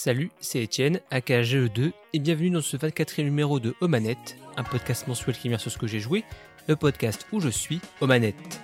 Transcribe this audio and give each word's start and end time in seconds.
Salut, 0.00 0.30
c'est 0.38 0.62
Étienne, 0.62 1.00
aka 1.10 1.42
GE2, 1.42 1.90
et 2.12 2.18
bienvenue 2.20 2.50
dans 2.50 2.60
ce 2.60 2.76
24e 2.76 3.24
numéro 3.24 3.58
de 3.58 3.74
Omanette, 3.80 4.36
un 4.56 4.62
podcast 4.62 5.08
mensuel 5.08 5.36
qui 5.36 5.48
vient 5.48 5.58
sur 5.58 5.72
ce 5.72 5.76
que 5.76 5.88
j'ai 5.88 5.98
joué, 5.98 6.22
le 6.68 6.76
podcast 6.76 7.26
où 7.32 7.40
je 7.40 7.48
suis, 7.48 7.80
Omanette. 8.00 8.60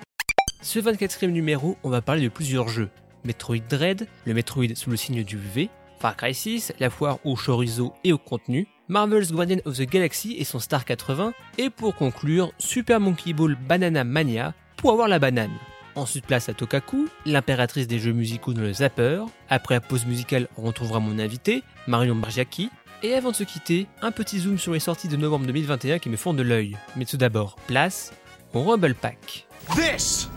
Ce 0.63 0.79
24e 0.79 1.33
numéro, 1.33 1.77
on 1.83 1.91
va 1.91 2.03
parler 2.03 2.23
de 2.23 2.29
plusieurs 2.29 2.69
jeux. 2.69 2.89
Metroid 3.25 3.67
Dread, 3.69 4.07
le 4.27 4.33
Metroid 4.33 4.77
sous 4.77 4.91
le 4.91 4.97
signe 4.97 5.25
du 5.25 5.37
V, 5.37 5.71
Far 5.99 6.17
Cry 6.17 6.35
6, 6.35 6.75
la 6.79 6.89
foire 6.89 7.19
au 7.25 7.35
chorizo 7.35 7.95
et 8.05 8.13
au 8.13 8.19
contenu, 8.19 8.69
Marvel's 8.87 9.33
Guardian 9.33 9.59
of 9.65 9.77
the 9.77 9.91
Galaxy 9.91 10.37
et 10.39 10.45
son 10.45 10.61
Star 10.61 10.85
80, 10.85 11.35
et 11.59 11.69
pour 11.69 11.97
conclure, 11.97 12.53
Super 12.59 13.01
Monkey 13.01 13.33
Ball 13.33 13.57
Banana 13.57 14.05
Mania 14.05 14.55
pour 14.77 14.93
avoir 14.93 15.09
la 15.09 15.19
banane. 15.19 15.51
Ensuite, 15.97 16.27
place 16.27 16.49
à 16.49 16.55
Tokaku, 16.55 17.09
l'impératrice 17.25 17.87
des 17.87 18.01
jeux 18.01 18.13
musicaux 18.13 18.53
dans 18.53 18.63
le 18.63 18.73
Zapper. 18.73 19.23
Après 19.49 19.77
la 19.77 19.81
pause 19.81 20.07
musicale, 20.07 20.49
on 20.59 20.63
retrouvera 20.63 20.99
mon 20.99 21.21
invité, 21.21 21.63
Marion 21.87 22.17
Bargiaki. 22.17 22.69
Et 23.05 23.15
avant 23.15 23.31
de 23.31 23.37
se 23.37 23.45
quitter, 23.45 23.87
un 24.03 24.11
petit 24.11 24.41
zoom 24.41 24.59
sur 24.59 24.73
les 24.73 24.81
sorties 24.81 25.09
de 25.09 25.17
novembre 25.17 25.47
2021 25.47 26.01
qui 26.01 26.09
me 26.09 26.17
font 26.17 26.35
de 26.35 26.43
l'œil. 26.43 26.77
Mais 26.97 27.05
tout 27.05 27.17
d'abord, 27.17 27.57
place 27.69 28.13
au 28.55 28.63
Rumble 28.63 28.95
Pack. 28.95 29.47
This 29.77 30.29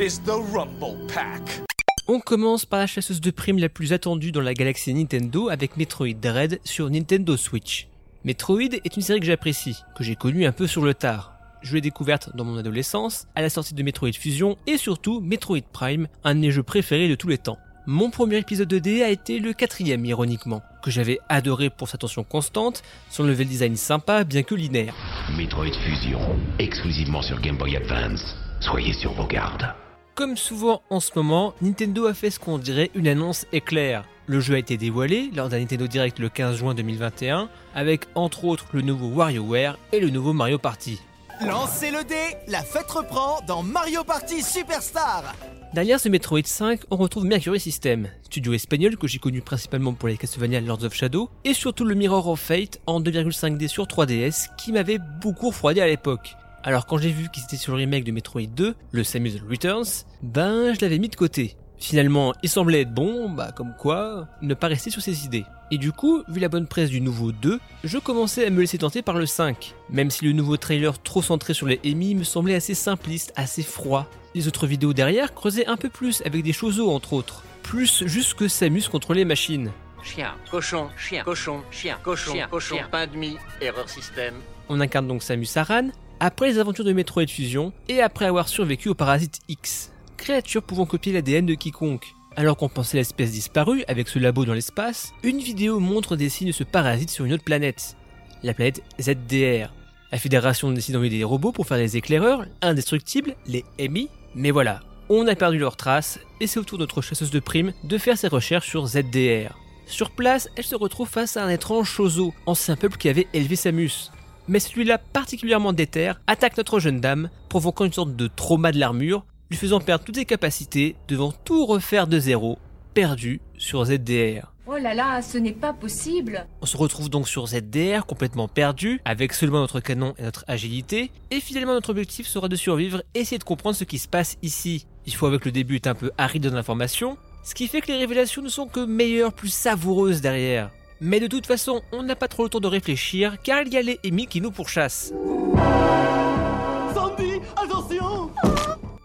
is 0.00 0.20
the 0.24 0.30
Rumble 0.30 1.06
Pack. 1.12 1.62
On 2.08 2.20
commence 2.20 2.64
par 2.64 2.78
la 2.80 2.86
chasseuse 2.86 3.20
de 3.20 3.30
primes 3.30 3.58
la 3.58 3.68
plus 3.68 3.92
attendue 3.92 4.32
dans 4.32 4.40
la 4.40 4.54
galaxie 4.54 4.94
Nintendo 4.94 5.50
avec 5.50 5.76
Metroid 5.76 6.14
Dread 6.14 6.60
sur 6.64 6.88
Nintendo 6.88 7.36
Switch. 7.36 7.88
Metroid 8.24 8.74
est 8.84 8.96
une 8.96 9.02
série 9.02 9.20
que 9.20 9.26
j'apprécie, 9.26 9.76
que 9.96 10.02
j'ai 10.02 10.16
connue 10.16 10.46
un 10.46 10.52
peu 10.52 10.66
sur 10.66 10.82
le 10.82 10.94
tard 10.94 11.32
je 11.62 11.74
l'ai 11.74 11.80
découverte 11.80 12.34
dans 12.34 12.44
mon 12.44 12.56
adolescence, 12.56 13.26
à 13.34 13.42
la 13.42 13.50
sortie 13.50 13.74
de 13.74 13.82
Metroid 13.82 14.12
Fusion 14.12 14.56
et 14.66 14.76
surtout 14.76 15.20
Metroid 15.20 15.62
Prime, 15.72 16.08
un 16.24 16.34
de 16.34 16.40
mes 16.40 16.50
jeux 16.50 16.62
préférés 16.62 17.08
de 17.08 17.14
tous 17.14 17.28
les 17.28 17.38
temps. 17.38 17.58
Mon 17.86 18.10
premier 18.10 18.38
épisode 18.38 18.68
de 18.68 18.78
D 18.78 19.02
a 19.02 19.10
été 19.10 19.40
le 19.40 19.52
quatrième 19.52 20.04
ironiquement, 20.04 20.62
que 20.84 20.92
j'avais 20.92 21.18
adoré 21.28 21.68
pour 21.68 21.88
sa 21.88 21.98
tension 21.98 22.22
constante, 22.22 22.82
son 23.10 23.24
level 23.24 23.48
design 23.48 23.76
sympa 23.76 24.22
bien 24.22 24.44
que 24.44 24.54
linéaire. 24.54 24.94
Metroid 25.36 25.72
Fusion, 25.84 26.20
exclusivement 26.60 27.22
sur 27.22 27.40
Game 27.40 27.56
Boy 27.56 27.76
Advance. 27.76 28.36
Soyez 28.60 28.92
sur 28.92 29.12
vos 29.14 29.26
gardes. 29.26 29.74
Comme 30.14 30.36
souvent 30.36 30.82
en 30.90 31.00
ce 31.00 31.10
moment, 31.16 31.54
Nintendo 31.60 32.06
a 32.06 32.14
fait 32.14 32.30
ce 32.30 32.38
qu'on 32.38 32.58
dirait 32.58 32.90
une 32.94 33.08
annonce 33.08 33.46
éclair. 33.52 34.04
Le 34.26 34.38
jeu 34.38 34.54
a 34.54 34.58
été 34.58 34.76
dévoilé 34.76 35.30
lors 35.34 35.48
d'un 35.48 35.58
Nintendo 35.58 35.88
Direct 35.88 36.20
le 36.20 36.28
15 36.28 36.56
juin 36.56 36.74
2021, 36.74 37.48
avec 37.74 38.04
entre 38.14 38.44
autres 38.44 38.66
le 38.72 38.82
nouveau 38.82 39.08
WarioWare 39.08 39.76
et 39.90 39.98
le 39.98 40.10
nouveau 40.10 40.32
Mario 40.32 40.58
Party. 40.58 41.00
Lancez 41.40 41.90
le 41.90 42.04
dé, 42.04 42.36
la 42.46 42.62
fête 42.62 42.90
reprend 42.90 43.40
dans 43.46 43.62
Mario 43.62 44.04
Party 44.04 44.42
Superstar 44.42 45.34
Derrière 45.72 45.98
ce 45.98 46.08
Metroid 46.08 46.44
5, 46.44 46.80
on 46.90 46.96
retrouve 46.96 47.24
Mercury 47.24 47.58
System, 47.58 48.08
studio 48.22 48.52
espagnol 48.52 48.96
que 48.96 49.08
j'ai 49.08 49.18
connu 49.18 49.40
principalement 49.40 49.94
pour 49.94 50.08
les 50.08 50.16
Castlevania 50.16 50.60
Lords 50.60 50.84
of 50.84 50.94
Shadow, 50.94 51.30
et 51.44 51.54
surtout 51.54 51.84
le 51.84 51.94
Mirror 51.94 52.28
of 52.28 52.40
Fate 52.40 52.80
en 52.86 53.00
2,5D 53.00 53.68
sur 53.68 53.86
3DS 53.86 54.54
qui 54.56 54.72
m'avait 54.72 54.98
beaucoup 55.20 55.48
refroidi 55.48 55.80
à 55.80 55.86
l'époque. 55.86 56.36
Alors 56.62 56.86
quand 56.86 56.98
j'ai 56.98 57.10
vu 57.10 57.28
qu'ils 57.30 57.44
étaient 57.44 57.56
sur 57.56 57.72
le 57.72 57.78
remake 57.78 58.04
de 58.04 58.12
Metroid 58.12 58.42
2, 58.42 58.74
le 58.92 59.04
Samus 59.04 59.40
Returns, 59.48 60.04
ben 60.22 60.74
je 60.74 60.80
l'avais 60.80 60.98
mis 60.98 61.08
de 61.08 61.16
côté. 61.16 61.56
Finalement, 61.82 62.32
il 62.44 62.48
semblait 62.48 62.82
être 62.82 62.94
bon, 62.94 63.28
bah 63.28 63.50
comme 63.50 63.74
quoi, 63.76 64.28
ne 64.40 64.54
pas 64.54 64.68
rester 64.68 64.88
sur 64.88 65.02
ses 65.02 65.24
idées. 65.24 65.44
Et 65.72 65.78
du 65.78 65.90
coup, 65.90 66.22
vu 66.28 66.38
la 66.38 66.48
bonne 66.48 66.68
presse 66.68 66.90
du 66.90 67.00
nouveau 67.00 67.32
2, 67.32 67.58
je 67.82 67.98
commençais 67.98 68.46
à 68.46 68.50
me 68.50 68.60
laisser 68.60 68.78
tenter 68.78 69.02
par 69.02 69.18
le 69.18 69.26
5. 69.26 69.74
Même 69.90 70.08
si 70.08 70.24
le 70.24 70.30
nouveau 70.30 70.56
trailer 70.56 71.02
trop 71.02 71.22
centré 71.22 71.54
sur 71.54 71.66
les 71.66 71.80
Emi 71.82 72.14
me 72.14 72.22
semblait 72.22 72.54
assez 72.54 72.74
simpliste, 72.74 73.32
assez 73.34 73.64
froid. 73.64 74.06
Les 74.36 74.46
autres 74.46 74.68
vidéos 74.68 74.92
derrière 74.92 75.34
creusaient 75.34 75.66
un 75.66 75.76
peu 75.76 75.88
plus 75.88 76.22
avec 76.24 76.44
des 76.44 76.52
choses 76.52 76.80
entre 76.80 77.14
autres. 77.14 77.42
Plus 77.64 78.06
juste 78.06 78.34
que 78.34 78.46
Samus 78.46 78.88
contre 78.88 79.12
les 79.12 79.24
machines. 79.24 79.72
Chien, 80.04 80.36
cochon, 80.52 80.88
chien, 80.96 81.24
cochon, 81.24 81.62
chien, 81.72 81.98
cochon, 82.04 82.32
chien, 82.32 82.46
cochon, 82.48 82.76
pain 82.92 83.08
de 83.08 83.16
mie, 83.16 83.38
erreur 83.60 83.88
système. 83.88 84.34
On 84.68 84.80
incarne 84.80 85.08
donc 85.08 85.24
Samus 85.24 85.48
Aran, 85.56 85.88
après 86.20 86.46
les 86.46 86.58
aventures 86.60 86.84
de 86.84 86.92
Metroid 86.92 87.26
Fusion, 87.26 87.72
et 87.88 88.00
après 88.00 88.26
avoir 88.26 88.48
survécu 88.48 88.88
au 88.88 88.94
Parasite 88.94 89.40
X. 89.48 89.91
Créature 90.22 90.62
pouvant 90.62 90.86
copier 90.86 91.12
l'ADN 91.12 91.46
de 91.46 91.54
quiconque. 91.54 92.14
Alors 92.36 92.56
qu'on 92.56 92.68
pensait 92.68 92.96
l'espèce 92.96 93.32
disparue 93.32 93.82
avec 93.88 94.06
ce 94.06 94.20
labo 94.20 94.44
dans 94.44 94.54
l'espace, 94.54 95.12
une 95.24 95.40
vidéo 95.40 95.80
montre 95.80 96.14
des 96.14 96.28
signes 96.28 96.46
de 96.46 96.52
ce 96.52 96.62
parasite 96.62 97.10
sur 97.10 97.24
une 97.24 97.32
autre 97.32 97.42
planète, 97.42 97.96
la 98.44 98.54
planète 98.54 98.84
ZDR. 99.00 99.74
La 100.12 100.18
fédération 100.18 100.70
décide 100.70 100.94
d'envoyer 100.94 101.18
des 101.18 101.24
robots 101.24 101.50
pour 101.50 101.66
faire 101.66 101.76
des 101.76 101.96
éclaireurs 101.96 102.46
indestructibles, 102.60 103.34
les 103.48 103.64
EMI, 103.80 104.10
mais 104.36 104.52
voilà, 104.52 104.78
on 105.08 105.26
a 105.26 105.34
perdu 105.34 105.58
leurs 105.58 105.76
traces 105.76 106.20
et 106.40 106.46
c'est 106.46 106.60
au 106.60 106.64
tour 106.64 106.78
de 106.78 106.84
notre 106.84 107.02
chasseuse 107.02 107.32
de 107.32 107.40
primes 107.40 107.72
de 107.82 107.98
faire 107.98 108.16
ses 108.16 108.28
recherches 108.28 108.68
sur 108.68 108.86
ZDR. 108.86 109.58
Sur 109.86 110.12
place, 110.12 110.48
elle 110.54 110.62
se 110.62 110.76
retrouve 110.76 111.08
face 111.08 111.36
à 111.36 111.44
un 111.44 111.48
étrange 111.48 111.90
Chozo, 111.90 112.32
ancien 112.46 112.76
peuple 112.76 112.96
qui 112.96 113.08
avait 113.08 113.26
élevé 113.34 113.56
Samus. 113.56 114.12
Mais 114.46 114.60
celui-là, 114.60 114.98
particulièrement 114.98 115.72
déter, 115.72 116.12
attaque 116.28 116.56
notre 116.56 116.78
jeune 116.78 117.00
dame, 117.00 117.28
provoquant 117.48 117.86
une 117.86 117.92
sorte 117.92 118.14
de 118.14 118.28
trauma 118.28 118.70
de 118.70 118.78
l'armure, 118.78 119.24
lui 119.52 119.58
faisant 119.58 119.80
perdre 119.80 120.02
toutes 120.02 120.16
ses 120.16 120.24
capacités, 120.24 120.96
devant 121.08 121.30
tout 121.30 121.66
refaire 121.66 122.06
de 122.06 122.18
zéro, 122.18 122.58
perdu 122.94 123.42
sur 123.58 123.84
ZDR. 123.84 124.50
Oh 124.66 124.78
là 124.78 124.94
là, 124.94 125.20
ce 125.20 125.36
n'est 125.36 125.52
pas 125.52 125.74
possible 125.74 126.46
On 126.62 126.66
se 126.66 126.78
retrouve 126.78 127.10
donc 127.10 127.28
sur 127.28 127.46
ZDR 127.46 128.06
complètement 128.06 128.48
perdu, 128.48 129.02
avec 129.04 129.34
seulement 129.34 129.60
notre 129.60 129.80
canon 129.80 130.14
et 130.16 130.22
notre 130.22 130.46
agilité, 130.48 131.10
et 131.30 131.40
finalement 131.40 131.74
notre 131.74 131.90
objectif 131.90 132.26
sera 132.26 132.48
de 132.48 132.56
survivre 132.56 133.02
et 133.12 133.20
essayer 133.20 133.36
de 133.36 133.44
comprendre 133.44 133.76
ce 133.76 133.84
qui 133.84 133.98
se 133.98 134.08
passe 134.08 134.38
ici. 134.40 134.86
Il 135.04 135.14
faut 135.14 135.26
avec 135.26 135.44
le 135.44 135.52
début 135.52 135.74
est 135.74 135.86
un 135.86 135.94
peu 135.94 136.12
aride 136.16 136.46
d'informations, 136.46 137.18
ce 137.44 137.54
qui 137.54 137.68
fait 137.68 137.82
que 137.82 137.88
les 137.88 137.98
révélations 137.98 138.40
ne 138.40 138.48
sont 138.48 138.66
que 138.66 138.80
meilleures, 138.80 139.34
plus 139.34 139.52
savoureuses 139.52 140.22
derrière. 140.22 140.70
Mais 141.02 141.20
de 141.20 141.26
toute 141.26 141.44
façon, 141.44 141.82
on 141.92 142.02
n'a 142.02 142.16
pas 142.16 142.28
trop 142.28 142.44
le 142.44 142.48
temps 142.48 142.60
de 142.60 142.68
réfléchir, 142.68 143.42
car 143.42 143.60
il 143.60 143.74
y 143.74 143.76
a 143.76 143.82
les 143.82 144.00
Emi 144.02 144.26
qui 144.28 144.40
nous 144.40 144.50
pourchassent. 144.50 145.12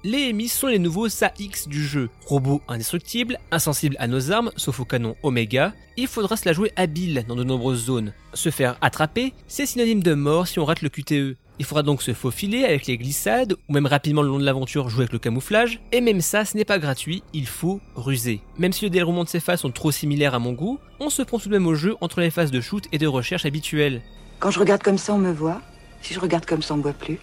Les 0.09 0.29
Emis 0.29 0.47
sont 0.47 0.67
les 0.67 0.79
nouveaux 0.79 1.09
SAX 1.09 1.67
du 1.67 1.85
jeu. 1.85 2.09
Robots 2.25 2.61
indestructibles, 2.69 3.37
insensibles 3.51 3.97
à 3.99 4.07
nos 4.07 4.31
armes, 4.31 4.51
sauf 4.55 4.79
au 4.79 4.85
canon 4.85 5.17
Omega, 5.21 5.73
il 5.97 6.07
faudra 6.07 6.37
se 6.37 6.47
la 6.47 6.53
jouer 6.53 6.71
habile 6.77 7.25
dans 7.27 7.35
de 7.35 7.43
nombreuses 7.43 7.83
zones. 7.87 8.13
Se 8.33 8.49
faire 8.49 8.77
attraper, 8.79 9.33
c'est 9.49 9.65
synonyme 9.65 10.01
de 10.01 10.13
mort 10.13 10.47
si 10.47 10.59
on 10.59 10.63
rate 10.63 10.81
le 10.81 10.87
QTE. 10.87 11.35
Il 11.59 11.65
faudra 11.65 11.83
donc 11.83 12.01
se 12.01 12.13
faufiler 12.13 12.63
avec 12.63 12.87
les 12.87 12.97
glissades, 12.97 13.57
ou 13.67 13.73
même 13.73 13.85
rapidement 13.85 14.21
le 14.21 14.29
long 14.29 14.39
de 14.39 14.45
l'aventure 14.45 14.87
jouer 14.87 15.01
avec 15.01 15.11
le 15.11 15.19
camouflage, 15.19 15.81
et 15.91 15.99
même 15.99 16.21
ça 16.21 16.45
ce 16.45 16.55
n'est 16.55 16.63
pas 16.63 16.79
gratuit, 16.79 17.21
il 17.33 17.45
faut 17.45 17.81
ruser. 17.97 18.39
Même 18.57 18.71
si 18.71 18.85
le 18.85 18.89
déroulement 18.89 19.25
de 19.25 19.29
ces 19.29 19.41
phases 19.41 19.59
sont 19.59 19.71
trop 19.71 19.91
similaires 19.91 20.35
à 20.35 20.39
mon 20.39 20.53
goût, 20.53 20.79
on 21.01 21.09
se 21.09 21.21
prend 21.21 21.37
tout 21.37 21.49
de 21.49 21.53
même 21.53 21.67
au 21.67 21.75
jeu 21.75 21.97
entre 21.99 22.21
les 22.21 22.31
phases 22.31 22.51
de 22.51 22.61
shoot 22.61 22.85
et 22.93 22.97
de 22.97 23.07
recherche 23.07 23.45
habituelles. 23.45 24.01
Quand 24.39 24.51
je 24.51 24.59
regarde 24.61 24.83
comme 24.83 24.97
ça, 24.97 25.13
on 25.13 25.17
me 25.17 25.33
voit. 25.33 25.61
Si 26.01 26.13
je 26.13 26.21
regarde 26.21 26.45
comme 26.45 26.61
ça, 26.61 26.75
on 26.75 26.77
me 26.77 26.83
voit 26.83 26.93
plus. 26.93 27.19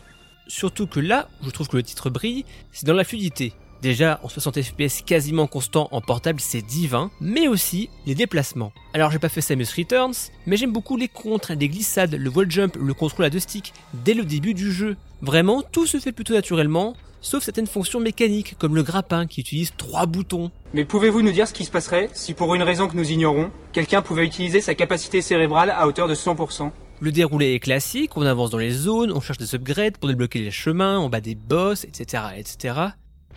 Surtout 0.47 0.87
que 0.87 1.01
là, 1.01 1.29
je 1.43 1.51
trouve 1.51 1.69
que 1.69 1.77
le 1.77 1.83
titre 1.83 2.11
brille, 2.11 2.45
c'est 2.73 2.87
dans 2.87 2.95
la 2.95 3.05
fluidité. 3.05 3.55
Déjà, 3.85 4.19
en 4.23 4.29
60 4.29 4.63
fps 4.63 5.03
quasiment 5.03 5.47
constant 5.47 5.89
en 5.91 6.01
portable, 6.01 6.41
c'est 6.41 6.63
divin, 6.63 7.11
mais 7.21 7.49
aussi 7.49 7.91
les 8.07 8.15
déplacements. 8.15 8.73
Alors 8.95 9.11
j'ai 9.11 9.19
pas 9.19 9.29
fait 9.29 9.43
Samus 9.43 9.67
Returns, 9.77 10.15
mais 10.47 10.57
j'aime 10.57 10.73
beaucoup 10.73 10.97
les 10.97 11.09
contres, 11.09 11.53
les 11.53 11.69
glissades, 11.69 12.15
le 12.15 12.31
wall 12.31 12.51
jump, 12.51 12.77
le 12.77 12.95
contrôle 12.95 13.27
à 13.27 13.31
deux 13.31 13.41
sticks, 13.41 13.75
dès 13.93 14.15
le 14.15 14.25
début 14.25 14.55
du 14.55 14.73
jeu. 14.73 14.97
Vraiment, 15.21 15.63
tout 15.63 15.87
se 15.87 15.99
fait 15.99 16.13
plutôt 16.13 16.33
naturellement, 16.33 16.95
sauf 17.21 17.43
certaines 17.43 17.67
fonctions 17.67 18.01
mécaniques, 18.01 18.57
comme 18.59 18.75
le 18.75 18.83
grappin 18.83 19.27
qui 19.27 19.41
utilise 19.41 19.73
trois 19.77 20.07
boutons. 20.07 20.51
Mais 20.73 20.87
pouvez-vous 20.87 21.21
nous 21.21 21.33
dire 21.33 21.47
ce 21.47 21.53
qui 21.53 21.67
se 21.67 21.71
passerait 21.71 22.09
si 22.15 22.33
pour 22.33 22.55
une 22.55 22.63
raison 22.63 22.89
que 22.89 22.97
nous 22.97 23.11
ignorons, 23.11 23.51
quelqu'un 23.73 24.01
pouvait 24.01 24.25
utiliser 24.25 24.63
sa 24.63 24.75
capacité 24.75 25.21
cérébrale 25.21 25.71
à 25.71 25.87
hauteur 25.87 26.09
de 26.09 26.15
100% 26.15 26.71
Le 27.05 27.13
déroulé 27.13 27.53
est 27.53 27.59
classique, 27.61 28.17
on 28.17 28.23
avance 28.23 28.49
dans 28.49 28.57
les 28.57 28.71
zones, 28.71 29.13
on 29.13 29.21
cherche 29.21 29.37
des 29.37 29.55
upgrades 29.55 29.99
pour 29.99 30.09
débloquer 30.09 30.39
les 30.39 30.51
chemins, 30.51 30.99
on 30.99 31.11
bat 31.11 31.21
des 31.21 31.35
boss, 31.35 31.85
etc., 31.85 32.23
etc. 32.39 32.81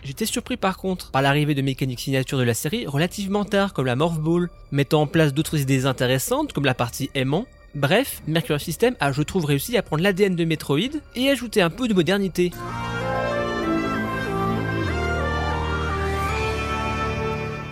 J'étais 0.02 0.24
surpris 0.24 0.56
par 0.56 0.78
contre 0.78 1.10
par 1.10 1.20
l'arrivée 1.20 1.54
de 1.54 1.60
mécaniques 1.60 2.00
signatures 2.00 2.38
de 2.38 2.44
la 2.44 2.54
série 2.54 2.86
relativement 2.86 3.44
tard 3.44 3.74
comme 3.74 3.84
la 3.84 3.94
Morph 3.94 4.20
Ball, 4.20 4.48
mettant 4.72 5.02
en 5.02 5.06
place 5.06 5.34
d'autres 5.34 5.58
idées 5.58 5.84
intéressantes 5.84 6.54
comme 6.54 6.64
la 6.64 6.72
partie 6.72 7.10
aimant. 7.14 7.44
Bref, 7.74 8.22
Mercury 8.26 8.58
System 8.58 8.96
a 9.00 9.12
je 9.12 9.20
trouve 9.20 9.44
réussi 9.44 9.76
à 9.76 9.82
prendre 9.82 10.02
l'ADN 10.02 10.34
de 10.34 10.46
Metroid 10.46 11.02
et 11.14 11.28
ajouter 11.28 11.60
un 11.60 11.68
peu 11.68 11.88
de 11.88 11.92
modernité. 11.92 12.52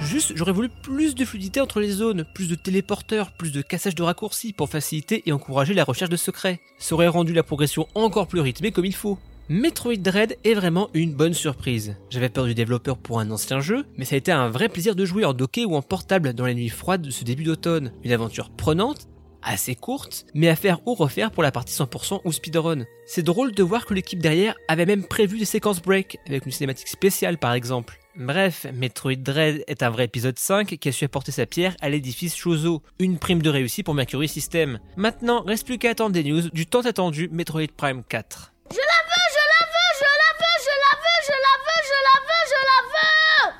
Juste, 0.06 0.34
j'aurais 0.36 0.52
voulu 0.52 0.68
plus 0.68 1.16
de 1.16 1.24
fluidité 1.24 1.60
entre 1.60 1.80
les 1.80 1.90
zones, 1.90 2.24
plus 2.32 2.48
de 2.48 2.54
téléporteurs, 2.54 3.32
plus 3.32 3.50
de 3.50 3.60
cassage 3.60 3.96
de 3.96 4.04
raccourcis 4.04 4.52
pour 4.52 4.68
faciliter 4.68 5.24
et 5.26 5.32
encourager 5.32 5.74
la 5.74 5.82
recherche 5.82 6.10
de 6.10 6.16
secrets. 6.16 6.60
Ça 6.78 6.94
aurait 6.94 7.08
rendu 7.08 7.32
la 7.32 7.42
progression 7.42 7.88
encore 7.96 8.28
plus 8.28 8.40
rythmée 8.40 8.70
comme 8.70 8.84
il 8.84 8.94
faut. 8.94 9.18
Metroid 9.48 9.96
Dread 9.96 10.38
est 10.44 10.54
vraiment 10.54 10.90
une 10.94 11.12
bonne 11.12 11.34
surprise. 11.34 11.96
J'avais 12.08 12.28
peur 12.28 12.44
du 12.44 12.54
développeur 12.54 12.98
pour 12.98 13.18
un 13.18 13.32
ancien 13.32 13.58
jeu, 13.58 13.84
mais 13.96 14.04
ça 14.04 14.14
a 14.14 14.18
été 14.18 14.30
un 14.30 14.48
vrai 14.48 14.68
plaisir 14.68 14.94
de 14.94 15.04
jouer 15.04 15.24
en 15.24 15.32
docké 15.32 15.64
ou 15.64 15.74
en 15.74 15.82
portable 15.82 16.34
dans 16.34 16.46
les 16.46 16.54
nuits 16.54 16.68
froides 16.68 17.02
de 17.02 17.10
ce 17.10 17.24
début 17.24 17.44
d'automne. 17.44 17.90
Une 18.04 18.12
aventure 18.12 18.50
prenante, 18.50 19.08
assez 19.42 19.74
courte, 19.74 20.26
mais 20.34 20.48
à 20.48 20.54
faire 20.54 20.86
ou 20.86 20.94
refaire 20.94 21.32
pour 21.32 21.42
la 21.42 21.50
partie 21.50 21.74
100% 21.74 22.20
ou 22.24 22.30
speedrun. 22.32 22.84
C'est 23.06 23.24
drôle 23.24 23.50
de 23.52 23.62
voir 23.64 23.84
que 23.84 23.94
l'équipe 23.94 24.22
derrière 24.22 24.54
avait 24.68 24.86
même 24.86 25.04
prévu 25.04 25.36
des 25.36 25.44
séquences 25.44 25.82
break, 25.82 26.18
avec 26.28 26.46
une 26.46 26.52
cinématique 26.52 26.88
spéciale 26.88 27.38
par 27.38 27.54
exemple. 27.54 27.98
Bref, 28.18 28.66
Metroid 28.72 29.16
Dread 29.16 29.62
est 29.66 29.82
un 29.82 29.90
vrai 29.90 30.06
épisode 30.06 30.38
5 30.38 30.78
qui 30.78 30.88
a 30.88 30.92
su 30.92 31.04
apporter 31.04 31.32
sa 31.32 31.44
pierre 31.44 31.76
à 31.82 31.90
l'édifice 31.90 32.34
Chozo. 32.34 32.82
Une 32.98 33.18
prime 33.18 33.42
de 33.42 33.50
réussite 33.50 33.84
pour 33.84 33.94
Mercury 33.94 34.26
System. 34.26 34.78
Maintenant, 34.96 35.42
reste 35.42 35.66
plus 35.66 35.76
qu'à 35.76 35.90
attendre 35.90 36.12
des 36.12 36.24
news 36.24 36.48
du 36.48 36.64
tant 36.64 36.80
attendu 36.80 37.28
Metroid 37.30 37.66
Prime 37.76 38.02
4. 38.08 38.54
Je 38.70 38.76
la 38.76 38.80
veux, 38.80 39.26
je 39.32 39.42
la 39.52 39.66
veux, 39.66 39.92
je 39.98 40.04
la 40.04 40.32
veux, 40.38 40.62
je 40.64 40.70
la 40.80 40.96
veux, 40.96 41.20
je 41.26 41.30
la 41.30 41.56
veux, 41.60 41.82
je 41.84 41.92
la 41.92 42.20
veux, 42.22 42.46
je 42.48 42.54
la 42.64 43.50
veux 43.50 43.54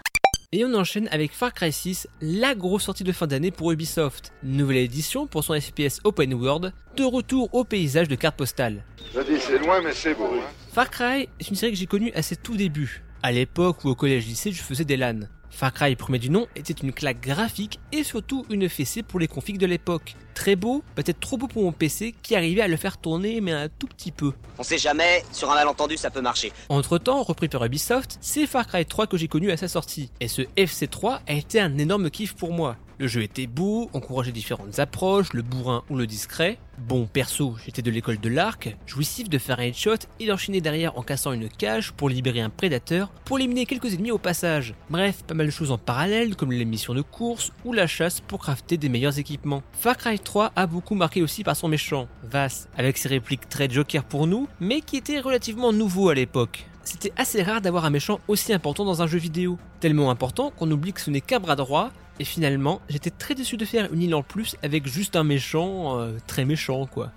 Et 0.53 0.65
on 0.65 0.73
enchaîne 0.73 1.09
avec 1.13 1.33
Far 1.33 1.53
Cry 1.53 1.71
6, 1.71 2.09
la 2.23 2.55
grosse 2.55 2.85
sortie 2.85 3.05
de 3.05 3.13
fin 3.13 3.27
d'année 3.27 3.51
pour 3.51 3.73
Ubisoft. 3.73 4.33
Nouvelle 4.43 4.79
édition 4.79 5.27
pour 5.27 5.45
son 5.45 5.61
FPS 5.61 6.01
Open 6.05 6.33
World, 6.33 6.73
de 6.97 7.05
retour 7.05 7.51
au 7.53 7.65
paysage 7.65 8.09
de 8.09 8.15
cartes 8.15 8.39
postales. 8.39 8.87
Je 9.15 9.21
dis 9.21 9.39
c'est 9.39 9.59
loin 9.59 9.83
mais 9.83 9.93
c'est 9.93 10.15
beau. 10.15 10.31
Hein. 10.33 10.47
Far 10.73 10.91
Cry 10.91 11.29
est 11.41 11.49
une 11.51 11.57
série 11.57 11.73
que 11.73 11.79
j'ai 11.79 11.87
connue 11.87 12.13
à 12.15 12.23
ses 12.23 12.37
tout 12.37 12.57
débuts, 12.57 13.03
à 13.27 13.33
l'époque 13.33 13.85
où 13.85 13.89
au 13.89 13.97
collège-lycée 13.97 14.53
je 14.53 14.63
faisais 14.63 14.85
des 14.85 14.97
LAN. 14.97 15.23
Far 15.51 15.73
Cry, 15.73 15.97
premier 15.97 16.21
du 16.21 16.31
nom, 16.31 16.47
était 16.55 16.73
une 16.73 16.93
claque 16.93 17.21
graphique 17.21 17.81
et 17.91 18.05
surtout 18.05 18.47
une 18.51 18.69
fessée 18.69 19.03
pour 19.03 19.19
les 19.19 19.27
configs 19.27 19.59
de 19.59 19.67
l'époque. 19.67 20.15
Très 20.37 20.55
beau, 20.55 20.85
peut-être 20.95 21.19
trop 21.19 21.39
beau 21.39 21.49
pour 21.49 21.63
mon 21.63 21.73
PC 21.73 22.15
qui 22.23 22.37
arrivait 22.37 22.61
à 22.61 22.69
le 22.69 22.77
faire 22.77 22.99
tourner 22.99 23.41
mais 23.41 23.53
un 23.53 23.69
tout 23.71 23.87
petit 23.87 24.13
peu. 24.13 24.33
On 24.59 24.63
sait 24.63 24.77
jamais, 24.77 25.25
sur 25.33 25.51
un 25.51 25.55
malentendu 25.55 25.97
ça 25.97 26.11
peut 26.11 26.21
marcher. 26.21 26.53
Entre 26.69 26.99
temps, 26.99 27.23
repris 27.23 27.49
par 27.49 27.65
Ubisoft, 27.65 28.19
c'est 28.21 28.47
Far 28.47 28.67
Cry 28.67 28.85
3 28.85 29.07
que 29.07 29.17
j'ai 29.17 29.29
connu 29.29 29.51
à 29.51 29.57
sa 29.57 29.67
sortie. 29.67 30.11
Et 30.21 30.29
ce 30.29 30.43
FC3 30.59 31.21
a 31.27 31.33
été 31.33 31.59
un 31.59 31.79
énorme 31.79 32.11
kiff 32.11 32.35
pour 32.35 32.53
moi. 32.53 32.77
Le 32.99 33.09
jeu 33.09 33.23
était 33.23 33.47
beau, 33.47 33.91
encourageait 33.93 34.33
différentes 34.33 34.79
approches, 34.79 35.35
le 35.35 35.43
bourrin 35.43 35.85
ou 35.91 35.97
le 35.97 36.07
discret. 36.07 36.59
Bon, 36.79 37.07
perso, 37.07 37.55
j'étais 37.65 37.83
de 37.83 37.91
l'école 37.91 38.19
de 38.19 38.29
l'arc, 38.31 38.75
jouissif 38.87 39.29
de 39.29 39.37
faire 39.37 39.59
un 39.59 39.65
headshot 39.65 39.97
et 40.19 40.27
d'enchaîner 40.27 40.63
derrière 40.63 40.97
en 40.99 41.03
cassant 41.03 41.33
une 41.33 41.49
cage 41.49 41.93
pour 41.93 42.09
libérer 42.09 42.41
un 42.41 42.49
prédateur, 42.49 43.11
pour 43.27 43.39
éliminer 43.39 43.67
quelques 43.67 43.93
ennemis 43.93 44.13
au 44.13 44.19
passage. 44.19 44.75
Bref, 44.89 45.25
pas 45.27 45.35
mal 45.35 45.47
de 45.47 45.51
choses 45.51 45.73
en 45.73 45.79
parallèle 45.79 46.37
comme 46.37 46.53
les 46.53 46.65
missions 46.65 46.95
de 46.95 47.03
course 47.03 47.53
ou 47.67 47.75
la 47.75 47.87
chasse 47.87 48.21
pour 48.21 48.41
crafter 48.41 48.79
des 48.79 48.89
meilleurs 48.89 49.19
équipements. 49.19 49.63
Far 49.73 49.99
Cry 49.99 50.19
3 50.27 50.53
a 50.57 50.67
beaucoup 50.67 50.97
marqué 50.97 51.23
aussi 51.23 51.45
par 51.45 51.57
son 51.57 51.69
méchant, 51.69 52.09
Vass, 52.25 52.69
avec 52.77 52.99
ses 52.99 53.09
répliques 53.09 53.49
très 53.49 53.71
joker 53.71 54.03
pour 54.03 54.27
nous, 54.27 54.49
mais 54.61 54.81
qui 54.81 54.97
était 54.97 55.21
relativement 55.21 55.73
nouveau 55.73 56.09
à 56.09 56.15
l'époque 56.15 56.67
c'était 56.87 57.13
assez 57.17 57.43
rare 57.43 57.61
d'avoir 57.61 57.85
un 57.85 57.91
méchant 57.91 58.21
aussi 58.29 58.53
important 58.53 58.85
dans 58.85 59.03
un 59.03 59.09
jeu 59.09 59.19
vidéo. 59.19 59.59
Tellement 59.81 60.09
important 60.11 60.53
qu'on 60.57 60.71
oublie 60.71 60.93
que 60.93 61.01
ce 61.01 61.11
n'est 61.11 61.21
qu'un 61.21 61.41
bras 61.41 61.57
droit 61.57 61.91
et 62.19 62.25
finalement, 62.25 62.81
j'étais 62.89 63.11
très 63.11 63.35
déçu 63.35 63.57
de 63.57 63.65
faire 63.65 63.93
une 63.93 64.03
île 64.03 64.15
en 64.15 64.23
plus 64.23 64.57
avec 64.63 64.87
juste 64.87 65.17
un 65.17 65.25
méchant, 65.25 65.99
euh, 65.99 66.13
très 66.27 66.45
méchant 66.45 66.87
quoi. 66.87 67.13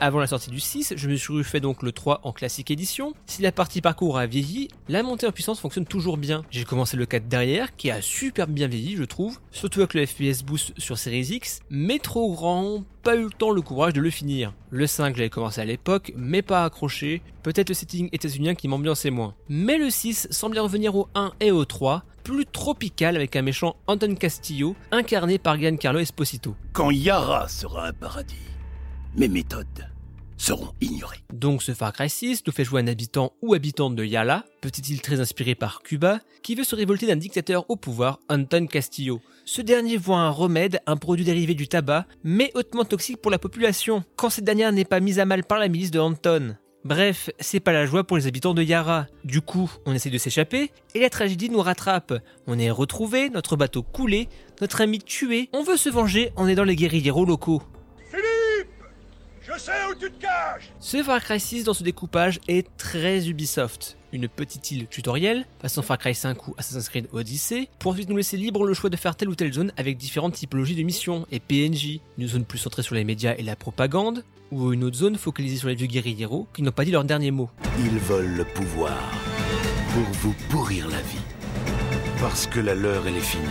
Avant 0.00 0.18
la 0.18 0.26
sortie 0.26 0.50
du 0.50 0.60
6, 0.60 0.94
je 0.96 1.08
me 1.08 1.16
suis 1.16 1.32
refait 1.32 1.60
donc 1.60 1.82
le 1.82 1.92
3 1.92 2.20
en 2.24 2.32
classique 2.32 2.70
édition. 2.70 3.14
Si 3.24 3.40
la 3.40 3.50
partie 3.50 3.80
parcours 3.80 4.18
a 4.18 4.26
vieilli, 4.26 4.68
la 4.88 5.02
montée 5.02 5.26
en 5.26 5.32
puissance 5.32 5.60
fonctionne 5.60 5.86
toujours 5.86 6.18
bien. 6.18 6.42
J'ai 6.50 6.64
commencé 6.64 6.98
le 6.98 7.06
4 7.06 7.28
derrière, 7.28 7.74
qui 7.76 7.90
a 7.90 8.02
super 8.02 8.46
bien 8.46 8.66
vieilli 8.66 8.96
je 8.96 9.04
trouve, 9.04 9.38
surtout 9.50 9.80
avec 9.80 9.94
le 9.94 10.04
FPS 10.04 10.42
boost 10.42 10.78
sur 10.78 10.98
Series 10.98 11.28
X, 11.30 11.60
mais 11.70 11.98
trop 11.98 12.34
grand, 12.34 12.84
pas 13.02 13.16
eu 13.16 13.24
le 13.24 13.30
temps, 13.30 13.50
le 13.50 13.62
courage 13.62 13.94
de 13.94 14.00
le 14.00 14.10
finir. 14.10 14.52
Le 14.70 14.86
5 14.86 15.16
j'avais 15.16 15.30
commencé 15.30 15.60
à 15.60 15.64
l'époque, 15.64 16.12
mais 16.16 16.42
pas 16.42 16.64
accroché, 16.64 17.22
peut-être 17.42 17.70
le 17.70 17.74
setting 17.74 18.10
états-unien 18.12 18.54
qui 18.54 18.68
m'ambiançait 18.68 19.10
moins. 19.10 19.34
Mais 19.48 19.78
le 19.78 19.88
6 19.88 20.28
semblait 20.30 20.60
revenir 20.60 20.94
au 20.94 21.08
1 21.14 21.32
et 21.40 21.50
au 21.52 21.64
3, 21.64 22.04
plus 22.22 22.46
tropical 22.46 23.16
avec 23.16 23.36
un 23.36 23.42
méchant 23.42 23.76
Anton 23.86 24.14
Castillo, 24.14 24.76
incarné 24.90 25.38
par 25.38 25.58
Giancarlo 25.58 26.00
Esposito. 26.00 26.54
Quand 26.72 26.90
Yara 26.90 27.48
sera 27.48 27.88
un 27.88 27.92
paradis, 27.92 28.36
mes 29.16 29.28
méthodes 29.28 29.88
seront 30.40 30.72
ignorées. 30.80 31.22
Donc 31.32 31.62
ce 31.62 31.74
Far 31.74 31.92
Cry 31.92 32.08
6 32.08 32.44
nous 32.46 32.52
fait 32.52 32.64
jouer 32.64 32.80
un 32.80 32.86
habitant 32.86 33.32
ou 33.42 33.52
habitante 33.54 33.94
de 33.94 34.04
Yala, 34.04 34.44
petite 34.62 34.88
île 34.88 35.02
très 35.02 35.20
inspirée 35.20 35.54
par 35.54 35.82
Cuba, 35.82 36.20
qui 36.42 36.54
veut 36.54 36.64
se 36.64 36.74
révolter 36.74 37.06
d'un 37.06 37.16
dictateur 37.16 37.68
au 37.68 37.76
pouvoir, 37.76 38.20
Anton 38.30 38.66
Castillo. 38.66 39.20
Ce 39.44 39.60
dernier 39.60 39.98
voit 39.98 40.18
un 40.18 40.30
remède, 40.30 40.80
un 40.86 40.96
produit 40.96 41.24
dérivé 41.24 41.54
du 41.54 41.68
tabac, 41.68 42.06
mais 42.24 42.50
hautement 42.54 42.84
toxique 42.84 43.20
pour 43.20 43.30
la 43.30 43.38
population, 43.38 44.02
quand 44.16 44.30
cette 44.30 44.44
dernière 44.44 44.72
n'est 44.72 44.84
pas 44.84 45.00
mise 45.00 45.18
à 45.18 45.26
mal 45.26 45.44
par 45.44 45.58
la 45.58 45.68
milice 45.68 45.90
de 45.90 46.00
Anton. 46.00 46.56
Bref, 46.84 47.28
c'est 47.40 47.60
pas 47.60 47.72
la 47.72 47.84
joie 47.84 48.04
pour 48.04 48.16
les 48.16 48.26
habitants 48.26 48.54
de 48.54 48.62
Yara. 48.62 49.06
Du 49.24 49.42
coup, 49.42 49.70
on 49.84 49.92
essaie 49.92 50.08
de 50.08 50.16
s'échapper 50.16 50.72
et 50.94 51.00
la 51.00 51.10
tragédie 51.10 51.50
nous 51.50 51.60
rattrape. 51.60 52.14
On 52.46 52.58
est 52.58 52.70
retrouvé, 52.70 53.28
notre 53.28 53.56
bateau 53.56 53.82
coulé, 53.82 54.28
notre 54.62 54.80
ami 54.80 54.98
tué. 54.98 55.50
On 55.52 55.62
veut 55.62 55.76
se 55.76 55.90
venger 55.90 56.32
en 56.36 56.48
aidant 56.48 56.64
les 56.64 56.76
guerrilleros 56.76 57.26
locaux. 57.26 57.62
Philippe 58.10 58.70
Je 59.42 59.58
sais 59.58 59.72
où 59.90 59.94
tu 59.94 60.10
te 60.10 60.22
caches 60.22 60.72
Ce 60.78 61.02
Far 61.02 61.22
Cry 61.22 61.38
6 61.38 61.64
dans 61.64 61.74
ce 61.74 61.82
découpage 61.84 62.40
est 62.48 62.66
très 62.78 63.28
Ubisoft. 63.28 63.98
Une 64.12 64.26
petite 64.28 64.72
île 64.72 64.88
tutoriel, 64.88 65.46
façon 65.60 65.82
Far 65.82 65.96
Cry 65.96 66.14
5 66.14 66.48
ou 66.48 66.54
Assassin's 66.58 66.88
Creed 66.88 67.06
Odyssey, 67.12 67.68
pour 67.78 67.92
ensuite 67.92 68.08
nous 68.08 68.16
laisser 68.16 68.36
libre 68.36 68.64
le 68.64 68.74
choix 68.74 68.90
de 68.90 68.96
faire 68.96 69.14
telle 69.14 69.28
ou 69.28 69.36
telle 69.36 69.52
zone 69.52 69.72
avec 69.76 69.96
différentes 69.96 70.34
typologies 70.34 70.74
de 70.74 70.82
missions 70.82 71.26
et 71.30 71.38
PNJ. 71.38 72.00
Une 72.18 72.26
zone 72.26 72.44
plus 72.44 72.58
centrée 72.58 72.82
sur 72.82 72.96
les 72.96 73.04
médias 73.04 73.34
et 73.38 73.42
la 73.42 73.54
propagande, 73.54 74.24
ou 74.50 74.72
une 74.72 74.82
autre 74.82 74.96
zone 74.96 75.16
focalisée 75.16 75.58
sur 75.58 75.68
les 75.68 75.76
vieux 75.76 75.86
guerrilleros 75.86 76.48
qui 76.52 76.62
n'ont 76.62 76.72
pas 76.72 76.84
dit 76.84 76.90
leur 76.90 77.04
dernier 77.04 77.30
mot. 77.30 77.50
Ils 77.78 77.98
veulent 77.98 78.34
le 78.34 78.44
pouvoir 78.44 78.98
pour 79.94 80.12
vous 80.22 80.34
pourrir 80.48 80.88
la 80.88 81.00
vie. 81.02 81.22
Parce 82.20 82.46
que 82.46 82.58
la 82.58 82.74
leur, 82.74 83.06
elle 83.06 83.16
est 83.16 83.20
finie. 83.20 83.44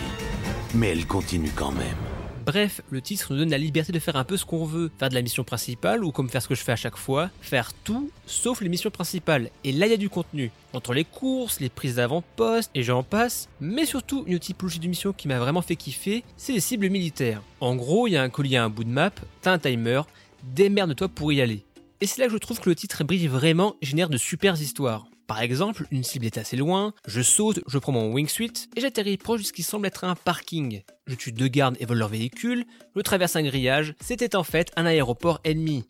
Mais 0.76 0.90
elle 0.90 1.06
continue 1.06 1.52
quand 1.56 1.72
même. 1.72 2.09
Bref, 2.50 2.82
le 2.90 3.00
titre 3.00 3.32
nous 3.32 3.38
donne 3.38 3.52
la 3.52 3.60
liberté 3.60 3.92
de 3.92 4.00
faire 4.00 4.16
un 4.16 4.24
peu 4.24 4.36
ce 4.36 4.44
qu'on 4.44 4.66
veut, 4.66 4.90
faire 4.98 5.10
de 5.10 5.14
la 5.14 5.22
mission 5.22 5.44
principale 5.44 6.04
ou 6.04 6.12
comme 6.12 6.30
faire 6.30 6.42
ce 6.42 6.48
que 6.48 6.56
je 6.56 6.64
fais 6.64 6.72
à 6.72 6.76
chaque 6.76 6.98
fois, 6.98 7.30
faire 7.42 7.74
tout 7.84 8.10
sauf 8.26 8.62
les 8.62 8.70
missions 8.70 8.90
principales. 8.90 9.52
Et 9.64 9.72
là 9.72 9.86
il 9.86 9.92
y 9.92 9.94
a 9.94 9.98
du 9.98 10.10
contenu. 10.10 10.50
Entre 10.74 10.96
les 10.96 11.04
courses, 11.04 11.60
les 11.60 11.70
prises 11.70 11.98
d'avant-poste 11.98 12.72
et 12.74 12.82
j'en 12.82 13.04
passe, 13.04 13.50
mais 13.62 13.86
surtout 13.86 14.24
une 14.26 14.40
typologie 14.40 14.80
de 14.80 14.88
mission 14.88 15.14
qui 15.14 15.28
m'a 15.28 15.38
vraiment 15.38 15.62
fait 15.62 15.76
kiffer, 15.76 16.24
c'est 16.38 16.54
les 16.54 16.60
cibles 16.60 16.90
militaires. 16.90 17.44
En 17.60 17.76
gros, 17.76 18.08
il 18.08 18.14
y 18.14 18.18
a 18.18 18.24
un 18.24 18.30
collier 18.30 18.58
à 18.58 18.64
un 18.64 18.70
bout 18.70 18.84
de 18.84 18.90
map, 18.90 19.12
t'as 19.44 19.52
un 19.52 19.60
timer, 19.60 20.02
démerde-toi 20.42 21.08
pour 21.08 21.32
y 21.32 21.42
aller. 21.42 21.66
Et 22.02 22.08
c'est 22.08 22.20
là 22.20 22.26
que 22.26 22.34
je 22.34 22.40
trouve 22.40 22.60
que 22.60 22.70
le 22.70 22.76
titre 22.76 23.04
brille 23.04 23.28
vraiment 23.28 23.76
et 23.84 23.86
génère 23.86 24.10
de 24.10 24.18
super 24.18 24.60
histoires. 24.60 25.06
Par 25.30 25.44
exemple, 25.44 25.86
une 25.92 26.04
cible 26.04 26.26
est 26.26 26.40
assez 26.40 26.58
loin, 26.58 26.92
je 27.08 27.22
saute, 27.22 27.60
je 27.68 27.78
prends 27.78 27.92
mon 27.92 28.12
wingsuit 28.12 28.68
et 28.76 28.82
j'atterris 28.82 29.18
proche 29.18 29.42
de 29.42 29.46
ce 29.46 29.54
qui 29.54 29.62
semble 29.62 29.86
être 29.86 30.04
un 30.04 30.16
parking. 30.16 30.82
Je 31.06 31.14
tue 31.14 31.32
deux 31.32 31.48
gardes 31.48 31.78
et 31.80 31.86
vole 31.86 32.00
leur 32.00 32.08
véhicule, 32.08 32.66
je 32.96 33.02
traverse 33.02 33.36
un 33.36 33.44
grillage, 33.44 33.94
c'était 34.02 34.36
en 34.36 34.44
fait 34.44 34.72
un 34.76 34.88
aéroport 34.88 35.40
ennemi. 35.44 35.84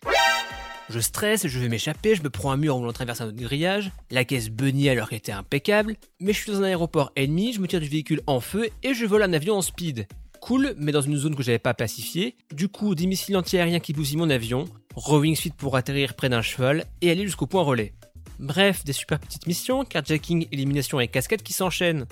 Je 0.89 0.99
stresse, 0.99 1.47
je 1.47 1.57
vais 1.57 1.69
m'échapper, 1.69 2.15
je 2.15 2.21
me 2.21 2.29
prends 2.29 2.51
un 2.51 2.57
mur 2.57 2.75
en 2.75 2.79
voulant 2.79 2.91
traverser 2.91 3.23
un 3.23 3.27
autre 3.27 3.37
grillage, 3.37 3.93
la 4.11 4.25
caisse 4.25 4.49
bunny 4.49 4.89
alors 4.89 5.07
qu'elle 5.07 5.19
était 5.19 5.31
impeccable, 5.31 5.95
mais 6.19 6.33
je 6.33 6.39
suis 6.39 6.51
dans 6.51 6.59
un 6.59 6.63
aéroport 6.63 7.13
ennemi, 7.15 7.53
je 7.53 7.61
me 7.61 7.67
tire 7.67 7.79
du 7.79 7.87
véhicule 7.87 8.19
en 8.27 8.41
feu 8.41 8.67
et 8.83 8.93
je 8.93 9.05
vole 9.05 9.23
un 9.23 9.31
avion 9.31 9.55
en 9.55 9.61
speed. 9.61 10.05
Cool, 10.41 10.73
mais 10.77 10.91
dans 10.91 11.01
une 11.01 11.15
zone 11.15 11.35
que 11.35 11.43
j'avais 11.43 11.59
pas 11.59 11.73
pacifiée. 11.73 12.35
Du 12.53 12.67
coup, 12.67 12.93
des 12.93 13.07
missiles 13.07 13.37
antiaériens 13.37 13.79
qui 13.79 13.93
bousillent 13.93 14.17
mon 14.17 14.29
avion, 14.29 14.65
rowing 14.95 15.35
suite 15.37 15.55
pour 15.55 15.77
atterrir 15.77 16.15
près 16.15 16.27
d'un 16.27 16.41
cheval 16.41 16.83
et 17.01 17.09
aller 17.09 17.25
jusqu'au 17.25 17.47
point 17.47 17.63
relais. 17.63 17.93
Bref, 18.39 18.85
des 18.85 18.93
super 18.93 19.19
petites 19.19 19.47
missions, 19.47 19.83
carjacking, 19.83 20.47
élimination 20.51 20.99
et 20.99 21.09
cascade 21.09 21.41
qui 21.41 21.53
s'enchaînent. 21.53 22.05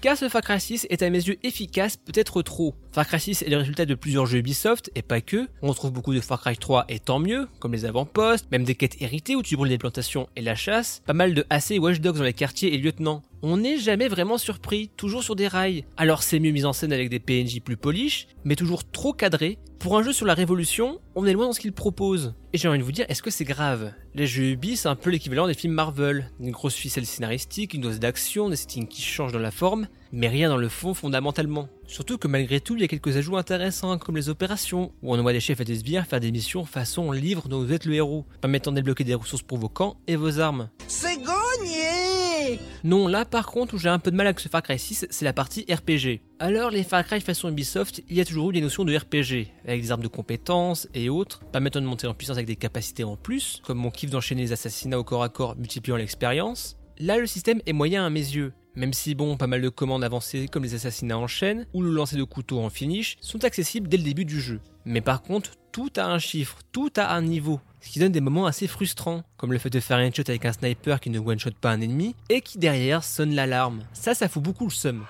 Car 0.00 0.16
ce 0.16 0.28
Far 0.28 0.42
Cry 0.42 0.60
6 0.60 0.86
est 0.90 1.02
à 1.02 1.10
mes 1.10 1.26
yeux 1.26 1.38
efficace, 1.42 1.96
peut-être 1.96 2.42
trop. 2.42 2.74
Far 2.94 3.08
Cry 3.08 3.18
6 3.18 3.42
est 3.42 3.50
le 3.50 3.56
résultat 3.56 3.86
de 3.86 3.96
plusieurs 3.96 4.26
jeux 4.26 4.38
Ubisoft, 4.38 4.92
et 4.94 5.02
pas 5.02 5.20
que. 5.20 5.48
On 5.62 5.66
retrouve 5.66 5.90
beaucoup 5.90 6.14
de 6.14 6.20
Far 6.20 6.40
Cry 6.40 6.56
3 6.56 6.84
et 6.88 7.00
tant 7.00 7.18
mieux, 7.18 7.48
comme 7.58 7.72
les 7.72 7.86
avant-postes, 7.86 8.48
même 8.52 8.62
des 8.62 8.76
quêtes 8.76 9.02
héritées 9.02 9.34
où 9.34 9.42
tu 9.42 9.56
brûles 9.56 9.70
les 9.70 9.78
plantations 9.78 10.28
et 10.36 10.42
la 10.42 10.54
chasse, 10.54 11.02
pas 11.04 11.12
mal 11.12 11.34
de 11.34 11.44
AC 11.50 11.72
et 11.72 11.80
Watch 11.80 11.98
Dogs 11.98 12.18
dans 12.18 12.22
les 12.22 12.32
quartiers 12.32 12.72
et 12.72 12.78
lieutenants. 12.78 13.22
On 13.42 13.56
n'est 13.56 13.78
jamais 13.78 14.06
vraiment 14.06 14.38
surpris, 14.38 14.90
toujours 14.96 15.24
sur 15.24 15.34
des 15.34 15.48
rails. 15.48 15.84
Alors 15.96 16.22
c'est 16.22 16.38
mieux 16.38 16.52
mis 16.52 16.64
en 16.64 16.72
scène 16.72 16.92
avec 16.92 17.10
des 17.10 17.18
PNJ 17.18 17.60
plus 17.60 17.76
polish, 17.76 18.28
mais 18.44 18.54
toujours 18.54 18.88
trop 18.88 19.12
cadré. 19.12 19.58
Pour 19.80 19.98
un 19.98 20.02
jeu 20.02 20.12
sur 20.12 20.24
la 20.24 20.32
révolution, 20.32 21.00
on 21.14 21.26
est 21.26 21.32
loin 21.32 21.46
dans 21.46 21.52
ce 21.52 21.60
qu'il 21.60 21.72
propose. 21.72 22.34
Et 22.54 22.58
j'ai 22.58 22.68
envie 22.68 22.78
de 22.78 22.84
vous 22.84 22.92
dire, 22.92 23.04
est-ce 23.10 23.22
que 23.22 23.30
c'est 23.30 23.44
grave? 23.44 23.92
Les 24.14 24.26
jeux 24.26 24.52
Ubi, 24.52 24.76
c'est 24.76 24.88
un 24.88 24.94
peu 24.94 25.10
l'équivalent 25.10 25.46
des 25.46 25.52
films 25.52 25.74
Marvel. 25.74 26.30
Une 26.40 26.52
grosse 26.52 26.76
ficelle 26.76 27.04
scénaristique, 27.04 27.74
une 27.74 27.82
dose 27.82 27.98
d'action, 27.98 28.48
des 28.48 28.56
settings 28.56 28.86
qui 28.86 29.02
changent 29.02 29.32
dans 29.32 29.38
la 29.40 29.50
forme, 29.50 29.88
mais 30.14 30.28
rien 30.28 30.48
dans 30.48 30.56
le 30.56 30.68
fond 30.68 30.94
fondamentalement. 30.94 31.68
Surtout 31.86 32.18
que 32.18 32.28
malgré 32.28 32.60
tout, 32.60 32.76
il 32.76 32.80
y 32.80 32.84
a 32.84 32.88
quelques 32.88 33.16
ajouts 33.16 33.36
intéressants 33.36 33.98
comme 33.98 34.16
les 34.16 34.28
opérations, 34.28 34.92
où 35.02 35.14
on 35.14 35.18
envoie 35.18 35.32
des 35.32 35.40
chefs 35.40 35.60
et 35.60 35.64
des 35.64 35.76
sbires 35.76 36.06
faire 36.06 36.20
des 36.20 36.32
missions 36.32 36.64
façon 36.64 37.12
livre 37.12 37.48
dont 37.48 37.62
vous 37.62 37.72
êtes 37.72 37.84
le 37.84 37.94
héros, 37.94 38.24
permettant 38.40 38.70
de 38.70 38.76
débloquer 38.76 39.04
des 39.04 39.14
ressources 39.14 39.42
pour 39.42 39.58
vos 39.58 39.68
camps 39.68 39.96
et 40.06 40.16
vos 40.16 40.38
armes. 40.38 40.70
C'est 40.86 41.16
gagné 41.16 42.58
Non, 42.84 43.08
là 43.08 43.24
par 43.24 43.46
contre 43.46 43.74
où 43.74 43.78
j'ai 43.78 43.88
un 43.88 43.98
peu 43.98 44.10
de 44.10 44.16
mal 44.16 44.26
avec 44.26 44.40
ce 44.40 44.48
Far 44.48 44.62
Cry 44.62 44.78
6, 44.78 45.06
c'est 45.10 45.24
la 45.24 45.32
partie 45.32 45.66
RPG. 45.70 46.20
Alors 46.38 46.70
les 46.70 46.84
Far 46.84 47.04
Cry 47.04 47.20
façon 47.20 47.48
Ubisoft, 47.48 48.02
il 48.08 48.16
y 48.16 48.20
a 48.20 48.24
toujours 48.24 48.50
eu 48.50 48.54
des 48.54 48.60
notions 48.60 48.84
de 48.84 48.96
RPG, 48.96 49.48
avec 49.66 49.82
des 49.82 49.90
armes 49.90 50.02
de 50.02 50.08
compétences 50.08 50.88
et 50.94 51.08
autres, 51.08 51.40
permettant 51.52 51.80
de 51.80 51.86
monter 51.86 52.06
en 52.06 52.14
puissance 52.14 52.36
avec 52.36 52.46
des 52.46 52.56
capacités 52.56 53.04
en 53.04 53.16
plus, 53.16 53.60
comme 53.64 53.78
mon 53.78 53.90
kiff 53.90 54.10
d'enchaîner 54.10 54.42
les 54.42 54.52
assassinats 54.52 54.98
au 54.98 55.04
corps 55.04 55.22
à 55.22 55.28
corps 55.28 55.56
multipliant 55.56 55.96
l'expérience. 55.96 56.76
Là 56.98 57.18
le 57.18 57.26
système 57.26 57.60
est 57.66 57.72
moyen 57.72 58.06
à 58.06 58.10
mes 58.10 58.20
yeux, 58.20 58.52
même 58.76 58.92
si 58.92 59.14
bon, 59.14 59.36
pas 59.36 59.46
mal 59.46 59.62
de 59.62 59.68
commandes 59.68 60.04
avancées 60.04 60.48
comme 60.48 60.64
les 60.64 60.74
assassinats 60.74 61.18
en 61.18 61.26
chaîne 61.26 61.66
ou 61.72 61.82
le 61.82 61.90
lancer 61.90 62.16
de 62.16 62.24
couteau 62.24 62.60
en 62.60 62.70
finish 62.70 63.16
sont 63.20 63.44
accessibles 63.44 63.88
dès 63.88 63.96
le 63.96 64.02
début 64.02 64.24
du 64.24 64.40
jeu. 64.40 64.60
Mais 64.84 65.00
par 65.00 65.22
contre, 65.22 65.52
tout 65.72 65.92
a 65.96 66.06
un 66.06 66.18
chiffre, 66.18 66.58
tout 66.72 66.92
a 66.96 67.14
un 67.14 67.22
niveau. 67.22 67.60
Ce 67.80 67.90
qui 67.90 67.98
donne 67.98 68.12
des 68.12 68.20
moments 68.20 68.46
assez 68.46 68.66
frustrants, 68.66 69.22
comme 69.36 69.52
le 69.52 69.58
fait 69.58 69.70
de 69.70 69.80
faire 69.80 69.98
un 69.98 70.10
shot 70.10 70.22
avec 70.28 70.44
un 70.44 70.52
sniper 70.52 71.00
qui 71.00 71.10
ne 71.10 71.18
one-shot 71.18 71.50
pas 71.60 71.70
un 71.70 71.80
ennemi, 71.80 72.14
et 72.28 72.40
qui 72.40 72.58
derrière 72.58 73.04
sonne 73.04 73.34
l'alarme. 73.34 73.82
Ça, 73.92 74.14
ça 74.14 74.28
fout 74.28 74.42
beaucoup 74.42 74.64
le 74.64 74.70
seum. 74.70 75.04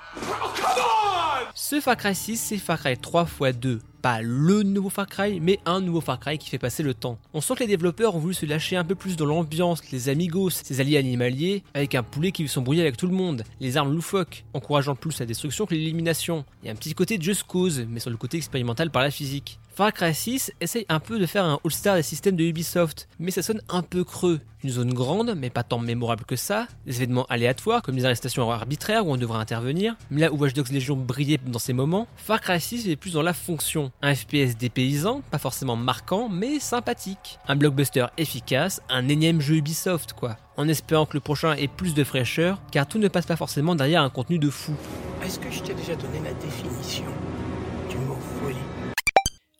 Ce 1.56 1.80
Far 1.80 1.96
Cry 1.96 2.16
6, 2.16 2.36
c'est 2.36 2.58
Far 2.58 2.80
Cry 2.80 2.98
3 2.98 3.28
x 3.40 3.56
2. 3.56 3.80
Pas 4.02 4.20
le 4.22 4.64
nouveau 4.64 4.88
Far 4.90 5.06
Cry, 5.06 5.38
mais 5.38 5.60
un 5.66 5.80
nouveau 5.80 6.00
Far 6.00 6.18
Cry 6.18 6.36
qui 6.36 6.50
fait 6.50 6.58
passer 6.58 6.82
le 6.82 6.94
temps. 6.94 7.16
On 7.32 7.40
sent 7.40 7.54
que 7.54 7.60
les 7.60 7.68
développeurs 7.68 8.16
ont 8.16 8.18
voulu 8.18 8.34
se 8.34 8.44
lâcher 8.44 8.74
un 8.74 8.82
peu 8.82 8.96
plus 8.96 9.14
dans 9.14 9.24
l'ambiance, 9.24 9.88
les 9.92 10.08
amigos, 10.08 10.50
ces 10.50 10.80
alliés 10.80 10.96
animaliers, 10.96 11.62
avec 11.74 11.94
un 11.94 12.02
poulet 12.02 12.32
qui 12.32 12.42
veut 12.42 12.48
s'embrouiller 12.48 12.82
avec 12.82 12.96
tout 12.96 13.06
le 13.06 13.14
monde, 13.14 13.44
les 13.60 13.76
armes 13.76 13.92
loufoques, 13.92 14.44
encourageant 14.52 14.96
plus 14.96 15.20
la 15.20 15.26
destruction 15.26 15.64
que 15.64 15.76
l'élimination. 15.76 16.44
A 16.66 16.70
un 16.70 16.74
petit 16.74 16.92
côté 16.92 17.18
de 17.18 17.22
Just 17.22 17.44
Cause, 17.44 17.86
mais 17.88 18.00
sur 18.00 18.10
le 18.10 18.16
côté 18.16 18.36
expérimental 18.36 18.90
par 18.90 19.02
la 19.02 19.12
physique. 19.12 19.60
Far 19.76 19.92
Cry 19.92 20.14
6 20.14 20.52
essaye 20.60 20.86
un 20.88 21.00
peu 21.00 21.18
de 21.18 21.26
faire 21.26 21.44
un 21.44 21.58
all-star 21.64 21.96
des 21.96 22.04
systèmes 22.04 22.36
de 22.36 22.44
Ubisoft, 22.44 23.08
mais 23.18 23.32
ça 23.32 23.42
sonne 23.42 23.60
un 23.68 23.82
peu 23.82 24.04
creux. 24.04 24.40
Une 24.62 24.70
zone 24.70 24.94
grande, 24.94 25.34
mais 25.36 25.50
pas 25.50 25.64
tant 25.64 25.80
mémorable 25.80 26.24
que 26.24 26.36
ça, 26.36 26.68
des 26.86 26.98
événements 26.98 27.26
aléatoires 27.28 27.82
comme 27.82 27.96
des 27.96 28.04
arrestations 28.04 28.48
arbitraires 28.52 29.04
où 29.04 29.12
on 29.12 29.16
devrait 29.16 29.40
intervenir, 29.40 29.96
mais 30.12 30.20
là 30.20 30.32
où 30.32 30.36
Watch 30.36 30.52
Dogs 30.52 30.70
Legion 30.70 30.94
brillait 30.94 31.40
dans 31.44 31.58
ces 31.58 31.72
moments, 31.72 32.06
Far 32.16 32.40
Cry 32.40 32.60
6 32.60 32.88
est 32.88 32.94
plus 32.94 33.14
dans 33.14 33.22
la 33.22 33.32
fonction. 33.32 33.90
Un 34.00 34.14
FPS 34.14 34.56
dépaysant, 34.56 35.22
pas 35.32 35.38
forcément 35.38 35.74
marquant, 35.74 36.28
mais 36.28 36.60
sympathique. 36.60 37.40
Un 37.48 37.56
blockbuster 37.56 38.06
efficace, 38.16 38.80
un 38.88 39.08
énième 39.08 39.40
jeu 39.40 39.56
Ubisoft 39.56 40.12
quoi. 40.12 40.36
En 40.56 40.68
espérant 40.68 41.04
que 41.04 41.14
le 41.14 41.20
prochain 41.20 41.54
ait 41.54 41.66
plus 41.66 41.94
de 41.94 42.04
fraîcheur, 42.04 42.62
car 42.70 42.86
tout 42.86 43.00
ne 43.00 43.08
passe 43.08 43.26
pas 43.26 43.34
forcément 43.34 43.74
derrière 43.74 44.02
un 44.02 44.10
contenu 44.10 44.38
de 44.38 44.50
fou. 44.50 44.76
Est-ce 45.24 45.40
que 45.40 45.50
je 45.50 45.62
t'ai 45.62 45.74
déjà 45.74 45.96
donné 45.96 46.20
la 46.22 46.32
définition 46.34 47.06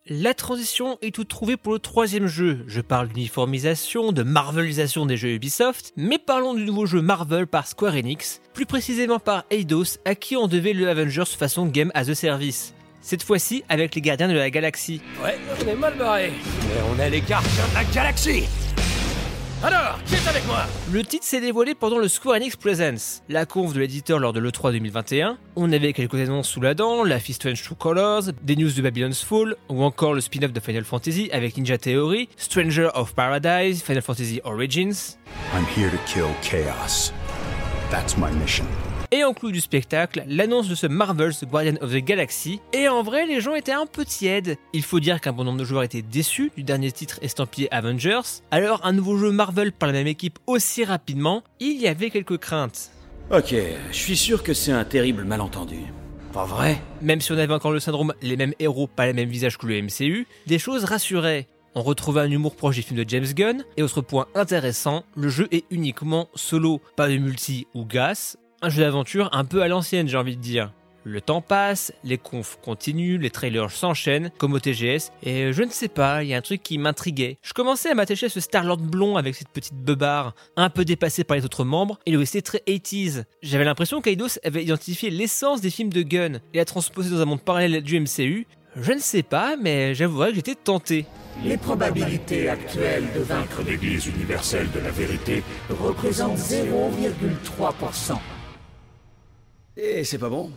la 0.06 0.34
transition 0.34 0.98
est 1.00 1.14
toute 1.14 1.28
trouvée 1.28 1.56
pour 1.56 1.72
le 1.72 1.78
troisième 1.78 2.26
jeu. 2.26 2.64
Je 2.66 2.82
parle 2.82 3.08
d'uniformisation, 3.08 4.12
de 4.12 4.22
marvelisation 4.22 5.06
des 5.06 5.16
jeux 5.16 5.30
Ubisoft, 5.30 5.92
mais 5.96 6.18
parlons 6.18 6.52
du 6.52 6.64
nouveau 6.64 6.84
jeu 6.84 7.00
Marvel 7.00 7.46
par 7.46 7.66
Square 7.66 7.94
Enix, 7.94 8.42
plus 8.52 8.66
précisément 8.66 9.18
par 9.18 9.44
Eidos, 9.50 9.98
à 10.04 10.14
qui 10.14 10.36
on 10.36 10.46
devait 10.46 10.74
le 10.74 10.88
Avengers 10.88 11.24
façon 11.24 11.66
Game 11.66 11.90
as 11.94 12.10
a 12.10 12.14
Service. 12.14 12.74
Cette 13.00 13.22
fois-ci 13.22 13.64
avec 13.68 13.94
les 13.94 14.00
gardiens 14.02 14.28
de 14.28 14.34
la 14.34 14.50
galaxie. 14.50 15.00
Ouais, 15.22 15.38
on 15.62 15.68
est 15.68 15.76
mal 15.76 15.96
barré, 15.96 16.32
mais 16.62 16.80
on 16.94 17.00
est 17.00 17.10
les 17.10 17.20
gardiens 17.20 17.68
de 17.70 17.74
la 17.74 17.84
galaxie 17.84 18.44
alors, 19.62 19.98
qui 20.04 20.14
est 20.14 20.28
avec 20.28 20.46
moi 20.46 20.64
Le 20.92 21.02
titre 21.02 21.24
s'est 21.24 21.40
dévoilé 21.40 21.74
pendant 21.74 21.98
le 21.98 22.08
Square 22.08 22.36
Enix 22.36 22.56
Presents, 22.56 23.22
la 23.28 23.46
conf 23.46 23.72
de 23.72 23.80
l'éditeur 23.80 24.18
lors 24.18 24.32
de 24.32 24.40
l'E3 24.40 24.72
2021. 24.72 25.38
On 25.56 25.72
avait 25.72 25.92
quelques 25.92 26.16
annonces 26.16 26.48
sous 26.48 26.60
la 26.60 26.74
dent, 26.74 27.02
la 27.04 27.18
Fist 27.18 27.40
Strange 27.40 27.62
True 27.62 27.74
Colors, 27.74 28.24
des 28.42 28.56
news 28.56 28.70
de 28.70 28.82
Babylon's 28.82 29.22
Fall, 29.22 29.56
ou 29.70 29.82
encore 29.82 30.12
le 30.12 30.20
spin-off 30.20 30.52
de 30.52 30.60
Final 30.60 30.84
Fantasy 30.84 31.30
avec 31.32 31.56
Ninja 31.56 31.78
Theory, 31.78 32.28
Stranger 32.36 32.90
of 32.94 33.14
Paradise, 33.14 33.82
Final 33.82 34.02
Fantasy 34.02 34.40
Origins. 34.44 35.16
I'm 35.54 35.64
here 35.76 35.90
to 35.90 35.98
kill 36.06 36.28
chaos. 36.42 37.12
That's 37.90 38.16
my 38.18 38.30
mission. 38.32 38.66
Et 39.14 39.22
en 39.22 39.32
clou 39.32 39.52
du 39.52 39.60
spectacle, 39.60 40.24
l'annonce 40.26 40.66
de 40.66 40.74
ce 40.74 40.88
Marvel's 40.88 41.44
Guardian 41.44 41.76
of 41.80 41.92
the 41.92 42.04
Galaxy. 42.04 42.60
Et 42.72 42.88
en 42.88 43.04
vrai, 43.04 43.26
les 43.26 43.40
gens 43.40 43.54
étaient 43.54 43.70
un 43.70 43.86
peu 43.86 44.04
tièdes. 44.04 44.56
Il 44.72 44.82
faut 44.82 44.98
dire 44.98 45.20
qu'un 45.20 45.30
bon 45.30 45.44
nombre 45.44 45.60
de 45.60 45.64
joueurs 45.64 45.84
étaient 45.84 46.02
déçus 46.02 46.50
du 46.56 46.64
dernier 46.64 46.90
titre 46.90 47.20
estampillé 47.22 47.72
Avengers. 47.72 48.42
Alors, 48.50 48.84
un 48.84 48.90
nouveau 48.92 49.16
jeu 49.16 49.30
Marvel 49.30 49.70
par 49.70 49.86
la 49.86 49.92
même 49.92 50.08
équipe 50.08 50.40
aussi 50.48 50.84
rapidement, 50.84 51.44
il 51.60 51.80
y 51.80 51.86
avait 51.86 52.10
quelques 52.10 52.38
craintes. 52.38 52.90
Ok, 53.30 53.54
je 53.92 53.96
suis 53.96 54.16
sûr 54.16 54.42
que 54.42 54.52
c'est 54.52 54.72
un 54.72 54.84
terrible 54.84 55.22
malentendu. 55.22 55.78
Pas 56.32 56.44
vrai? 56.44 56.82
Même 57.00 57.20
si 57.20 57.30
on 57.30 57.38
avait 57.38 57.54
encore 57.54 57.70
le 57.70 57.78
syndrome 57.78 58.14
les 58.20 58.36
mêmes 58.36 58.54
héros, 58.58 58.88
pas 58.88 59.06
les 59.06 59.12
mêmes 59.12 59.28
visages 59.28 59.58
que 59.58 59.68
le 59.68 59.80
MCU, 59.80 60.26
des 60.48 60.58
choses 60.58 60.82
rassuraient. 60.82 61.46
On 61.76 61.82
retrouvait 61.82 62.20
un 62.20 62.30
humour 62.30 62.56
proche 62.56 62.76
des 62.76 62.82
films 62.82 63.04
de 63.04 63.08
James 63.08 63.32
Gunn, 63.32 63.64
et 63.76 63.82
autre 63.82 64.00
point 64.00 64.26
intéressant, 64.34 65.04
le 65.16 65.28
jeu 65.28 65.46
est 65.52 65.64
uniquement 65.70 66.28
solo, 66.34 66.80
pas 66.96 67.08
de 67.08 67.16
multi 67.16 67.66
ou 67.74 67.84
gas, 67.84 68.36
un 68.64 68.70
jeu 68.70 68.82
d'aventure 68.82 69.28
un 69.32 69.44
peu 69.44 69.60
à 69.60 69.68
l'ancienne, 69.68 70.08
j'ai 70.08 70.16
envie 70.16 70.36
de 70.36 70.40
dire. 70.40 70.72
Le 71.02 71.20
temps 71.20 71.42
passe, 71.42 71.92
les 72.02 72.16
confs 72.16 72.58
continuent, 72.62 73.20
les 73.20 73.28
trailers 73.28 73.70
s'enchaînent, 73.70 74.30
comme 74.38 74.54
au 74.54 74.58
TGS, 74.58 75.12
et 75.22 75.52
je 75.52 75.62
ne 75.62 75.68
sais 75.68 75.88
pas, 75.88 76.24
il 76.24 76.30
y 76.30 76.34
a 76.34 76.38
un 76.38 76.40
truc 76.40 76.62
qui 76.62 76.78
m'intriguait. 76.78 77.36
Je 77.42 77.52
commençais 77.52 77.90
à 77.90 77.94
m'attacher 77.94 78.24
à 78.24 78.28
ce 78.30 78.40
Star-Lord 78.40 78.78
blond 78.78 79.18
avec 79.18 79.34
cette 79.34 79.50
petite 79.50 79.74
beubare, 79.74 80.34
un 80.56 80.70
peu 80.70 80.86
dépassé 80.86 81.24
par 81.24 81.36
les 81.36 81.44
autres 81.44 81.64
membres, 81.64 81.98
et 82.06 82.10
le 82.10 82.16
OST 82.16 82.42
très 82.42 82.62
80s. 82.66 83.24
J'avais 83.42 83.66
l'impression 83.66 84.00
qu'Aidos 84.00 84.38
avait 84.42 84.62
identifié 84.62 85.10
l'essence 85.10 85.60
des 85.60 85.68
films 85.68 85.92
de 85.92 86.00
Gunn, 86.00 86.40
et 86.54 86.56
l'a 86.56 86.64
transposé 86.64 87.10
dans 87.10 87.20
un 87.20 87.26
monde 87.26 87.42
parallèle 87.42 87.82
du 87.82 88.00
MCU. 88.00 88.46
Je 88.80 88.92
ne 88.92 88.98
sais 88.98 89.22
pas, 89.22 89.56
mais 89.60 89.94
j'avouerais 89.94 90.30
que 90.30 90.36
j'étais 90.36 90.54
tenté. 90.54 91.04
Les 91.44 91.58
probabilités 91.58 92.48
actuelles 92.48 93.04
de 93.14 93.20
vaincre 93.20 93.60
l'Église 93.66 94.06
universelle 94.06 94.70
de 94.70 94.80
la 94.80 94.90
vérité 94.90 95.42
représentent 95.68 96.38
0,3%. 96.38 98.18
Et 99.76 100.04
c'est 100.04 100.18
pas 100.18 100.28
bon 100.28 100.50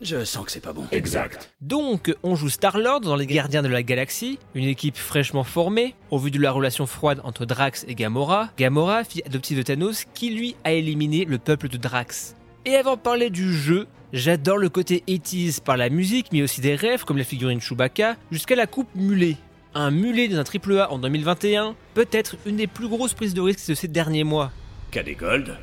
Je 0.00 0.24
sens 0.24 0.44
que 0.46 0.52
c'est 0.52 0.60
pas 0.60 0.72
bon. 0.72 0.84
Exact. 0.92 1.50
Donc, 1.60 2.14
on 2.22 2.36
joue 2.36 2.48
Star-Lord 2.48 3.00
dans 3.00 3.16
les 3.16 3.26
Gardiens 3.26 3.62
de 3.62 3.68
la 3.68 3.82
Galaxie, 3.82 4.38
une 4.54 4.68
équipe 4.68 4.96
fraîchement 4.96 5.42
formée, 5.42 5.94
au 6.10 6.18
vu 6.18 6.30
de 6.30 6.40
la 6.40 6.52
relation 6.52 6.86
froide 6.86 7.20
entre 7.24 7.44
Drax 7.44 7.84
et 7.88 7.94
Gamora. 7.96 8.50
Gamora, 8.56 9.02
fille 9.02 9.22
adoptive 9.26 9.58
de 9.58 9.62
Thanos, 9.62 10.04
qui 10.14 10.30
lui 10.30 10.54
a 10.62 10.72
éliminé 10.72 11.24
le 11.24 11.38
peuple 11.38 11.68
de 11.68 11.76
Drax. 11.76 12.36
Et 12.64 12.76
avant 12.76 12.94
de 12.94 13.00
parler 13.00 13.30
du 13.30 13.52
jeu, 13.52 13.88
j'adore 14.12 14.58
le 14.58 14.68
côté 14.68 15.00
80 15.00 15.62
par 15.64 15.76
la 15.76 15.88
musique, 15.88 16.28
mais 16.32 16.42
aussi 16.42 16.60
des 16.60 16.76
rêves 16.76 17.04
comme 17.04 17.18
la 17.18 17.24
figurine 17.24 17.60
Chewbacca, 17.60 18.16
jusqu'à 18.30 18.54
la 18.54 18.68
coupe 18.68 18.94
mulet. 18.94 19.36
Un 19.74 19.90
mulet 19.90 20.28
dans 20.28 20.38
un 20.38 20.44
triple 20.44 20.78
A 20.78 20.92
en 20.92 20.98
2021, 20.98 21.74
peut-être 21.94 22.36
une 22.46 22.56
des 22.56 22.68
plus 22.68 22.88
grosses 22.88 23.14
prises 23.14 23.34
de 23.34 23.40
risque 23.40 23.68
de 23.68 23.74
ces 23.74 23.88
derniers 23.88 24.22
mois. 24.22 24.52
Cadet 24.92 25.14
Gold, 25.14 25.56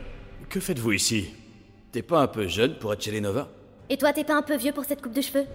que 0.49 0.59
faites-vous 0.59 0.91
ici? 0.91 1.29
T'es 1.91 2.03
pas 2.03 2.21
un 2.21 2.27
peu 2.27 2.47
jeune 2.47 2.75
pour 2.75 2.93
être 2.93 3.01
chez 3.01 3.09
les 3.09 3.19
Nova 3.21 3.49
Et 3.89 3.97
toi, 3.97 4.13
t'es 4.13 4.23
pas 4.23 4.35
un 4.35 4.43
peu 4.43 4.55
vieux 4.55 4.71
pour 4.71 4.85
cette 4.85 5.01
coupe 5.01 5.13
de 5.13 5.21
cheveux? 5.21 5.45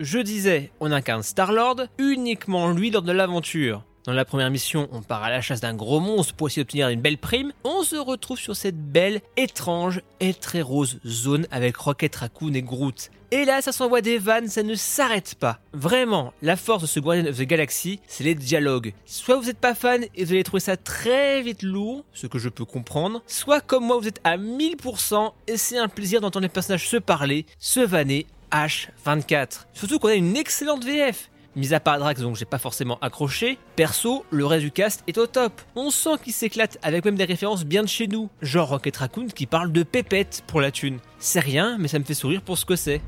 Je 0.00 0.18
disais, 0.18 0.70
on 0.80 0.90
incarne 0.90 1.22
Star-Lord, 1.22 1.82
uniquement 1.98 2.70
lui 2.72 2.90
lors 2.90 3.02
de 3.02 3.12
l'aventure. 3.12 3.84
Dans 4.06 4.12
la 4.12 4.24
première 4.24 4.52
mission, 4.52 4.88
on 4.92 5.02
part 5.02 5.24
à 5.24 5.30
la 5.30 5.40
chasse 5.40 5.60
d'un 5.60 5.74
gros 5.74 5.98
monstre 5.98 6.32
pour 6.34 6.46
essayer 6.46 6.62
d'obtenir 6.62 6.88
une 6.90 7.00
belle 7.00 7.18
prime. 7.18 7.52
On 7.64 7.82
se 7.82 7.96
retrouve 7.96 8.38
sur 8.38 8.54
cette 8.54 8.78
belle, 8.78 9.20
étrange 9.36 10.00
et 10.20 10.32
très 10.32 10.62
rose 10.62 11.00
zone 11.04 11.48
avec 11.50 11.76
Rocket 11.76 12.14
Raccoon 12.14 12.54
et 12.54 12.62
Groot. 12.62 13.10
Et 13.32 13.44
là, 13.44 13.60
ça 13.62 13.72
s'envoie 13.72 14.02
des 14.02 14.18
vannes, 14.18 14.46
ça 14.46 14.62
ne 14.62 14.76
s'arrête 14.76 15.34
pas. 15.34 15.58
Vraiment, 15.72 16.32
la 16.40 16.54
force 16.54 16.82
de 16.82 16.86
ce 16.86 17.00
Guardian 17.00 17.26
of 17.26 17.36
the 17.36 17.42
Galaxy, 17.42 17.98
c'est 18.06 18.22
les 18.22 18.36
dialogues. 18.36 18.94
Soit 19.06 19.38
vous 19.38 19.46
n'êtes 19.46 19.58
pas 19.58 19.74
fan 19.74 20.04
et 20.14 20.24
vous 20.24 20.32
allez 20.34 20.44
trouver 20.44 20.60
ça 20.60 20.76
très 20.76 21.42
vite 21.42 21.64
lourd, 21.64 22.04
ce 22.12 22.28
que 22.28 22.38
je 22.38 22.48
peux 22.48 22.64
comprendre, 22.64 23.24
soit 23.26 23.60
comme 23.60 23.86
moi, 23.86 23.98
vous 23.98 24.06
êtes 24.06 24.20
à 24.22 24.38
1000% 24.38 25.32
et 25.48 25.56
c'est 25.56 25.78
un 25.78 25.88
plaisir 25.88 26.20
d'entendre 26.20 26.44
les 26.44 26.48
personnages 26.48 26.88
se 26.88 26.96
parler, 26.96 27.44
se 27.58 27.80
vanner, 27.80 28.26
H24. 28.52 29.66
Surtout 29.72 29.98
qu'on 29.98 30.08
a 30.08 30.14
une 30.14 30.36
excellente 30.36 30.84
VF. 30.84 31.28
Mis 31.56 31.72
à 31.72 31.80
part 31.80 31.98
Drax, 31.98 32.20
donc 32.20 32.36
j'ai 32.36 32.44
pas 32.44 32.58
forcément 32.58 32.98
accroché. 33.00 33.56
Perso, 33.76 34.26
le 34.30 34.44
reste 34.44 34.62
du 34.62 34.70
cast 34.70 35.02
est 35.06 35.16
au 35.16 35.26
top. 35.26 35.62
On 35.74 35.88
sent 35.88 36.18
qu'il 36.22 36.34
s'éclate 36.34 36.76
avec 36.82 37.02
même 37.06 37.16
des 37.16 37.24
références 37.24 37.64
bien 37.64 37.82
de 37.82 37.88
chez 37.88 38.08
nous. 38.08 38.28
Genre 38.42 38.68
Rocket 38.68 38.94
Raccoon 38.94 39.28
qui 39.28 39.46
parle 39.46 39.72
de 39.72 39.82
pépette 39.82 40.44
pour 40.46 40.60
la 40.60 40.70
thune. 40.70 40.98
C'est 41.18 41.40
rien, 41.40 41.78
mais 41.78 41.88
ça 41.88 41.98
me 41.98 42.04
fait 42.04 42.12
sourire 42.12 42.42
pour 42.42 42.58
ce 42.58 42.66
que 42.66 42.76
c'est. 42.76 43.00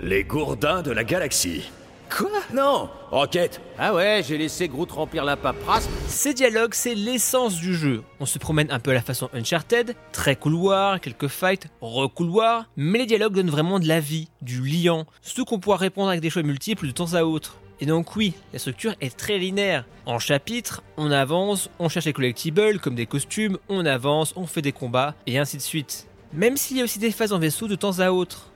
Les 0.00 0.24
gourdins 0.24 0.80
de 0.80 0.90
la 0.90 1.04
galaxie. 1.04 1.70
Quoi? 2.08 2.30
Non 2.54 2.88
Rocket 3.10 3.60
Ah 3.78 3.92
ouais, 3.94 4.22
j'ai 4.26 4.38
laissé 4.38 4.68
Groot 4.68 4.90
remplir 4.90 5.24
la 5.26 5.36
paperasse. 5.36 5.86
Ces 6.08 6.32
dialogues, 6.32 6.72
c'est 6.74 6.94
l'essence 6.94 7.56
du 7.56 7.74
jeu. 7.74 8.02
On 8.20 8.26
se 8.26 8.38
promène 8.38 8.70
un 8.70 8.80
peu 8.80 8.92
à 8.92 8.94
la 8.94 9.02
façon 9.02 9.28
Uncharted, 9.34 9.94
très 10.12 10.36
couloir, 10.36 10.98
quelques 10.98 11.28
fights, 11.28 11.68
recouloir, 11.82 12.70
mais 12.76 13.00
les 13.00 13.06
dialogues 13.06 13.34
donnent 13.34 13.50
vraiment 13.50 13.80
de 13.80 13.86
la 13.88 14.00
vie, 14.00 14.28
du 14.40 14.62
liant, 14.62 15.06
surtout 15.20 15.44
qu'on 15.44 15.58
pourra 15.58 15.76
répondre 15.76 16.08
avec 16.08 16.22
des 16.22 16.30
choix 16.30 16.42
multiples 16.42 16.86
de 16.86 16.92
temps 16.92 17.12
à 17.12 17.22
autre. 17.24 17.58
Et 17.82 17.86
donc 17.86 18.14
oui, 18.14 18.34
la 18.52 18.60
structure 18.60 18.94
est 19.00 19.16
très 19.16 19.38
linéaire. 19.38 19.84
En 20.06 20.20
chapitre, 20.20 20.84
on 20.96 21.10
avance, 21.10 21.68
on 21.80 21.88
cherche 21.88 22.04
les 22.04 22.12
collectibles 22.12 22.78
comme 22.78 22.94
des 22.94 23.06
costumes, 23.06 23.58
on 23.68 23.84
avance, 23.84 24.32
on 24.36 24.46
fait 24.46 24.62
des 24.62 24.70
combats, 24.70 25.16
et 25.26 25.36
ainsi 25.36 25.56
de 25.56 25.62
suite. 25.62 26.06
Même 26.32 26.56
s'il 26.56 26.76
y 26.76 26.80
a 26.80 26.84
aussi 26.84 27.00
des 27.00 27.10
phases 27.10 27.32
en 27.32 27.40
vaisseau 27.40 27.66
de 27.66 27.74
temps 27.74 27.98
à 27.98 28.12
autre. 28.12 28.52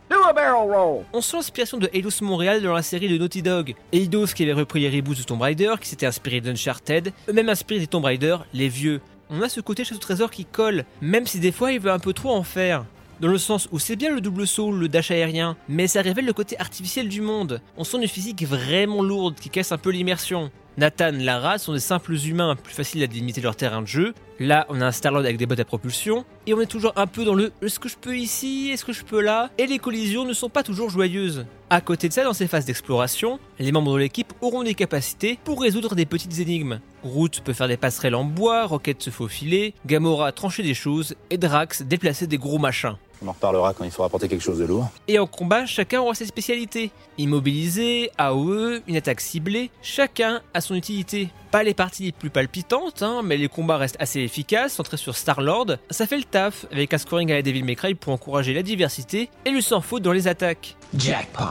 On 1.13 1.21
sent 1.21 1.39
l'inspiration 1.39 1.79
de 1.79 1.91
Eidos 1.93 2.23
Montréal 2.23 2.63
dans 2.63 2.73
la 2.73 2.83
série 2.83 3.09
de 3.09 3.19
Naughty 3.19 3.43
Dog. 3.43 3.75
Eidos 3.91 4.27
qui 4.27 4.45
avait 4.45 4.53
repris 4.53 4.79
les 4.79 4.97
reboots 4.97 5.19
de 5.19 5.25
Tomb 5.25 5.43
Raider, 5.43 5.75
qui 5.81 5.89
s'était 5.89 6.07
inspiré 6.07 6.41
d'Uncharted, 6.41 7.13
eux-mêmes 7.29 7.49
inspirés 7.49 7.81
des 7.81 7.89
Tomb 7.89 8.05
Raider, 8.05 8.37
les 8.55 8.69
vieux. 8.69 9.01
On 9.29 9.43
a 9.43 9.49
ce 9.49 9.61
côté 9.61 9.83
chasse 9.83 9.97
au 9.97 10.01
trésor 10.01 10.31
qui 10.31 10.45
colle, 10.45 10.85
même 11.01 11.27
si 11.27 11.41
des 11.41 11.51
fois 11.51 11.73
il 11.73 11.81
veut 11.81 11.91
un 11.91 11.99
peu 11.99 12.13
trop 12.13 12.31
en 12.31 12.45
faire. 12.45 12.85
Dans 13.19 13.29
le 13.29 13.39
sens 13.39 13.67
où 13.73 13.79
c'est 13.79 13.97
bien 13.97 14.15
le 14.15 14.21
double 14.21 14.47
saut, 14.47 14.71
le 14.71 14.89
dash 14.89 15.11
aérien, 15.11 15.57
mais 15.71 15.87
ça 15.87 16.03
révèle 16.03 16.27
le 16.27 16.35
côté 16.35 16.59
artificiel 16.61 17.09
du 17.09 17.23
monde. 17.23 17.63
On 17.79 17.85
sent 17.85 17.97
une 17.97 18.09
physique 18.09 18.43
vraiment 18.43 19.03
lourde 19.03 19.37
qui 19.37 19.49
casse 19.49 19.73
un 19.73 19.79
peu 19.79 19.89
l'immersion. 19.89 20.51
Nathan, 20.77 21.13
Lara 21.13 21.57
sont 21.57 21.73
des 21.73 21.81
simples 21.81 22.13
humains 22.13 22.55
plus 22.55 22.75
faciles 22.75 23.03
à 23.03 23.07
délimiter 23.07 23.41
leur 23.41 23.57
terrain 23.57 23.81
de 23.81 23.87
jeu. 23.87 24.13
Là, 24.39 24.67
on 24.69 24.83
a 24.83 24.87
un 24.87 24.93
Starlord 24.93 25.25
avec 25.25 25.39
des 25.39 25.47
bottes 25.47 25.61
à 25.61 25.65
propulsion, 25.65 26.27
et 26.47 26.53
on 26.53 26.61
est 26.61 26.67
toujours 26.67 26.93
un 26.97 27.07
peu 27.07 27.25
dans 27.25 27.35
le 27.35 27.51
est-ce 27.63 27.79
que 27.79 27.89
je 27.89 27.97
peux 27.97 28.19
ici, 28.19 28.69
est-ce 28.71 28.85
que 28.85 28.93
je 28.93 29.03
peux 29.03 29.23
là, 29.23 29.49
et 29.57 29.67
les 29.67 29.79
collisions 29.79 30.27
ne 30.27 30.35
sont 30.35 30.51
pas 30.51 30.63
toujours 30.63 30.91
joyeuses. 30.91 31.47
À 31.71 31.81
côté 31.81 32.09
de 32.09 32.13
ça, 32.13 32.25
dans 32.25 32.35
ces 32.35 32.47
phases 32.47 32.67
d'exploration, 32.67 33.41
les 33.59 33.73
membres 33.73 33.95
de 33.95 34.01
l'équipe 34.01 34.35
auront 34.43 34.63
des 34.63 34.75
capacités 34.75 35.39
pour 35.43 35.63
résoudre 35.63 35.95
des 35.95 36.05
petites 36.05 36.39
énigmes. 36.39 36.81
Groot 37.03 37.41
peut 37.41 37.55
faire 37.55 37.69
des 37.69 37.79
passerelles 37.79 38.15
en 38.15 38.25
bois, 38.25 38.67
Rocket 38.67 39.03
se 39.03 39.09
faufiler, 39.09 39.73
Gamora 39.87 40.33
trancher 40.33 40.63
des 40.63 40.75
choses, 40.75 41.15
et 41.31 41.39
Drax 41.39 41.83
déplacer 41.83 42.27
des 42.27 42.37
gros 42.37 42.59
machins. 42.59 42.97
On 43.23 43.29
en 43.29 43.33
reparlera 43.33 43.73
quand 43.73 43.85
il 43.85 43.91
faudra 43.91 44.09
porter 44.09 44.29
quelque 44.29 44.43
chose 44.43 44.59
de 44.59 44.65
lourd. 44.65 44.89
Et 45.09 45.19
en 45.19 45.27
combat, 45.27 45.67
chacun 45.67 46.01
aura 46.01 46.15
ses 46.15 46.27
spécialités. 46.27 46.91
Immobilisé, 47.19 48.11
AOE, 48.19 48.81
une 48.87 48.97
attaque 48.97 49.21
ciblée, 49.21 49.71
chacun 49.83 50.43
a 50.53 50.61
son 50.61 50.75
utilité. 50.75 51.31
Pas 51.51 51.63
les 51.63 51.75
parties 51.75 52.05
les 52.05 52.13
plus 52.13 52.31
palpitantes, 52.31 53.03
hein, 53.03 53.23
mais 53.25 53.37
les 53.37 53.49
combats 53.49 53.79
restent 53.79 53.97
assez 53.99 54.21
efficaces, 54.21 54.75
centrés 54.75 54.99
sur 54.99 55.17
Star-Lord. 55.17 55.77
Ça 55.91 56.07
fait 56.07 56.19
le 56.19 56.25
taf, 56.25 56.67
avec 56.71 56.93
un 56.93 56.99
scoring 56.99 57.33
à 57.33 57.37
la 57.37 57.43
Devil 57.43 57.63
May 57.63 57.77
Cry 57.77 57.95
pour 57.95 58.13
encourager 58.13 58.53
la 58.53 58.63
diversité 58.63 59.31
et 59.45 59.51
le 59.51 59.61
sans 59.61 59.81
faute 59.81 60.03
dans 60.03 60.13
les 60.13 60.29
attaques. 60.29 60.77
Jackpot. 60.97 61.45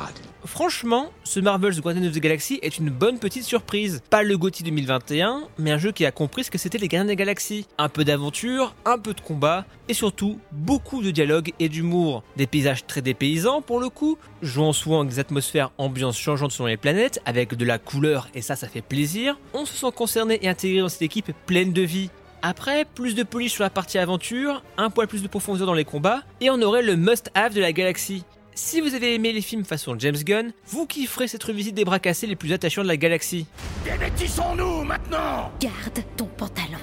Franchement, 0.45 1.11
ce 1.23 1.39
Marvel's 1.39 1.81
Guardians 1.81 2.05
of 2.05 2.13
the 2.13 2.19
Galaxy 2.19 2.59
est 2.61 2.77
une 2.77 2.91
bonne 2.91 3.17
petite 3.17 3.45
surprise. 3.45 4.03
Pas 4.11 4.21
le 4.21 4.37
GOTY 4.37 4.61
2021, 4.63 5.47
mais 5.57 5.71
un 5.71 5.79
jeu 5.79 5.91
qui 5.91 6.05
a 6.05 6.11
compris 6.11 6.43
ce 6.43 6.51
que 6.51 6.59
c'était 6.59 6.77
les 6.77 6.87
Gardiens 6.87 7.05
de 7.05 7.09
la 7.09 7.15
Galaxie. 7.15 7.65
Un 7.79 7.89
peu 7.89 8.03
d'aventure, 8.03 8.75
un 8.85 8.99
peu 8.99 9.15
de 9.15 9.21
combat, 9.21 9.65
et 9.89 9.95
surtout 9.95 10.39
beaucoup 10.51 11.01
de 11.01 11.09
dialogue 11.09 11.51
et 11.59 11.67
d'humour. 11.67 12.23
Des 12.37 12.45
paysages 12.45 12.85
très 12.85 13.01
dépaysants 13.01 13.63
pour 13.63 13.79
le 13.79 13.89
coup, 13.89 14.19
jouant 14.43 14.71
souvent 14.71 14.99
avec 14.99 15.13
des 15.13 15.19
atmosphères 15.19 15.71
ambiances 15.79 16.19
changeantes 16.19 16.51
selon 16.51 16.67
les 16.67 16.77
planètes, 16.77 17.21
avec 17.25 17.55
de 17.55 17.65
la 17.65 17.79
couleur, 17.79 18.29
et 18.35 18.43
ça 18.43 18.55
ça 18.55 18.67
fait 18.67 18.81
plaisir. 18.81 19.39
On 19.53 19.65
se 19.65 19.73
sent 19.73 19.91
concerné 19.95 20.37
et 20.43 20.47
intégré 20.47 20.81
dans 20.81 20.89
cette 20.89 21.01
équipe 21.01 21.31
pleine 21.47 21.73
de 21.73 21.81
vie. 21.81 22.11
Après, 22.43 22.85
plus 22.85 23.15
de 23.15 23.23
polish 23.23 23.53
sur 23.53 23.63
la 23.63 23.71
partie 23.71 23.97
aventure, 23.97 24.61
un 24.77 24.91
poil 24.91 25.07
plus 25.07 25.23
de 25.23 25.27
profondeur 25.27 25.65
dans 25.65 25.73
les 25.73 25.85
combats, 25.85 26.21
et 26.39 26.51
on 26.51 26.61
aurait 26.61 26.83
le 26.83 26.95
must-have 26.95 27.55
de 27.55 27.61
la 27.61 27.73
galaxie. 27.73 28.23
Si 28.57 28.79
vous 28.79 28.95
avez 28.95 29.13
aimé 29.13 29.33
les 29.33 29.41
films 29.41 29.65
façon 29.65 29.99
James 29.99 30.15
Gunn, 30.15 30.53
vous 30.67 30.85
kifferez 30.85 31.27
cette 31.27 31.43
revisite 31.43 31.75
des 31.75 31.83
bras 31.83 31.99
cassés 31.99 32.25
les 32.25 32.37
plus 32.37 32.53
attachants 32.53 32.83
de 32.83 32.87
la 32.87 32.95
galaxie. 32.95 33.45
Dévêtissons-nous 33.83 34.85
maintenant? 34.85 35.51
Garde 35.59 35.99
ton 36.15 36.27
pantalon. 36.27 36.79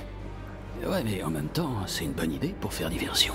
Ouais, 0.87 1.03
mais 1.03 1.23
en 1.23 1.31
même 1.31 1.49
temps, 1.49 1.75
c'est 1.87 2.05
une 2.05 2.13
bonne 2.13 2.33
idée 2.33 2.55
pour 2.61 2.75
faire 2.75 2.91
diversion. 2.91 3.33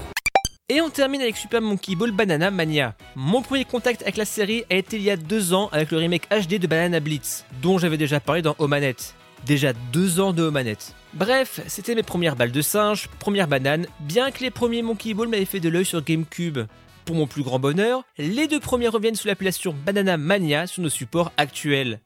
Et 0.69 0.81
on 0.81 0.91
termine 0.91 1.21
avec 1.21 1.35
Super 1.35 1.61
Monkey 1.61 1.95
Ball 1.95 2.11
Banana 2.11 2.51
Mania. 2.51 2.93
Mon 3.15 3.41
premier 3.41 3.65
contact 3.65 4.03
avec 4.03 4.17
la 4.17 4.25
série 4.25 4.65
a 4.69 4.75
été 4.75 4.97
il 4.97 5.01
y 5.01 5.09
a 5.09 5.17
deux 5.17 5.55
ans 5.55 5.69
avec 5.71 5.89
le 5.89 5.97
remake 5.97 6.29
HD 6.29 6.59
de 6.59 6.67
Banana 6.67 6.99
Blitz, 6.99 7.43
dont 7.63 7.79
j'avais 7.79 7.97
déjà 7.97 8.19
parlé 8.19 8.43
dans 8.43 8.55
Omanette. 8.59 9.15
Déjà 9.47 9.73
deux 9.91 10.19
ans 10.19 10.31
de 10.31 10.43
Omanette. 10.43 10.93
Bref, 11.15 11.61
c'était 11.65 11.95
mes 11.95 12.03
premières 12.03 12.35
balles 12.35 12.51
de 12.51 12.61
singe, 12.61 13.09
première 13.19 13.47
banane, 13.47 13.87
bien 14.01 14.29
que 14.29 14.43
les 14.43 14.51
premiers 14.51 14.83
Monkey 14.83 15.15
Ball 15.15 15.27
m'avaient 15.27 15.45
fait 15.45 15.59
de 15.59 15.69
l'œil 15.69 15.85
sur 15.85 16.03
GameCube. 16.03 16.59
Pour 17.07 17.15
mon 17.15 17.25
plus 17.25 17.41
grand 17.41 17.57
bonheur, 17.57 18.03
les 18.17 18.49
deux 18.49 18.59
premiers 18.59 18.89
reviennent 18.89 19.15
sous 19.15 19.29
l'appellation 19.29 19.73
Banana 19.85 20.17
Mania 20.17 20.67
sur 20.67 20.83
nos 20.83 20.89
supports 20.89 21.31
actuels. 21.37 22.01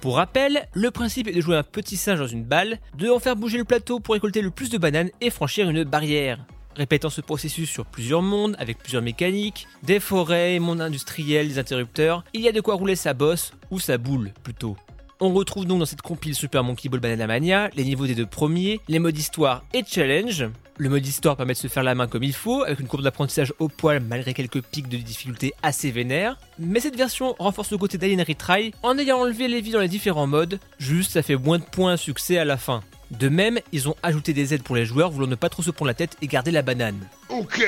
Pour 0.00 0.16
rappel, 0.16 0.66
le 0.72 0.90
principe 0.90 1.28
est 1.28 1.34
de 1.34 1.40
jouer 1.42 1.58
un 1.58 1.62
petit 1.62 1.98
singe 1.98 2.18
dans 2.18 2.26
une 2.26 2.44
balle, 2.44 2.78
de 2.96 3.10
en 3.10 3.18
faire 3.18 3.36
bouger 3.36 3.58
le 3.58 3.64
plateau 3.64 4.00
pour 4.00 4.14
récolter 4.14 4.40
le 4.40 4.50
plus 4.50 4.70
de 4.70 4.78
bananes 4.78 5.10
et 5.20 5.28
franchir 5.28 5.68
une 5.68 5.84
barrière. 5.84 6.46
Répétant 6.76 7.10
ce 7.10 7.20
processus 7.20 7.68
sur 7.68 7.84
plusieurs 7.84 8.22
mondes, 8.22 8.56
avec 8.58 8.78
plusieurs 8.78 9.02
mécaniques, 9.02 9.68
des 9.82 10.00
forêts, 10.00 10.58
mondes 10.60 10.80
industriels, 10.80 11.48
des 11.48 11.58
interrupteurs, 11.58 12.24
il 12.32 12.40
y 12.40 12.48
a 12.48 12.52
de 12.52 12.62
quoi 12.62 12.76
rouler 12.76 12.96
sa 12.96 13.12
bosse, 13.12 13.52
ou 13.70 13.80
sa 13.80 13.98
boule 13.98 14.32
plutôt. 14.42 14.78
On 15.18 15.32
retrouve 15.32 15.64
donc 15.64 15.78
dans 15.78 15.86
cette 15.86 16.02
compile 16.02 16.34
Super 16.34 16.62
Monkey 16.62 16.90
Ball 16.90 17.00
Banana 17.00 17.26
Mania 17.26 17.70
les 17.74 17.84
niveaux 17.84 18.06
des 18.06 18.14
deux 18.14 18.26
premiers, 18.26 18.82
les 18.86 18.98
modes 18.98 19.16
histoire 19.16 19.64
et 19.72 19.82
challenge. 19.82 20.44
Le 20.76 20.90
mode 20.90 21.06
histoire 21.06 21.38
permet 21.38 21.54
de 21.54 21.58
se 21.58 21.68
faire 21.68 21.82
la 21.82 21.94
main 21.94 22.06
comme 22.06 22.22
il 22.22 22.34
faut, 22.34 22.62
avec 22.62 22.80
une 22.80 22.86
courbe 22.86 23.02
d'apprentissage 23.02 23.54
au 23.58 23.68
poil 23.68 24.00
malgré 24.00 24.34
quelques 24.34 24.60
pics 24.60 24.90
de 24.90 24.98
difficulté 24.98 25.54
assez 25.62 25.90
vénères. 25.90 26.38
Mais 26.58 26.80
cette 26.80 26.96
version 26.96 27.34
renforce 27.38 27.70
le 27.70 27.78
côté 27.78 27.96
d'Alien 27.96 28.20
Retry 28.20 28.72
en 28.82 28.98
ayant 28.98 29.20
enlevé 29.20 29.48
les 29.48 29.62
vies 29.62 29.70
dans 29.70 29.80
les 29.80 29.88
différents 29.88 30.26
modes, 30.26 30.60
juste 30.78 31.12
ça 31.12 31.22
fait 31.22 31.36
moins 31.36 31.58
de 31.58 31.64
points 31.64 31.94
à 31.94 31.96
succès 31.96 32.36
à 32.36 32.44
la 32.44 32.58
fin. 32.58 32.82
De 33.10 33.30
même, 33.30 33.58
ils 33.72 33.88
ont 33.88 33.96
ajouté 34.02 34.34
des 34.34 34.52
aides 34.52 34.64
pour 34.64 34.76
les 34.76 34.84
joueurs 34.84 35.10
voulant 35.10 35.28
ne 35.28 35.34
pas 35.34 35.48
trop 35.48 35.62
se 35.62 35.70
prendre 35.70 35.88
la 35.88 35.94
tête 35.94 36.18
et 36.20 36.26
garder 36.26 36.50
la 36.50 36.60
banane. 36.60 37.08
Ok 37.30 37.64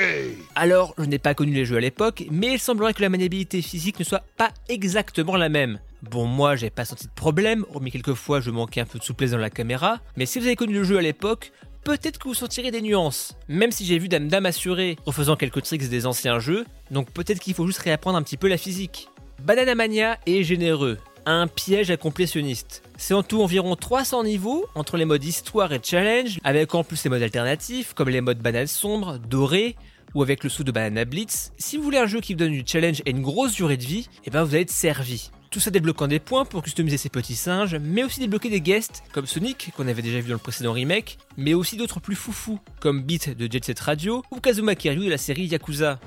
Alors, 0.53 0.93
je 0.99 1.05
n'ai 1.05 1.17
pas 1.17 1.33
connu 1.33 1.53
les 1.53 1.65
jeux 1.65 1.77
à 1.77 1.81
l'époque, 1.81 2.25
mais 2.29 2.53
il 2.53 2.59
semblerait 2.59 2.93
que 2.93 3.01
la 3.01 3.09
maniabilité 3.09 3.63
physique 3.63 3.97
ne 3.97 4.03
soit 4.03 4.23
pas 4.37 4.51
exactement 4.67 5.35
la 5.35 5.49
même. 5.49 5.79
Bon, 6.01 6.25
moi, 6.25 6.55
j'ai 6.55 6.69
pas 6.69 6.85
senti 6.85 7.07
de 7.07 7.11
problème, 7.11 7.65
hormis 7.73 7.91
quelques 7.91 8.13
fois 8.13 8.39
je 8.39 8.51
manquais 8.51 8.79
un 8.79 8.85
peu 8.85 8.99
de 8.99 9.03
souplesse 9.03 9.31
dans 9.31 9.37
la 9.37 9.49
caméra, 9.49 9.99
mais 10.15 10.25
si 10.25 10.39
vous 10.39 10.45
avez 10.45 10.55
connu 10.55 10.73
le 10.73 10.83
jeu 10.85 10.97
à 10.97 11.01
l'époque, 11.01 11.51
peut-être 11.83 12.19
que 12.19 12.29
vous 12.29 12.33
sentirez 12.33 12.71
des 12.71 12.81
nuances. 12.81 13.37
Même 13.49 13.71
si 13.71 13.85
j'ai 13.85 13.99
vu 13.99 14.07
Dame 14.07 14.29
Dame 14.29 14.45
assurer, 14.45 14.95
refaisant 15.05 15.35
quelques 15.35 15.61
tricks 15.61 15.89
des 15.89 16.05
anciens 16.05 16.39
jeux, 16.39 16.65
donc 16.89 17.11
peut-être 17.11 17.39
qu'il 17.39 17.53
faut 17.53 17.67
juste 17.67 17.79
réapprendre 17.79 18.17
un 18.17 18.23
petit 18.23 18.37
peu 18.37 18.47
la 18.47 18.57
physique. 18.57 19.09
Banana 19.43 19.75
Mania 19.75 20.17
est 20.25 20.43
généreux, 20.43 20.99
un 21.25 21.47
piège 21.47 21.91
à 21.91 21.97
complétionnistes. 21.97 22.81
C'est 22.97 23.13
en 23.13 23.23
tout 23.23 23.41
environ 23.41 23.75
300 23.75 24.23
niveaux 24.23 24.67
entre 24.75 24.95
les 24.95 25.05
modes 25.05 25.23
histoire 25.25 25.73
et 25.73 25.81
challenge, 25.83 26.39
avec 26.45 26.73
en 26.75 26.85
plus 26.85 27.03
les 27.03 27.09
modes 27.09 27.23
alternatifs 27.23 27.93
comme 27.93 28.09
les 28.09 28.21
modes 28.21 28.39
banane 28.39 28.67
sombre, 28.67 29.17
doré 29.17 29.75
ou 30.15 30.23
avec 30.23 30.43
le 30.43 30.49
sou 30.49 30.63
de 30.63 30.71
Banana 30.71 31.03
Blitz. 31.03 31.51
Si 31.57 31.75
vous 31.75 31.83
voulez 31.83 31.99
un 31.99 32.07
jeu 32.07 32.21
qui 32.21 32.33
vous 32.33 32.39
donne 32.39 32.53
du 32.53 32.63
challenge 32.65 33.01
et 33.05 33.11
une 33.11 33.21
grosse 33.21 33.53
durée 33.53 33.77
de 33.77 33.85
vie, 33.85 34.07
et 34.23 34.29
ben 34.29 34.43
vous 34.43 34.53
allez 34.53 34.63
être 34.63 34.71
servi. 34.71 35.29
Tout 35.51 35.59
ça 35.59 35.71
débloquant 35.71 36.07
des 36.07 36.19
points 36.19 36.45
pour 36.45 36.61
customiser 36.61 36.97
ses 36.97 37.09
petits 37.09 37.35
singes, 37.35 37.75
mais 37.81 38.03
aussi 38.03 38.19
débloquer 38.19 38.49
des 38.49 38.61
guests 38.61 39.01
comme 39.11 39.25
Sonic, 39.25 39.71
qu'on 39.75 39.87
avait 39.87 40.03
déjà 40.03 40.19
vu 40.19 40.27
dans 40.27 40.35
le 40.35 40.39
précédent 40.39 40.73
remake, 40.73 41.17
mais 41.37 41.55
aussi 41.55 41.75
d'autres 41.75 41.99
plus 41.99 42.15
foufous, 42.15 42.59
comme 42.79 43.01
Beat 43.01 43.35
de 43.35 43.51
Jet 43.51 43.65
Set 43.65 43.79
Radio 43.79 44.23
ou 44.29 44.39
Kazuma 44.39 44.75
Kiryu 44.75 45.05
de 45.05 45.09
la 45.09 45.17
série 45.17 45.45
Yakuza. 45.45 45.99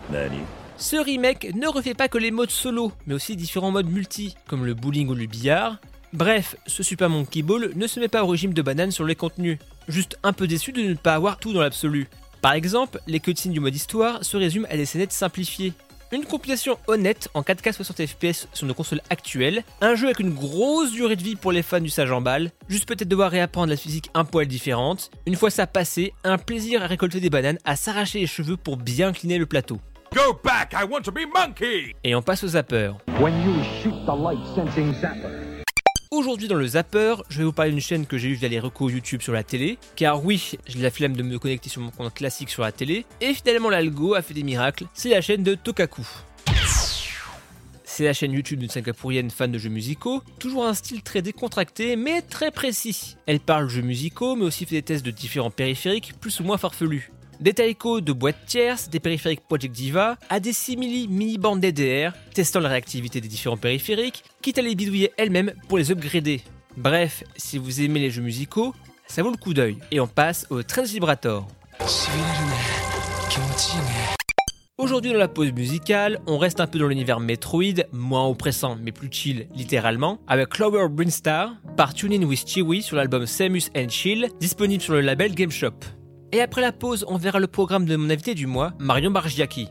Ce 0.76 0.94
remake 0.94 1.52
ne 1.56 1.66
refait 1.66 1.94
pas 1.94 2.06
que 2.06 2.18
les 2.18 2.30
modes 2.30 2.50
solo, 2.52 2.92
mais 3.06 3.14
aussi 3.14 3.34
différents 3.34 3.72
modes 3.72 3.90
multi, 3.90 4.36
comme 4.46 4.64
le 4.64 4.74
bowling 4.74 5.08
ou 5.08 5.14
le 5.14 5.26
billard. 5.26 5.78
Bref, 6.12 6.54
ce 6.68 6.84
Super 6.84 7.10
Monkey 7.10 7.42
Ball 7.42 7.72
ne 7.74 7.86
se 7.88 7.98
met 7.98 8.06
pas 8.06 8.22
au 8.22 8.28
régime 8.28 8.54
de 8.54 8.62
banane 8.62 8.92
sur 8.92 9.04
les 9.04 9.16
contenus, 9.16 9.58
juste 9.88 10.18
un 10.22 10.32
peu 10.32 10.46
déçu 10.46 10.70
de 10.70 10.82
ne 10.82 10.94
pas 10.94 11.14
avoir 11.14 11.38
tout 11.38 11.52
dans 11.52 11.62
l'absolu. 11.62 12.06
Par 12.42 12.52
exemple, 12.52 13.00
les 13.08 13.18
cutscenes 13.18 13.52
du 13.52 13.60
mode 13.60 13.74
histoire 13.74 14.24
se 14.24 14.36
résument 14.36 14.68
à 14.70 14.76
des 14.76 14.86
scénettes 14.86 15.12
simplifiées. 15.12 15.72
Une 16.12 16.26
compilation 16.26 16.76
honnête 16.88 17.30
en 17.32 17.40
4K 17.40 17.72
60 17.72 18.06
FPS 18.06 18.46
sur 18.52 18.66
nos 18.66 18.74
consoles 18.74 19.00
actuelles, 19.08 19.64
un 19.80 19.94
jeu 19.94 20.08
avec 20.08 20.20
une 20.20 20.34
grosse 20.34 20.92
durée 20.92 21.16
de 21.16 21.22
vie 21.22 21.36
pour 21.36 21.52
les 21.52 21.62
fans 21.62 21.80
du 21.80 21.88
sage 21.88 22.12
en 22.12 22.20
balle, 22.20 22.50
juste 22.68 22.86
peut-être 22.86 23.08
devoir 23.08 23.30
réapprendre 23.30 23.70
la 23.70 23.78
physique 23.78 24.10
un 24.12 24.26
poil 24.26 24.46
différente. 24.46 25.10
Une 25.24 25.36
fois 25.36 25.48
ça 25.48 25.66
passé, 25.66 26.12
un 26.22 26.36
plaisir 26.36 26.82
à 26.82 26.86
récolter 26.86 27.18
des 27.18 27.30
bananes, 27.30 27.58
à 27.64 27.76
s'arracher 27.76 28.20
les 28.20 28.26
cheveux 28.26 28.58
pour 28.58 28.76
bien 28.76 29.08
incliner 29.08 29.38
le 29.38 29.46
plateau. 29.46 29.80
Go 30.14 30.38
back, 30.44 30.74
I 30.74 30.84
want 30.84 31.00
to 31.04 31.12
be 31.12 31.24
monkey 31.34 31.96
Et 32.04 32.14
on 32.14 32.20
passe 32.20 32.44
au 32.44 32.48
zapper. 32.48 32.92
When 33.18 33.32
you 33.46 33.54
shoot 33.82 34.04
the 34.04 34.14
light 34.14 34.44
sensing 34.54 34.92
zapper. 35.00 35.41
Aujourd'hui 36.12 36.46
dans 36.46 36.56
le 36.56 36.66
Zapper, 36.66 37.14
je 37.30 37.38
vais 37.38 37.44
vous 37.44 37.54
parler 37.54 37.70
d'une 37.70 37.80
chaîne 37.80 38.04
que 38.04 38.18
j'ai 38.18 38.28
eu 38.28 38.34
via 38.34 38.46
les 38.46 38.60
recos 38.60 38.92
YouTube 38.92 39.22
sur 39.22 39.32
la 39.32 39.42
télé, 39.42 39.78
car 39.96 40.22
oui, 40.22 40.58
j'ai 40.66 40.78
la 40.78 40.90
flemme 40.90 41.16
de 41.16 41.22
me 41.22 41.38
connecter 41.38 41.70
sur 41.70 41.80
mon 41.80 41.90
compte 41.90 42.12
classique 42.12 42.50
sur 42.50 42.60
la 42.60 42.70
télé, 42.70 43.06
et 43.22 43.32
finalement 43.32 43.70
l'algo 43.70 44.12
a 44.12 44.20
fait 44.20 44.34
des 44.34 44.42
miracles, 44.42 44.84
c'est 44.92 45.08
la 45.08 45.22
chaîne 45.22 45.42
de 45.42 45.54
Tokaku. 45.54 46.06
C'est 47.82 48.04
la 48.04 48.12
chaîne 48.12 48.32
YouTube 48.32 48.58
d'une 48.58 48.68
singapourienne 48.68 49.30
fan 49.30 49.50
de 49.50 49.56
jeux 49.56 49.70
musicaux, 49.70 50.22
toujours 50.38 50.66
un 50.66 50.74
style 50.74 51.02
très 51.02 51.22
décontracté 51.22 51.96
mais 51.96 52.20
très 52.20 52.50
précis. 52.50 53.16
Elle 53.24 53.40
parle 53.40 53.70
jeux 53.70 53.80
musicaux 53.80 54.36
mais 54.36 54.44
aussi 54.44 54.66
fait 54.66 54.74
des 54.74 54.82
tests 54.82 55.06
de 55.06 55.10
différents 55.10 55.50
périphériques 55.50 56.12
plus 56.20 56.40
ou 56.40 56.44
moins 56.44 56.58
farfelus. 56.58 57.10
Des 57.40 57.54
taïkos 57.54 58.00
de 58.00 58.12
boîtes 58.12 58.46
tierces, 58.46 58.88
des 58.88 59.00
périphériques 59.00 59.40
Project 59.40 59.74
Diva, 59.74 60.16
à 60.28 60.40
des 60.40 60.52
simili 60.52 61.08
mini-bandes 61.08 61.60
DDR, 61.60 62.12
testant 62.34 62.60
la 62.60 62.68
réactivité 62.68 63.20
des 63.20 63.28
différents 63.28 63.56
périphériques, 63.56 64.22
quitte 64.42 64.58
à 64.58 64.62
les 64.62 64.74
bidouiller 64.74 65.12
elle-même 65.16 65.52
pour 65.68 65.78
les 65.78 65.90
upgrader. 65.90 66.42
Bref, 66.76 67.24
si 67.36 67.58
vous 67.58 67.80
aimez 67.80 68.00
les 68.00 68.10
jeux 68.10 68.22
musicaux, 68.22 68.74
ça 69.06 69.22
vaut 69.22 69.30
le 69.30 69.36
coup 69.36 69.54
d'œil. 69.54 69.78
Et 69.90 70.00
on 70.00 70.06
passe 70.06 70.46
au 70.50 70.62
Trans 70.62 70.84
Vibrator. 70.84 71.46
Aujourd'hui 74.78 75.12
dans 75.12 75.18
la 75.18 75.28
pause 75.28 75.52
musicale, 75.52 76.20
on 76.26 76.38
reste 76.38 76.60
un 76.60 76.66
peu 76.66 76.78
dans 76.78 76.88
l'univers 76.88 77.20
Metroid, 77.20 77.84
moins 77.92 78.26
oppressant 78.26 78.76
mais 78.80 78.90
plus 78.90 79.08
chill 79.12 79.46
littéralement, 79.54 80.18
avec 80.26 80.48
Clover 80.48 80.88
Brinstar 80.88 81.54
par 81.76 81.94
Tune 81.94 82.12
In 82.12 82.24
With 82.24 82.48
Chiwi 82.48 82.82
sur 82.82 82.96
l'album 82.96 83.26
Samus 83.26 83.70
and 83.76 83.90
Chill, 83.90 84.28
disponible 84.40 84.82
sur 84.82 84.94
le 84.94 85.00
label 85.00 85.34
Game 85.34 85.50
Shop. 85.50 85.74
Et 86.34 86.40
après 86.40 86.62
la 86.62 86.72
pause, 86.72 87.04
on 87.08 87.18
verra 87.18 87.40
le 87.40 87.46
programme 87.46 87.84
de 87.84 87.94
mon 87.94 88.08
invité 88.08 88.34
du 88.34 88.46
mois, 88.46 88.72
Marion 88.78 89.10
Bargiaki. 89.10 89.68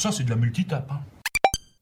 Ça, 0.00 0.10
c'est 0.10 0.24
de 0.24 0.30
la 0.30 0.36
multitape. 0.36 0.90
Hein. 0.90 1.00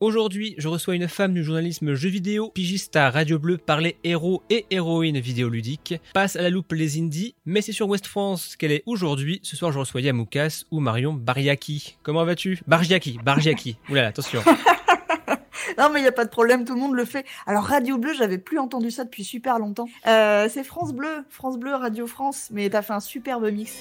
Aujourd'hui, 0.00 0.56
je 0.58 0.66
reçois 0.66 0.96
une 0.96 1.06
femme 1.06 1.34
du 1.34 1.44
journalisme 1.44 1.94
jeux 1.94 2.08
vidéo, 2.08 2.50
pigiste 2.50 2.96
à 2.96 3.10
Radio 3.10 3.38
Bleu, 3.38 3.58
par 3.58 3.80
les 3.80 3.96
héros 4.02 4.42
et 4.50 4.66
héroïnes 4.70 5.20
vidéoludiques, 5.20 5.94
passe 6.14 6.34
à 6.34 6.42
la 6.42 6.50
loupe 6.50 6.72
les 6.72 6.98
indies, 6.98 7.36
mais 7.46 7.62
c'est 7.62 7.70
sur 7.70 7.88
West 7.88 8.08
France 8.08 8.56
qu'elle 8.56 8.72
est 8.72 8.82
aujourd'hui. 8.86 9.38
Ce 9.44 9.56
soir, 9.56 9.70
je 9.70 9.78
reçois 9.78 10.00
Yamoukas 10.00 10.64
ou 10.72 10.80
Marion 10.80 11.12
Bariaki. 11.12 11.96
Comment 12.02 12.24
vas-tu? 12.24 12.60
Bargiaki, 12.66 13.20
Bargiaki. 13.24 13.78
Oulala, 13.88 14.08
attention. 14.08 14.42
non 15.78 15.88
mais 15.92 16.00
il 16.00 16.02
n'y 16.02 16.08
a 16.08 16.12
pas 16.12 16.24
de 16.24 16.30
problème, 16.30 16.64
tout 16.64 16.74
le 16.74 16.80
monde 16.80 16.94
le 16.94 17.04
fait. 17.04 17.24
Alors 17.46 17.64
Radio 17.64 17.98
Bleu, 17.98 18.14
j'avais 18.14 18.38
plus 18.38 18.58
entendu 18.58 18.90
ça 18.90 19.04
depuis 19.04 19.22
super 19.22 19.60
longtemps. 19.60 19.88
Euh, 20.08 20.48
c'est 20.50 20.64
France 20.64 20.92
Bleu, 20.92 21.24
France 21.30 21.56
Bleu, 21.56 21.76
Radio 21.76 22.08
France, 22.08 22.48
mais 22.50 22.68
t'as 22.68 22.82
fait 22.82 22.94
un 22.94 23.00
superbe 23.00 23.48
mix. 23.52 23.76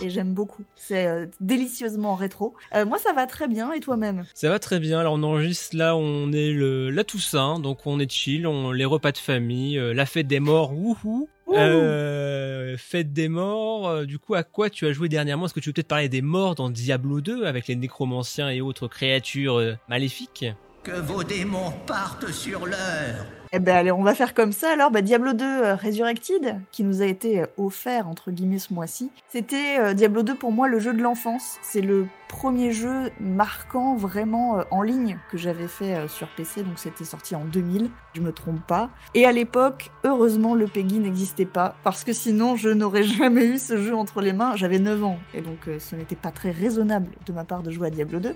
Et 0.00 0.10
j'aime 0.10 0.32
beaucoup. 0.32 0.64
C'est 0.76 1.06
euh, 1.06 1.26
délicieusement 1.40 2.14
rétro. 2.14 2.54
Euh, 2.74 2.86
moi, 2.86 2.98
ça 2.98 3.12
va 3.12 3.26
très 3.26 3.48
bien. 3.48 3.72
Et 3.72 3.80
toi-même? 3.80 4.24
Ça 4.32 4.48
va 4.48 4.58
très 4.58 4.78
bien. 4.78 5.00
Alors, 5.00 5.14
on 5.14 5.22
enregistre 5.22 5.76
là, 5.76 5.96
on 5.96 6.32
est 6.32 6.52
le, 6.52 6.90
la 6.90 7.02
Toussaint, 7.02 7.58
donc 7.58 7.86
on 7.86 7.98
est 7.98 8.10
chill, 8.10 8.46
on, 8.46 8.70
les 8.70 8.84
repas 8.84 9.12
de 9.12 9.18
famille, 9.18 9.78
euh, 9.78 9.92
la 9.92 10.06
fête 10.06 10.26
des 10.26 10.40
morts, 10.40 10.72
wouhou! 10.72 11.28
Euh, 11.50 12.76
fête 12.76 13.12
des 13.14 13.28
morts, 13.28 14.04
du 14.04 14.18
coup, 14.18 14.34
à 14.34 14.42
quoi 14.42 14.68
tu 14.68 14.86
as 14.86 14.92
joué 14.92 15.08
dernièrement? 15.08 15.46
Est-ce 15.46 15.54
que 15.54 15.60
tu 15.60 15.70
veux 15.70 15.72
peut-être 15.72 15.88
parler 15.88 16.10
des 16.10 16.20
morts 16.20 16.54
dans 16.54 16.68
Diablo 16.68 17.22
2 17.22 17.46
avec 17.46 17.68
les 17.68 17.74
nécromanciens 17.74 18.50
et 18.50 18.60
autres 18.60 18.86
créatures 18.86 19.60
maléfiques? 19.88 20.44
Que 20.88 21.00
vos 21.00 21.22
démons 21.22 21.70
partent 21.86 22.32
sur 22.32 22.64
l'heure 22.64 23.26
eh 23.50 23.60
ben 23.60 23.76
allez, 23.76 23.92
on 23.92 24.02
va 24.02 24.14
faire 24.14 24.34
comme 24.34 24.52
ça 24.52 24.72
alors. 24.72 24.90
Bah, 24.90 25.00
Diablo 25.00 25.32
2 25.32 25.44
euh, 25.44 25.74
Resurrected, 25.74 26.60
qui 26.70 26.84
nous 26.84 27.00
a 27.00 27.06
été 27.06 27.40
euh, 27.40 27.46
offert 27.56 28.06
entre 28.06 28.30
guillemets 28.30 28.58
ce 28.58 28.74
mois-ci, 28.74 29.10
c'était 29.30 29.78
euh, 29.80 29.94
Diablo 29.94 30.22
2 30.22 30.34
pour 30.34 30.52
moi 30.52 30.68
le 30.68 30.78
jeu 30.78 30.92
de 30.92 31.00
l'enfance. 31.00 31.56
C'est 31.62 31.80
le 31.80 32.06
premier 32.28 32.72
jeu 32.72 33.10
marquant 33.20 33.96
vraiment 33.96 34.62
en 34.70 34.82
ligne 34.82 35.16
que 35.30 35.38
j'avais 35.38 35.66
fait 35.66 36.06
sur 36.08 36.28
PC, 36.28 36.62
donc 36.62 36.74
c'était 36.78 37.06
sorti 37.06 37.34
en 37.34 37.46
2000, 37.46 37.88
je 38.12 38.20
me 38.20 38.32
trompe 38.32 38.60
pas. 38.66 38.90
Et 39.14 39.24
à 39.24 39.32
l'époque, 39.32 39.90
heureusement, 40.04 40.54
le 40.54 40.66
PEGI 40.66 40.98
n'existait 40.98 41.46
pas, 41.46 41.76
parce 41.84 42.04
que 42.04 42.12
sinon 42.12 42.54
je 42.54 42.68
n'aurais 42.68 43.02
jamais 43.04 43.46
eu 43.46 43.56
ce 43.56 43.78
jeu 43.78 43.94
entre 43.94 44.20
les 44.20 44.34
mains. 44.34 44.56
J'avais 44.56 44.78
9 44.78 45.04
ans, 45.04 45.18
et 45.32 45.40
donc 45.40 45.70
ce 45.78 45.96
n'était 45.96 46.16
pas 46.16 46.32
très 46.32 46.50
raisonnable 46.50 47.08
de 47.24 47.32
ma 47.32 47.44
part 47.44 47.62
de 47.62 47.70
jouer 47.70 47.86
à 47.86 47.90
Diablo 47.90 48.20
2. 48.20 48.34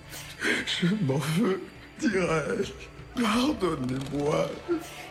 Je 0.64 0.86
m'en 1.04 1.18
veux, 1.38 1.60
dirais-je. 2.08 2.72
Pardonnez-moi. 3.14 4.46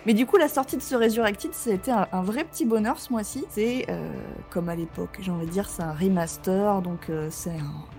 Mais 0.08 0.14
du 0.14 0.26
coup, 0.26 0.38
la 0.38 0.48
sortie 0.48 0.78
de 0.78 0.82
ce 0.82 0.96
Resurrected, 0.96 1.54
c'était 1.54 1.92
un, 1.92 2.08
un 2.12 2.24
vrai 2.24 2.44
petit 2.44 2.66
bonheur 2.66 3.00
ce 3.00 3.12
mois-ci. 3.12 3.46
C'est 3.50 3.86
euh, 3.90 4.10
comme 4.50 4.70
à 4.70 4.76
l'époque, 4.76 5.20
j'ai 5.20 5.32
envie 5.32 5.46
de 5.46 5.52
dire, 5.52 5.70
c'est 5.70 5.84
un 5.84 5.94
remaster, 5.94 6.82
donc 6.82 7.10
euh, 7.10 7.28
c'est 7.30 7.56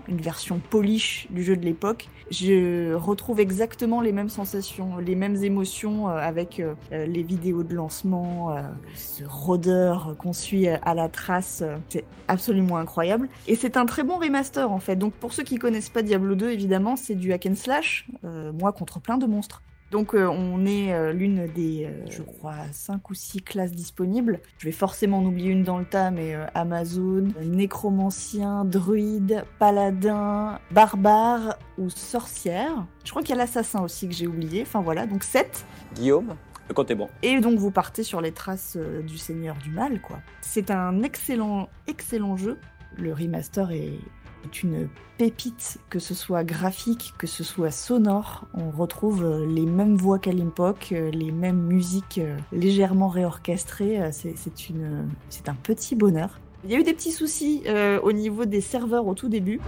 une 0.09 0.19
version 0.19 0.59
polish 0.69 1.27
du 1.29 1.43
jeu 1.43 1.55
de 1.55 1.63
l'époque. 1.63 2.09
Je 2.29 2.93
retrouve 2.93 3.39
exactement 3.39 4.01
les 4.01 4.11
mêmes 4.11 4.27
sensations, 4.27 4.97
les 4.97 5.15
mêmes 5.15 5.41
émotions 5.43 6.09
euh, 6.09 6.17
avec 6.17 6.61
les 6.91 7.23
vidéos 7.23 7.63
de 7.63 7.73
lancement, 7.73 8.55
ce 8.95 9.23
rôdeur 9.25 10.15
qu'on 10.17 10.33
suit 10.33 10.67
à 10.67 10.93
la 10.93 11.07
trace. 11.07 11.63
c'est 11.89 12.03
absolument 12.27 12.77
incroyable. 12.77 13.29
Et 13.47 13.55
c'est 13.55 13.77
un 13.77 13.85
très 13.85 14.03
bon 14.03 14.17
remaster 14.17 14.69
en 14.71 14.79
fait. 14.79 14.95
Donc 14.95 15.13
pour 15.13 15.31
ceux 15.33 15.43
qui 15.43 15.57
connaissent 15.57 15.89
pas 15.89 16.01
Diablo 16.01 16.35
2, 16.35 16.49
évidemment, 16.49 16.95
c'est 16.95 17.15
du 17.15 17.31
hack 17.31 17.45
and 17.45 17.55
slash, 17.55 18.07
moi 18.23 18.71
contre 18.71 18.99
plein 18.99 19.17
de 19.17 19.25
monstres. 19.25 19.61
Donc 19.93 20.15
euh, 20.15 20.25
on 20.25 20.65
est 20.65 20.91
euh, 20.91 21.13
l'une 21.13 21.45
des, 21.45 21.85
euh, 21.85 22.05
je 22.09 22.23
crois, 22.23 22.55
5 22.71 23.11
ou 23.11 23.13
6 23.13 23.43
classes 23.43 23.73
disponibles. 23.73 24.39
Je 24.57 24.65
vais 24.65 24.71
forcément 24.71 25.19
en 25.19 25.25
oublier 25.25 25.51
une 25.51 25.61
dans 25.61 25.77
le 25.77 25.85
tas, 25.85 26.09
mais 26.09 26.35
Amazon, 26.55 27.27
nécromancien, 27.43 28.65
druide, 28.65 29.45
paladin, 29.59 30.57
barbare 30.71 31.59
ou 31.77 31.91
sorcière. 31.91 32.87
Je 33.05 33.11
crois 33.11 33.21
qu'il 33.21 33.29
y 33.29 33.33
a 33.33 33.37
l'assassin 33.37 33.83
aussi 33.83 34.07
que 34.07 34.15
j'ai 34.15 34.25
oublié. 34.25 34.63
Enfin 34.63 34.81
voilà, 34.81 35.05
donc 35.05 35.23
7. 35.23 35.63
Guillaume 35.93 36.35
le 36.69 36.73
compte 36.73 36.89
est 36.91 36.95
bon. 36.95 37.09
Et 37.21 37.41
donc 37.41 37.59
vous 37.59 37.71
partez 37.71 38.03
sur 38.03 38.21
les 38.21 38.31
traces 38.31 38.77
du 38.77 39.17
Seigneur 39.17 39.57
du 39.57 39.69
Mal, 39.69 40.01
quoi. 40.01 40.21
C'est 40.39 40.71
un 40.71 41.03
excellent, 41.03 41.67
excellent 41.87 42.37
jeu. 42.37 42.57
Le 42.97 43.13
remaster 43.13 43.69
est 43.71 43.99
est 44.45 44.63
une 44.63 44.89
pépite, 45.17 45.77
que 45.89 45.99
ce 45.99 46.13
soit 46.13 46.43
graphique, 46.43 47.13
que 47.17 47.27
ce 47.27 47.43
soit 47.43 47.71
sonore. 47.71 48.45
On 48.53 48.71
retrouve 48.71 49.23
euh, 49.23 49.45
les 49.45 49.65
mêmes 49.65 49.95
voix 49.95 50.19
qu'à 50.19 50.31
l'époque, 50.31 50.89
euh, 50.91 51.11
les 51.11 51.31
mêmes 51.31 51.61
musiques 51.61 52.17
euh, 52.17 52.37
légèrement 52.51 53.07
réorchestrées. 53.07 53.99
C'est 54.11 55.49
un 55.49 55.55
petit 55.55 55.95
bonheur. 55.95 56.39
Il 56.63 56.71
y 56.71 56.75
a 56.75 56.79
eu 56.79 56.83
des 56.83 56.93
petits 56.93 57.11
soucis 57.11 57.63
au 58.03 58.11
niveau 58.13 58.45
des 58.45 58.61
serveurs 58.61 59.05
au 59.05 59.13
tout 59.13 59.27
début. 59.27 59.59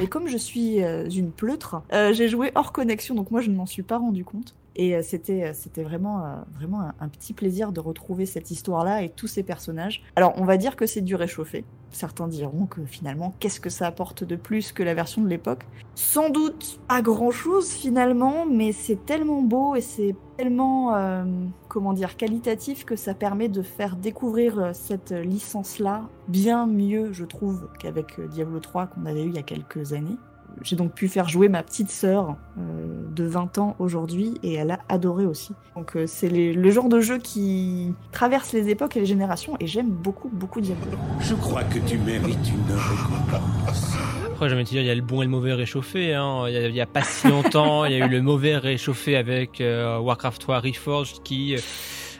Et 0.00 0.06
comme 0.06 0.28
je 0.28 0.36
suis 0.36 0.78
une 0.78 1.32
pleutre, 1.32 1.82
j'ai 2.12 2.28
joué 2.28 2.52
hors 2.54 2.70
connexion, 2.70 3.16
donc 3.16 3.32
moi 3.32 3.40
je 3.40 3.50
ne 3.50 3.56
m'en 3.56 3.66
suis 3.66 3.82
pas 3.82 3.98
rendu 3.98 4.24
compte. 4.24 4.54
Et 4.76 5.02
c'était 5.02 5.52
c'était 5.54 5.82
vraiment 5.82 6.44
vraiment 6.54 6.90
un, 7.00 7.08
petit 7.08 7.32
plaisir 7.32 7.72
de 7.72 7.80
retrouver 7.80 8.26
cette 8.26 8.50
histoire-là 8.50 9.02
et 9.02 9.08
tous 9.08 9.26
ces 9.26 9.42
personnages. 9.42 10.02
Alors 10.16 10.34
on 10.36 10.44
va 10.44 10.58
dire 10.58 10.76
que 10.76 10.86
c'est 10.86 11.00
du 11.00 11.14
réchauffé. 11.14 11.64
Certains 11.90 12.28
diront 12.28 12.66
que 12.66 12.84
finalement, 12.84 13.34
qu'est-ce 13.40 13.58
que 13.58 13.70
ça 13.70 13.86
apporte 13.86 14.22
de 14.22 14.36
plus 14.36 14.72
que 14.72 14.82
la 14.82 14.92
version 14.92 15.22
de 15.22 15.28
l'époque? 15.28 15.64
Sans 15.94 16.28
doute 16.28 16.78
pas 16.88 17.00
grand-chose 17.00 17.70
finalement, 17.70 18.44
mais 18.44 18.72
c'est 18.72 19.06
tellement 19.06 19.40
beau 19.40 19.76
et 19.76 19.80
c'est 19.80 20.14
tellement, 20.36 20.94
euh, 20.94 21.24
comment 21.68 21.94
dire, 21.94 22.16
qualitatif 22.16 22.84
que 22.84 22.96
ça 22.96 23.14
permet 23.14 23.48
de 23.48 23.62
faire 23.62 23.96
découvrir 23.96 24.58
euh, 24.58 24.70
cette 24.74 25.12
licence-là 25.12 26.08
bien 26.28 26.66
mieux, 26.66 27.12
je 27.12 27.24
trouve, 27.24 27.68
qu'avec 27.78 28.18
euh, 28.18 28.28
Diablo 28.28 28.60
3 28.60 28.88
qu'on 28.88 29.06
avait 29.06 29.24
eu 29.24 29.28
il 29.28 29.34
y 29.34 29.38
a 29.38 29.42
quelques 29.42 29.92
années. 29.92 30.16
J'ai 30.62 30.76
donc 30.76 30.92
pu 30.92 31.08
faire 31.08 31.28
jouer 31.28 31.48
ma 31.48 31.62
petite 31.62 31.90
sœur 31.90 32.36
euh, 32.58 33.02
de 33.14 33.24
20 33.24 33.58
ans 33.58 33.76
aujourd'hui 33.78 34.38
et 34.42 34.54
elle 34.54 34.70
a 34.70 34.78
adoré 34.88 35.26
aussi. 35.26 35.52
Donc 35.74 35.96
euh, 35.96 36.06
c'est 36.06 36.28
le 36.28 36.70
genre 36.70 36.88
de 36.88 37.00
jeu 37.00 37.18
qui 37.18 37.94
traverse 38.12 38.52
les 38.52 38.68
époques 38.68 38.96
et 38.96 39.00
les 39.00 39.06
générations 39.06 39.56
et 39.60 39.66
j'aime 39.66 39.90
beaucoup 39.90 40.28
beaucoup 40.28 40.60
Diablo. 40.60 40.98
Je 41.20 41.34
crois 41.34 41.64
que 41.64 41.78
tu 41.80 41.98
mérites 41.98 42.48
une 42.48 42.74
récompense. 42.74 43.96
Après, 44.36 44.50
jamais 44.50 44.64
te 44.64 44.70
dire, 44.70 44.82
il 44.82 44.86
y 44.86 44.90
a 44.90 44.94
le 44.94 45.00
bon 45.00 45.22
et 45.22 45.24
le 45.24 45.30
mauvais 45.30 45.54
réchauffé. 45.54 46.12
Hein. 46.12 46.44
Il, 46.48 46.74
y 46.74 46.80
a, 46.80 46.82
a, 46.82 46.86
pas 46.86 47.02
si 47.02 47.26
longtemps, 47.28 47.86
il 47.86 47.92
y 47.96 48.02
a 48.02 48.04
eu 48.04 48.08
le 48.08 48.20
mauvais 48.20 48.58
réchauffé 48.58 49.16
avec 49.16 49.62
euh, 49.62 49.98
Warcraft 49.98 50.42
3 50.42 50.60
Reforged 50.60 51.22
qui 51.22 51.56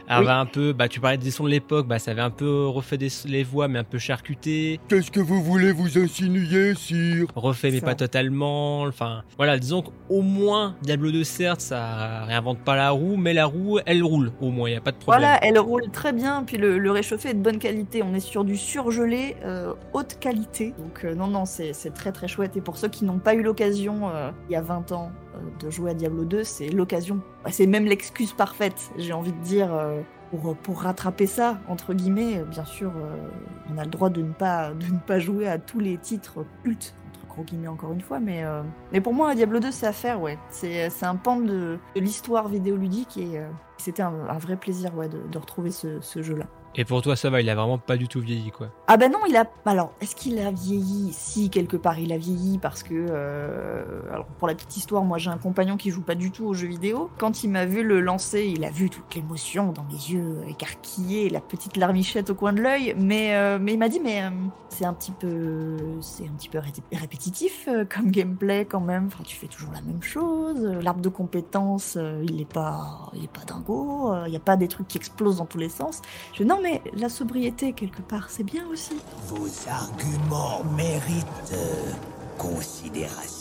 avait 0.09 0.31
un 0.31 0.47
peu, 0.47 0.73
bah, 0.73 0.89
tu 0.89 1.01
parlais 1.01 1.19
des 1.19 1.31
sons 1.31 1.45
de 1.45 1.51
l'époque, 1.51 1.87
bah, 1.87 1.99
ça 1.99 2.13
avait 2.13 2.23
un 2.23 2.31
peu 2.31 2.67
refait 2.67 2.99
des, 2.99 3.09
les 3.27 3.43
voix, 3.43 3.69
mais 3.69 3.79
un 3.79 3.85
peu 3.85 3.99
charcuté. 3.99 4.81
Qu'est-ce 4.89 5.11
que 5.11 5.21
vous 5.21 5.43
voulez 5.43 5.73
vous 5.73 5.99
insinuer, 5.99 6.75
sire? 6.75 7.27
Refait, 7.35 7.71
mais 7.71 7.81
pas 7.81 7.95
totalement. 7.95 8.83
Enfin, 8.83 9.23
voilà, 9.37 9.59
disons 9.59 9.83
qu'au 9.83 10.23
moins, 10.23 10.77
Diablo 10.83 11.11
2, 11.11 11.25
certes, 11.25 11.61
ça 11.61 12.25
réinvente 12.25 12.59
pas 12.61 12.77
la 12.77 12.91
roue, 12.91 13.17
mais 13.17 13.35
la 13.35 13.47
roue, 13.47 13.79
elle 13.87 14.03
roule, 14.03 14.33
au 14.41 14.51
moins, 14.51 14.69
il 14.69 14.73
n'y 14.73 14.79
a 14.79 14.81
pas 14.81 14.93
de 14.93 14.97
problème. 14.97 15.23
Voilà, 15.23 15.39
elle 15.43 15.59
roule 15.59 15.91
très 15.91 16.13
bien, 16.13 16.43
puis 16.45 16.57
le, 16.57 16.91
réchauffé 16.91 17.31
est 17.31 17.35
de 17.35 17.43
bonne 17.43 17.59
qualité. 17.59 18.03
On 18.03 18.15
est 18.15 18.21
sur 18.21 18.45
du 18.45 18.57
surgelé, 18.57 19.37
euh, 19.45 19.75
haute 19.93 20.19
qualité. 20.21 20.73
Donc, 20.79 21.05
euh, 21.05 21.15
non, 21.15 21.27
non, 21.27 21.45
c'est 21.45 21.73
très 21.95 22.13
très 22.13 22.29
chouette. 22.29 22.57
Et 22.57 22.61
pour 22.61 22.77
ceux 22.77 22.89
qui 22.89 23.05
n'ont 23.05 23.19
pas 23.19 23.35
eu 23.35 23.43
l'occasion, 23.43 24.09
euh, 24.09 24.31
il 24.49 24.53
y 24.53 24.57
a 24.57 24.63
20 24.63 24.93
ans, 24.93 25.13
de 25.61 25.71
jouer 25.71 25.93
à 25.93 25.95
Diablo 25.95 26.25
2, 26.25 26.45
c'est 26.45 26.69
l'occasion. 26.69 27.21
C'est 27.51 27.67
même 27.67 27.85
l'excuse 27.85 28.33
parfaite, 28.33 28.91
j'ai 28.97 29.13
envie 29.13 29.33
de 29.33 29.41
dire, 29.41 29.73
euh, 29.73 29.96
pour, 30.31 30.57
pour 30.57 30.83
rattraper 30.83 31.27
ça, 31.27 31.59
entre 31.69 31.95
guillemets. 31.95 32.43
Bien 32.51 32.65
sûr, 32.65 32.93
euh, 32.97 33.29
on 33.73 33.79
a 33.79 33.85
le 33.85 33.91
droit 33.91 34.11
de 34.11 34.23
ne, 34.23 34.33
pas, 34.33 34.71
de 34.75 34.87
ne 34.87 34.99
pas 34.99 35.19
jouer 35.19 35.49
à 35.49 35.59
tous 35.59 35.81
les 35.81 35.97
titres 35.99 36.45
cultes, 36.63 36.95
entre 37.11 37.27
gros 37.27 37.43
guillemets 37.43 37.69
encore 37.69 37.93
une 37.93 38.01
fois, 38.01 38.21
mais, 38.21 38.45
euh, 38.45 38.63
mais 38.93 39.01
pour 39.01 39.15
moi, 39.15 39.35
Diablo 39.35 39.61
2, 39.61 39.71
c'est 39.71 39.87
à 39.87 39.93
faire, 39.93 40.21
ouais. 40.21 40.39
C'est 40.51 40.89
un 41.03 41.17
pan 41.17 41.37
de, 41.37 41.79
de 41.95 42.01
l'histoire 42.01 42.49
vidéoludique 42.49 43.17
et 43.17 43.41
c'était 43.79 44.03
un, 44.03 44.39
vrai 44.39 44.57
plaisir 44.57 44.95
ouais, 44.97 45.09
de, 45.09 45.39
retrouver 45.39 45.71
ce, 45.71 46.01
ce 46.01 46.23
jeu-là. 46.23 46.47
Et 46.79 46.85
pour 46.85 47.01
toi, 47.01 47.17
ça 47.17 47.31
va, 47.31 47.41
il 47.41 47.49
a 47.49 47.55
vraiment 47.55 47.79
pas 47.79 47.97
du 47.97 48.07
tout 48.07 48.21
vieilli, 48.21 48.51
quoi. 48.51 48.69
Ah 48.87 48.99
ben 48.99 49.11
non, 49.11 49.21
il 49.27 49.37
a. 49.37 49.51
Alors, 49.65 49.93
est-ce 50.03 50.15
qu'il 50.15 50.39
a 50.39 50.51
vieilli? 50.51 51.11
Si, 51.13 51.49
quelque 51.49 51.79
part, 51.79 51.99
il 51.99 52.13
a 52.13 52.19
vieilli 52.19 52.59
parce 52.59 52.83
que. 52.83 53.07
Euh... 53.09 54.03
Alors, 54.13 54.27
pour 54.27 54.47
la 54.47 54.55
petite 54.55 54.77
histoire, 54.77 55.03
moi 55.03 55.17
j'ai 55.17 55.31
un 55.31 55.39
compagnon 55.39 55.79
qui 55.79 55.91
joue 55.91 56.03
pas 56.03 56.15
du 56.15 56.31
tout 56.31 56.45
aux 56.45 56.53
jeux 56.53 56.69
vidéo. 56.69 57.11
Quand 57.17 57.43
il 57.43 57.49
m'a 57.49 57.65
vu 57.65 57.83
le 57.83 58.01
lancer, 58.01 58.45
il 58.45 58.63
a 58.63 58.71
vu 58.71 58.91
toute 58.91 59.15
l'émotion 59.15 59.73
dans 59.73 59.87
les 59.91 60.13
yeux 60.13 60.43
écarquillés, 60.49 61.31
la 61.31 61.41
petite 61.41 61.79
larmichette 61.79 62.29
au 62.29 62.35
coin 62.35 62.53
de 62.53 62.61
l'œil. 62.61 62.95
Mais, 62.99 63.35
euh, 63.35 63.59
mais 63.59 63.73
il 63.73 63.79
m'a 63.79 63.89
dit, 63.89 64.01
mais 64.01 64.23
euh, 64.23 64.31
c'est 64.69 64.85
un 64.85 64.93
petit 64.93 65.13
peu. 65.13 65.77
C'est 66.03 66.25
un 66.25 66.33
petit 66.37 66.51
peu 66.51 66.61
répétitif 66.93 67.71
comme 67.89 68.11
gameplay 68.11 68.67
quand 68.67 68.81
même. 68.81 69.07
Enfin, 69.07 69.25
tu 69.25 69.35
fais 69.35 69.49
toujours 69.49 69.73
la 69.73 69.81
même 69.81 70.03
chose. 70.03 70.63
L'arbre 70.83 71.01
de 71.01 71.09
compétences, 71.09 71.97
il 72.23 72.39
est 72.39 72.53
pas. 72.53 73.11
Il 73.15 73.25
est 73.25 73.33
pas 73.33 73.45
dingo. 73.47 74.13
Il 74.27 74.31
n'y 74.31 74.37
a 74.37 74.41
pas 74.41 74.57
des 74.57 74.69
trucs 74.69 74.89
qui 74.89 74.99
explosent 74.99 75.39
dans 75.39 75.47
tous 75.47 75.59
les 75.59 75.71
sens. 75.71 76.03
Je 76.35 76.45
non, 76.45 76.59
mais 76.63 76.66
la 76.95 77.09
sobriété, 77.09 77.73
quelque 77.73 78.03
part, 78.03 78.31
c'est 78.31 78.45
bien 78.45 78.67
aussi. 78.69 78.97
Vos 79.29 79.49
arguments 79.69 80.63
méritent 80.77 81.53
euh, 81.53 81.93
considération. 82.39 83.36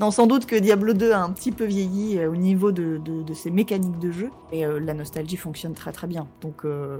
Non, 0.00 0.10
sans 0.10 0.26
doute 0.26 0.46
que 0.46 0.56
Diablo 0.56 0.92
2 0.94 1.12
a 1.12 1.20
un 1.22 1.30
petit 1.30 1.52
peu 1.52 1.64
vieilli 1.64 2.18
euh, 2.18 2.30
au 2.30 2.36
niveau 2.36 2.72
de, 2.72 2.98
de, 3.04 3.22
de, 3.22 3.34
ses 3.34 3.50
mécaniques 3.50 3.98
de 3.98 4.10
jeu, 4.10 4.30
et 4.50 4.66
euh, 4.66 4.80
la 4.80 4.94
nostalgie 4.94 5.36
fonctionne 5.36 5.74
très 5.74 5.92
très 5.92 6.06
bien. 6.06 6.26
Donc 6.40 6.64
euh, 6.64 6.98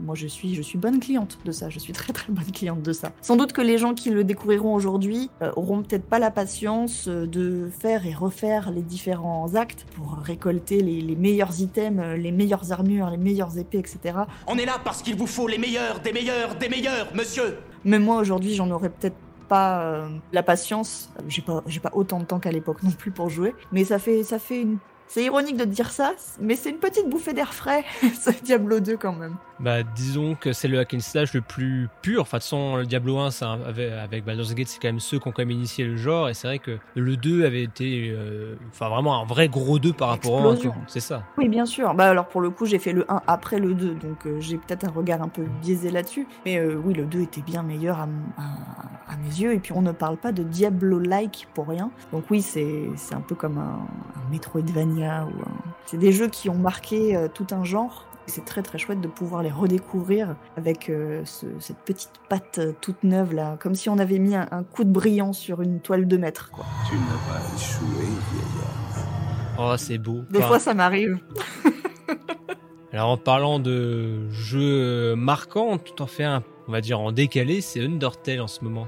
moi 0.00 0.14
je 0.14 0.26
suis, 0.26 0.54
je 0.54 0.62
suis 0.62 0.78
bonne 0.78 1.00
cliente 1.00 1.38
de 1.44 1.52
ça, 1.52 1.68
je 1.68 1.78
suis 1.78 1.92
très 1.92 2.12
très 2.12 2.32
bonne 2.32 2.50
cliente 2.52 2.82
de 2.82 2.92
ça. 2.92 3.12
Sans 3.20 3.36
doute 3.36 3.52
que 3.52 3.60
les 3.60 3.78
gens 3.78 3.94
qui 3.94 4.10
le 4.10 4.24
découvriront 4.24 4.74
aujourd'hui 4.74 5.30
euh, 5.42 5.50
auront 5.56 5.82
peut-être 5.82 6.04
pas 6.04 6.18
la 6.18 6.30
patience 6.30 7.08
de 7.08 7.68
faire 7.70 8.06
et 8.06 8.14
refaire 8.14 8.70
les 8.70 8.82
différents 8.82 9.54
actes 9.54 9.86
pour 9.94 10.18
récolter 10.22 10.80
les, 10.80 11.00
les 11.00 11.16
meilleurs 11.16 11.60
items, 11.60 12.16
les 12.16 12.32
meilleures 12.32 12.72
armures, 12.72 13.10
les 13.10 13.16
meilleures 13.16 13.58
épées, 13.58 13.78
etc. 13.78 14.18
On 14.46 14.58
est 14.58 14.66
là 14.66 14.78
parce 14.84 15.02
qu'il 15.02 15.16
vous 15.16 15.26
faut 15.26 15.48
les 15.48 15.58
meilleurs, 15.58 16.00
des 16.00 16.12
meilleurs, 16.12 16.54
des 16.56 16.68
meilleurs, 16.68 17.14
monsieur 17.14 17.58
Même 17.84 18.04
moi 18.04 18.18
aujourd'hui 18.18 18.54
j'en 18.54 18.70
aurais 18.70 18.90
peut-être 18.90 19.16
pas 19.42 19.82
euh, 19.82 20.08
la 20.32 20.42
patience. 20.42 21.12
J'ai 21.28 21.42
pas, 21.42 21.62
autant 21.92 22.20
de 22.20 22.24
temps 22.24 22.38
qu'à 22.38 22.52
l'époque 22.52 22.82
non 22.82 22.90
plus 22.90 23.10
pour 23.10 23.28
jouer. 23.28 23.54
Mais 23.72 23.84
ça 23.84 23.98
fait, 23.98 24.22
ça 24.24 24.38
fait 24.38 24.62
une. 24.62 24.78
C'est 25.08 25.24
ironique 25.24 25.58
de 25.58 25.64
dire 25.64 25.90
ça, 25.90 26.14
mais 26.40 26.56
c'est 26.56 26.70
une 26.70 26.78
petite 26.78 27.08
bouffée 27.08 27.34
d'air 27.34 27.52
frais, 27.52 27.84
ce 28.20 28.30
Diablo 28.42 28.80
2 28.80 28.96
quand 28.96 29.12
même. 29.12 29.36
Bah, 29.62 29.82
disons 29.84 30.34
que 30.34 30.52
c'est 30.52 30.66
le 30.68 30.80
hack 30.80 30.92
and 30.94 31.00
slash 31.00 31.32
le 31.34 31.40
plus 31.40 31.88
pur. 32.02 32.22
Enfin, 32.22 32.38
de 32.38 32.42
toute 32.42 32.50
façon, 32.50 32.76
le 32.76 32.84
Diablo 32.86 33.18
1, 33.18 33.30
c'est 33.30 33.44
un- 33.44 33.60
avec, 33.62 33.92
avec 33.92 34.24
Baldur's 34.24 34.54
Gate, 34.54 34.66
c'est 34.68 34.80
quand 34.80 34.88
même 34.88 34.98
ceux 35.00 35.18
qui 35.20 35.28
ont 35.28 35.30
quand 35.30 35.42
même 35.42 35.50
initié 35.52 35.84
le 35.84 35.96
genre. 35.96 36.28
Et 36.28 36.34
c'est 36.34 36.48
vrai 36.48 36.58
que 36.58 36.78
le 36.96 37.16
2 37.16 37.44
avait 37.44 37.62
été, 37.62 38.10
euh, 38.14 38.56
enfin, 38.70 38.88
vraiment 38.88 39.22
un 39.22 39.24
vrai 39.24 39.48
gros 39.48 39.78
2 39.78 39.92
par 39.92 40.08
rapport 40.08 40.32
au 40.32 40.36
1. 40.38 40.52
Explosion. 40.54 40.74
C'est 40.88 41.00
ça. 41.00 41.22
Oui, 41.38 41.48
bien 41.48 41.64
sûr. 41.64 41.94
Bah 41.94 42.06
alors 42.10 42.26
pour 42.26 42.40
le 42.40 42.50
coup, 42.50 42.66
j'ai 42.66 42.78
fait 42.80 42.92
le 42.92 43.04
1 43.10 43.22
après 43.28 43.58
le 43.60 43.74
2, 43.74 43.94
donc 43.94 44.26
euh, 44.26 44.40
j'ai 44.40 44.56
peut-être 44.58 44.84
un 44.84 44.90
regard 44.90 45.22
un 45.22 45.28
peu 45.28 45.44
biaisé 45.62 45.90
là-dessus. 45.90 46.26
Mais 46.44 46.58
euh, 46.58 46.74
oui, 46.84 46.92
le 46.94 47.04
2 47.04 47.20
était 47.22 47.42
bien 47.42 47.62
meilleur 47.62 48.00
à, 48.00 48.08
à- 48.38 49.12
à 49.12 49.16
mes 49.18 49.28
yeux. 49.28 49.52
Et 49.54 49.58
puis 49.60 49.72
on 49.74 49.82
ne 49.82 49.92
parle 49.92 50.16
pas 50.16 50.32
de 50.32 50.42
Diablo-like 50.42 51.46
pour 51.54 51.68
rien. 51.68 51.90
Donc 52.12 52.24
oui, 52.30 52.42
c'est 52.42 52.88
un 53.12 53.20
peu 53.20 53.34
comme 53.36 53.58
un, 53.58 53.86
un 54.16 54.30
Metroidvania 54.30 55.26
ou 55.26 55.40
un... 55.42 55.52
C'est 55.86 55.98
des 55.98 56.12
jeux 56.12 56.28
qui 56.28 56.48
ont 56.50 56.58
marqué 56.58 57.16
tout 57.34 57.46
un 57.52 57.62
genre. 57.64 58.06
C'est 58.26 58.44
très 58.44 58.62
très 58.62 58.78
chouette 58.78 59.00
de 59.00 59.08
pouvoir 59.08 59.42
les 59.42 59.50
redécouvrir 59.50 60.36
avec 60.56 60.88
euh, 60.88 61.22
ce- 61.24 61.46
cette 61.58 61.78
petite 61.78 62.12
patte 62.28 62.58
euh, 62.58 62.72
toute 62.80 63.02
neuve 63.04 63.34
là, 63.34 63.56
comme 63.60 63.74
si 63.74 63.88
on 63.90 63.98
avait 63.98 64.18
mis 64.18 64.34
un, 64.36 64.46
un 64.52 64.62
coup 64.62 64.84
de 64.84 64.90
brillant 64.90 65.32
sur 65.32 65.60
une 65.60 65.80
toile 65.80 66.06
de 66.06 66.16
maître. 66.16 66.50
Quoi. 66.52 66.64
Tu 66.88 66.94
n'as 66.96 67.00
pas 67.34 67.40
échoué, 67.56 68.04
vieillard. 68.04 69.58
Oh, 69.58 69.74
c'est 69.76 69.98
beau. 69.98 70.22
Des 70.30 70.38
Enfin, 70.38 70.46
fois 70.48 70.58
ça 70.60 70.72
m'arrive. 70.74 71.18
Alors, 72.92 73.08
en 73.10 73.16
parlant 73.16 73.58
de 73.58 74.28
jeux 74.30 74.60
euh, 74.60 75.16
marquants, 75.16 75.78
tout 75.78 76.02
en 76.02 76.06
fait 76.06 76.24
un, 76.24 76.42
on 76.68 76.72
va 76.72 76.80
dire 76.82 77.00
en 77.00 77.10
décalé, 77.10 77.60
c'est 77.62 77.80
Undertale 77.82 78.40
en 78.42 78.46
ce 78.46 78.62
moment. 78.62 78.86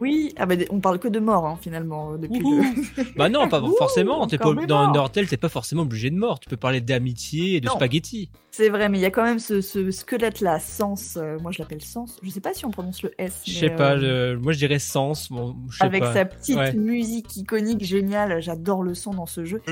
Oui, 0.00 0.32
ah 0.36 0.46
bah, 0.46 0.54
on 0.70 0.80
parle 0.80 0.98
que 0.98 1.08
de 1.08 1.18
mort 1.18 1.46
hein, 1.46 1.58
finalement 1.60 2.12
euh, 2.12 2.16
depuis 2.18 2.38
le... 2.38 3.16
Bah 3.16 3.28
non, 3.28 3.48
pas 3.48 3.60
Ouh, 3.62 3.74
forcément. 3.76 4.26
T'es 4.26 4.36
encore 4.40 4.54
pas, 4.54 4.66
dans 4.66 4.78
morts. 4.78 4.88
Undertale, 4.88 5.26
t'es 5.26 5.36
pas 5.36 5.48
forcément 5.48 5.82
obligé 5.82 6.10
de 6.10 6.16
mort. 6.16 6.38
Tu 6.40 6.48
peux 6.48 6.56
parler 6.56 6.80
d'amitié 6.80 7.56
et 7.56 7.60
de 7.60 7.66
Non. 7.66 7.74
spaghetti. 7.74 8.30
C'est 8.58 8.70
vrai, 8.70 8.88
mais 8.88 8.98
il 8.98 9.02
y 9.02 9.04
a 9.04 9.12
quand 9.12 9.22
même 9.22 9.38
ce, 9.38 9.60
ce 9.60 9.88
squelette 9.92 10.40
là, 10.40 10.58
Sens. 10.58 11.16
euh, 11.16 11.38
moi 11.38 11.52
je 11.52 11.60
l'appelle 11.62 11.80
Sens. 11.80 12.18
Je 12.24 12.28
sais 12.30 12.40
pas 12.40 12.52
si 12.54 12.66
on 12.66 12.72
prononce 12.72 13.04
le 13.04 13.12
S. 13.16 13.42
Je 13.46 13.52
sais 13.52 13.70
pas, 13.70 13.92
euh, 13.96 14.36
moi 14.36 14.52
je 14.52 14.58
dirais 14.58 14.80
sens. 14.80 15.30
Bon, 15.30 15.54
Avec 15.78 16.02
pas. 16.02 16.12
sa 16.12 16.24
petite 16.24 16.56
Ouais. 16.56 16.72
musique 16.72 17.36
iconique 17.36 17.84
géniale, 17.84 18.42
j'adore 18.42 18.82
le 18.82 18.94
son 18.96 19.12
dans 19.12 19.26
ce 19.26 19.44
jeu. 19.44 19.62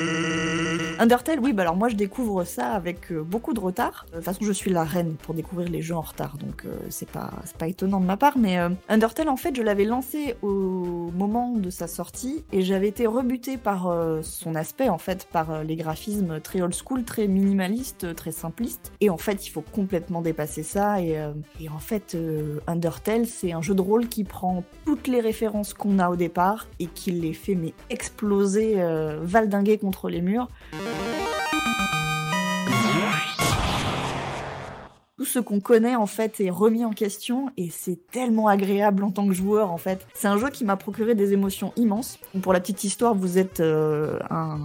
Undertale, 1.00 1.40
oui, 1.40 1.52
bah 1.52 1.62
alors 1.62 1.74
moi 1.74 1.88
je 1.88 1.96
découvre 1.96 2.44
ça 2.44 2.68
avec 2.70 3.10
euh, 3.10 3.22
beaucoup 3.24 3.54
de 3.54 3.58
retard. 3.60 4.06
De 4.12 4.16
toute 4.18 4.24
façon, 4.24 4.44
je 4.44 4.52
suis 4.52 4.70
la 4.70 4.84
reine 4.84 5.16
pour 5.20 5.34
découvrir 5.34 5.68
les 5.68 5.82
jeux 5.82 5.96
en 5.96 6.00
retard, 6.02 6.36
donc 6.38 6.62
euh, 6.64 6.68
c'est 6.88 7.08
pas, 7.10 7.30
c'est 7.44 7.56
pas 7.56 7.66
étonnant 7.66 7.98
de 7.98 8.06
ma 8.06 8.16
part. 8.16 8.38
Mais 8.38 8.56
Undertale, 8.88 9.28
en 9.28 9.36
fait, 9.36 9.56
je 9.56 9.62
l'avais 9.62 9.84
lancé 9.84 10.36
au 10.42 11.10
moment 11.12 11.50
de 11.56 11.70
sa 11.70 11.88
sortie 11.88 12.44
et 12.52 12.62
j'avais 12.62 12.86
été 12.86 13.08
rebutée 13.08 13.56
par 13.56 13.92
son 14.22 14.54
aspect, 14.54 14.88
en 14.88 14.98
fait, 14.98 15.26
par 15.32 15.64
les 15.64 15.74
graphismes 15.74 16.38
très 16.40 16.60
old 16.60 16.72
school, 16.74 17.02
très 17.02 17.26
minimalistes, 17.26 18.04
euh, 18.04 18.14
très 18.14 18.30
Et 19.00 19.10
en 19.10 19.16
fait, 19.16 19.46
il 19.46 19.50
faut 19.50 19.62
complètement 19.62 20.22
dépasser 20.22 20.62
ça. 20.62 21.00
Et, 21.00 21.18
euh, 21.18 21.32
en 21.70 21.78
fait, 21.78 22.14
euh, 22.14 22.60
Undertale, 22.66 23.26
c'est 23.26 23.52
un 23.52 23.62
jeu 23.62 23.74
de 23.74 23.82
rôle 23.82 24.08
qui 24.08 24.24
prend 24.24 24.64
toutes 24.84 25.08
les 25.08 25.20
références 25.20 25.74
qu'on 25.74 25.98
a 25.98 26.10
au 26.10 26.16
départ 26.16 26.66
et 26.78 26.86
qui 26.86 27.10
les 27.10 27.32
fait 27.32 27.54
mais 27.54 27.74
exploser, 27.90 28.80
euh, 28.80 29.18
valdinguer 29.22 29.78
contre 29.78 30.08
les 30.08 30.20
murs. 30.20 30.48
Tout 35.16 35.24
ce 35.24 35.38
qu'on 35.38 35.60
connaît 35.60 35.96
en 35.96 36.04
fait 36.04 36.40
est 36.40 36.50
remis 36.50 36.84
en 36.84 36.90
question 36.90 37.50
et 37.56 37.70
c'est 37.70 37.98
tellement 38.10 38.48
agréable 38.48 39.02
en 39.02 39.10
tant 39.10 39.26
que 39.26 39.32
joueur 39.32 39.70
en 39.70 39.78
fait. 39.78 40.06
C'est 40.12 40.28
un 40.28 40.36
jeu 40.36 40.50
qui 40.50 40.62
m'a 40.62 40.76
procuré 40.76 41.14
des 41.14 41.32
émotions 41.32 41.72
immenses. 41.76 42.18
Pour 42.42 42.52
la 42.52 42.60
petite 42.60 42.84
histoire, 42.84 43.14
vous 43.14 43.38
êtes 43.38 43.60
euh, 43.60 44.18
un 44.28 44.58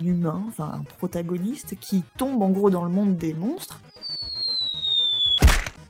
humain, 0.00 0.44
enfin 0.46 0.74
un 0.74 0.84
protagoniste 0.98 1.74
qui 1.80 2.04
tombe 2.16 2.42
en 2.42 2.50
gros 2.50 2.70
dans 2.70 2.84
le 2.84 2.90
monde 2.90 3.16
des 3.16 3.34
monstres 3.34 3.80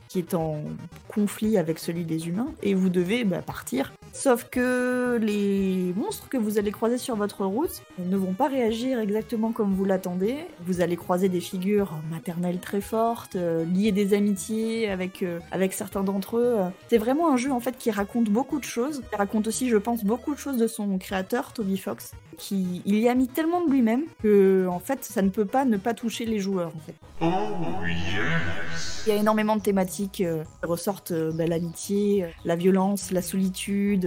qui 0.07 0.19
est 0.19 0.33
en 0.33 0.61
conflit 1.07 1.57
avec 1.57 1.79
celui 1.79 2.05
des 2.05 2.27
humains, 2.27 2.47
et 2.63 2.73
vous 2.73 2.89
devez 2.89 3.23
bah, 3.25 3.41
partir. 3.41 3.93
Sauf 4.13 4.45
que 4.49 5.17
les 5.21 5.93
monstres 5.95 6.29
que 6.29 6.37
vous 6.37 6.57
allez 6.57 6.71
croiser 6.71 6.97
sur 6.97 7.15
votre 7.15 7.45
route 7.45 7.81
ne 7.99 8.17
vont 8.17 8.33
pas 8.33 8.47
réagir 8.47 8.99
exactement 8.99 9.51
comme 9.51 9.73
vous 9.73 9.85
l'attendez. 9.85 10.37
Vous 10.65 10.81
allez 10.81 10.95
croiser 10.95 11.29
des 11.29 11.39
figures 11.39 11.93
maternelles 12.11 12.59
très 12.59 12.81
fortes, 12.81 13.35
euh, 13.35 13.65
lier 13.65 13.91
des 13.91 14.13
amitiés 14.13 14.89
avec, 14.89 15.23
euh, 15.23 15.39
avec 15.51 15.73
certains 15.73 16.03
d'entre 16.03 16.37
eux. 16.37 16.57
C'est 16.89 16.97
vraiment 16.97 17.31
un 17.31 17.37
jeu 17.37 17.51
en 17.51 17.59
fait 17.59 17.77
qui 17.77 17.91
raconte 17.91 18.29
beaucoup 18.29 18.59
de 18.59 18.65
choses. 18.65 19.01
Il 19.11 19.15
raconte 19.15 19.47
aussi, 19.47 19.69
je 19.69 19.77
pense, 19.77 20.03
beaucoup 20.03 20.33
de 20.33 20.39
choses 20.39 20.57
de 20.57 20.67
son 20.67 20.97
créateur, 20.97 21.53
Toby 21.53 21.77
Fox, 21.77 22.13
qui 22.37 22.81
il 22.85 22.99
y 22.99 23.09
a 23.09 23.15
mis 23.15 23.27
tellement 23.27 23.65
de 23.65 23.71
lui-même 23.71 24.03
que 24.21 24.67
en 24.67 24.79
fait 24.79 25.03
ça 25.03 25.21
ne 25.21 25.29
peut 25.29 25.45
pas 25.45 25.65
ne 25.65 25.77
pas 25.77 25.93
toucher 25.93 26.25
les 26.25 26.39
joueurs 26.39 26.71
en 26.75 26.79
fait. 26.79 26.95
Oh 27.19 27.85
yes 27.85 29.03
Il 29.07 29.09
y 29.09 29.15
a 29.15 29.19
énormément 29.19 29.55
de 29.55 29.61
thématiques 29.61 30.21
euh, 30.21 30.43
qui 30.43 30.67
ressortent 30.67 31.11
euh, 31.11 31.31
bah, 31.31 31.47
l'amitié, 31.47 32.27
la 32.45 32.55
violence, 32.55 33.11
la 33.11 33.21
solitude. 33.21 34.05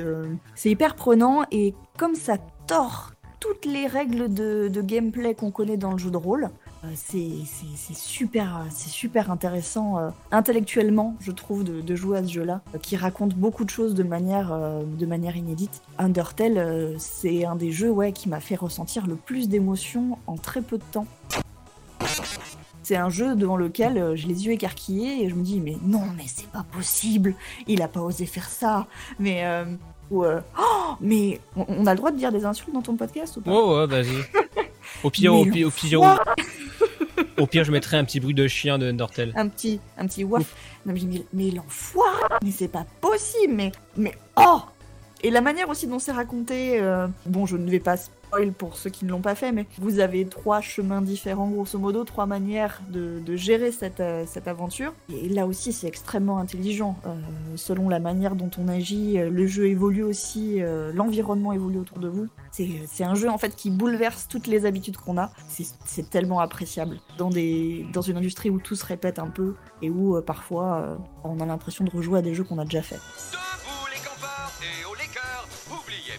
C'est 0.55 0.71
hyper 0.71 0.95
prenant 0.95 1.45
et 1.51 1.75
comme 1.97 2.15
ça 2.15 2.37
tord 2.67 3.13
toutes 3.41 3.65
les 3.65 3.87
règles 3.87 4.33
de, 4.33 4.81
gameplay 4.83 5.35
qu'on 5.35 5.51
connaît 5.51 5.79
dans 5.79 5.93
le 5.93 5.99
jeu 5.99 6.11
de 6.11 6.17
rôle, 6.17 6.51
euh, 6.85 6.89
c'est 6.95 7.95
super, 7.95 8.67
super 8.71 9.31
intéressant 9.31 9.99
euh, 9.99 10.11
intellectuellement, 10.31 11.17
je 11.21 11.33
trouve, 11.33 11.65
de, 11.65 11.95
jouer 11.97 12.19
à 12.19 12.25
ce 12.25 12.31
jeu-là, 12.33 12.61
euh, 12.75 12.79
qui 12.79 12.97
raconte 12.97 13.35
beaucoup 13.35 13.65
de 13.65 13.71
choses 13.71 13.95
de 13.95 14.03
manière, 14.03 14.55
de 14.85 15.07
manière 15.07 15.37
inédite. 15.37 15.83
Undertale, 15.99 16.95
c'est 16.99 17.45
un 17.45 17.57
des 17.57 17.73
jeux 17.73 17.91
ouais, 17.91 18.13
qui 18.13 18.29
m'a 18.29 18.41
fait 18.41 18.57
ressentir 18.57 19.07
le 19.07 19.17
plus 19.17 19.49
d'émotions 19.49 20.19
en 20.27 20.37
très 20.37 20.61
peu 20.61 20.79
de 20.79 20.85
temps. 20.93 21.07
C'est 22.91 22.97
un 22.97 23.09
jeu 23.09 23.37
devant 23.37 23.57
lequel 23.57 23.99
euh, 23.99 24.17
j'ai 24.17 24.27
les 24.27 24.47
yeux 24.47 24.53
écarquillés 24.53 25.23
et 25.25 25.31
je 25.31 25.37
me 25.37 25.45
dis 25.45 25.61
mais 25.61 25.77
non 25.81 26.03
mais 26.17 26.25
c'est 26.27 26.49
pas 26.49 26.67
possible, 26.73 27.37
il 27.69 27.83
a 27.83 27.87
pas 27.87 28.01
osé 28.01 28.27
faire 28.27 28.49
ça, 28.49 28.89
mais 29.21 29.47
euh, 29.47 29.65
ou 30.11 30.25
euh, 30.25 30.41
oh, 30.59 30.95
mais 31.01 31.41
on, 31.55 31.65
on 31.69 31.87
a 31.87 31.93
le 31.93 31.97
droit 31.97 32.11
de 32.11 32.17
dire 32.17 32.33
des 32.33 32.45
insultes 32.45 32.75
dans 32.75 32.83
ton 32.83 32.97
podcast 32.97 33.37
ou 33.37 33.43
pas? 33.43 33.53
Oh 33.53 33.79
ouais, 33.79 33.87
vas-y. 33.87 34.09
Au 35.05 35.11
pire, 35.11 35.33
au 35.33 35.45
pire, 35.45 35.69
au 35.69 35.71
pire, 35.71 36.01
au 37.39 37.47
pire, 37.47 37.63
je 37.63 37.71
mettrai 37.71 37.97
un 37.97 38.03
petit 38.03 38.19
bruit 38.19 38.35
de 38.35 38.49
chien 38.49 38.77
de 38.77 38.89
Undertale. 38.91 39.33
un 39.37 39.47
petit 39.47 39.79
un 39.97 40.09
petit 40.09 40.25
waf. 40.25 40.53
Non, 40.85 40.93
mais, 40.93 41.01
mais, 41.07 41.23
mais 41.33 41.51
l'enfoiré, 41.53 42.25
mais 42.43 42.51
c'est 42.51 42.67
pas 42.67 42.85
possible, 43.01 43.55
mais 43.55 43.71
mais 43.97 44.15
oh 44.37 44.63
Et 45.23 45.31
la 45.31 45.43
manière 45.43 45.69
aussi 45.69 45.87
dont 45.87 45.99
c'est 45.99 46.13
raconté, 46.13 46.81
euh, 46.81 47.07
bon 47.27 47.45
je 47.45 47.59
ne 47.59 47.71
vais 47.71 47.79
pas 47.79 47.99
spoil 47.99 48.53
pour 48.53 48.77
ceux 48.77 48.89
qui 48.89 49.05
ne 49.05 49.11
l'ont 49.11 49.21
pas 49.21 49.35
fait, 49.35 49.53
mais 49.53 49.67
vous 49.79 49.99
avez 49.99 50.25
trois 50.25 50.63
chemins 50.63 51.03
différents 51.03 51.49
grosso 51.49 51.79
modo, 51.79 52.05
trois 52.05 52.25
manières 52.25 52.81
de, 52.89 53.21
gérer 53.37 53.71
cette, 53.71 54.01
euh, 54.01 54.25
cette 54.27 54.49
aventure. 54.49 54.95
Et 55.13 55.29
là 55.29 55.47
aussi 55.47 55.75
c'est 55.75 55.87
extrêmement 55.87 56.39
intelligent. 56.39 56.97
Euh, 57.05 57.11
selon 57.57 57.91
la 57.91 57.99
manière 57.99 58.35
dont 58.35 58.51
on 58.59 58.69
agit, 58.69 59.19
le 59.19 59.47
jeu 59.47 59.67
évolue 59.67 60.05
aussi, 60.05 60.61
l'environnement 60.95 61.53
évolue 61.53 61.79
autour 61.79 61.99
de 61.99 62.09
vous. 62.09 62.29
C'est 62.51 63.05
un 63.05 63.15
jeu 63.15 63.29
en 63.29 63.37
fait 63.37 63.55
qui 63.55 63.71
bouleverse 63.71 64.27
toutes 64.27 64.47
les 64.47 64.65
habitudes 64.65 64.97
qu'on 64.97 65.19
a. 65.19 65.31
C'est- 65.49 66.09
tellement 66.11 66.41
appréciable 66.41 66.99
dans, 67.19 67.29
des, 67.29 67.87
dans 67.93 68.01
une 68.01 68.17
industrie 68.17 68.49
où 68.49 68.59
tout 68.59 68.75
se 68.75 68.87
répète 68.87 69.19
un 69.19 69.29
peu 69.29 69.55
et 69.83 69.91
où 69.91 70.21
parfois 70.23 70.99
on 71.25 71.39
a 71.41 71.47
l'impression 71.47 71.85
de 71.85 71.91
rejouer 71.91 72.19
à 72.21 72.23
des 72.23 72.35
jeux 72.35 72.43
qu'on 72.43 72.59
a 72.59 72.65
déjà 72.65 72.81
fait. 72.83 72.99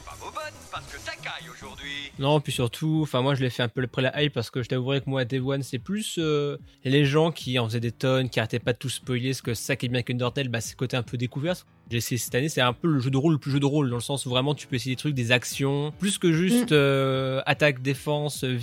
Pas 0.06 0.50
parce 0.72 0.86
que 0.86 1.00
ça 1.00 1.12
caille 1.22 1.50
aujourd'hui. 1.50 2.12
Non, 2.20 2.40
puis 2.40 2.52
surtout, 2.54 3.00
enfin 3.04 3.22
moi 3.22 3.36
je 3.36 3.42
l'ai 3.42 3.50
fait 3.50 3.64
un 3.64 3.68
peu 3.68 3.84
après 3.84 4.02
la 4.02 4.24
hype 4.24 4.34
parce 4.34 4.50
que 4.50 4.64
je 4.64 4.70
t'avouerai 4.70 5.02
que 5.02 5.10
moi 5.10 5.26
Day 5.26 5.40
One 5.40 5.64
c'est 5.64 5.80
plus 5.80 6.16
euh, 6.18 6.58
les 6.86 7.04
gens 7.06 7.32
qui 7.32 7.60
en 7.60 7.68
faisaient 7.68 7.80
des 7.82 7.92
tonnes, 7.92 8.30
qui 8.30 8.40
arrêtaient 8.40 8.60
pas 8.60 8.74
de 8.74 8.78
tout 8.78 8.90
spoiler, 8.90 9.34
ce 9.34 9.42
que 9.42 9.54
ça 9.54 9.76
qui 9.76 9.88
est 9.88 9.90
bien 9.90 9.98
avec 9.98 10.10
Undertale, 10.10 10.48
bah 10.48 10.62
c'est 10.62 10.74
le 10.74 10.78
côté 10.78 10.96
un 10.96 11.04
peu 11.04 11.18
découverte. 11.18 11.66
J'ai 11.90 11.98
essayé 11.98 12.18
cette 12.18 12.34
année, 12.36 12.48
c'est 12.48 12.62
un 12.62 12.72
peu 12.74 12.88
le 12.88 13.00
jeu 13.00 13.10
de 13.12 13.18
rôle 13.18 13.34
le 13.34 13.40
plus 13.40 13.52
jeu 13.52 13.60
de 13.60 13.66
rôle 13.66 13.90
dans 13.90 13.98
le 13.98 14.02
sens 14.02 14.26
où 14.26 14.30
vraiment 14.30 14.56
tu 14.56 14.66
peux 14.68 14.78
essayer 14.78 14.96
des 14.96 15.00
trucs, 15.00 15.14
des 15.14 15.32
actions, 15.34 15.92
plus 16.00 16.18
que 16.18 16.32
juste 16.32 16.72
Mm. 16.72 16.76
euh, 16.76 17.42
attaque, 17.46 17.82
défense, 17.82 18.44
euh, 18.46 18.58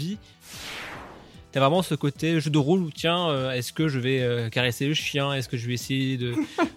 vraiment 1.59 1.83
ce 1.83 1.94
côté 1.94 2.40
jeu 2.40 2.51
de 2.51 2.59
rôle 2.59 2.81
où 2.81 2.90
tiens, 2.90 3.31
euh, 3.31 3.53
est-ce 3.53 3.73
que 3.73 3.88
je 3.88 3.99
vais 3.99 4.21
euh, 4.21 4.49
caresser 4.49 4.87
le 4.87 4.94
chien? 4.94 5.33
Est-ce 5.33 5.49
que 5.49 5.57
je 5.57 5.66
vais 5.66 5.75
essayer 5.75 6.16
de, 6.16 6.35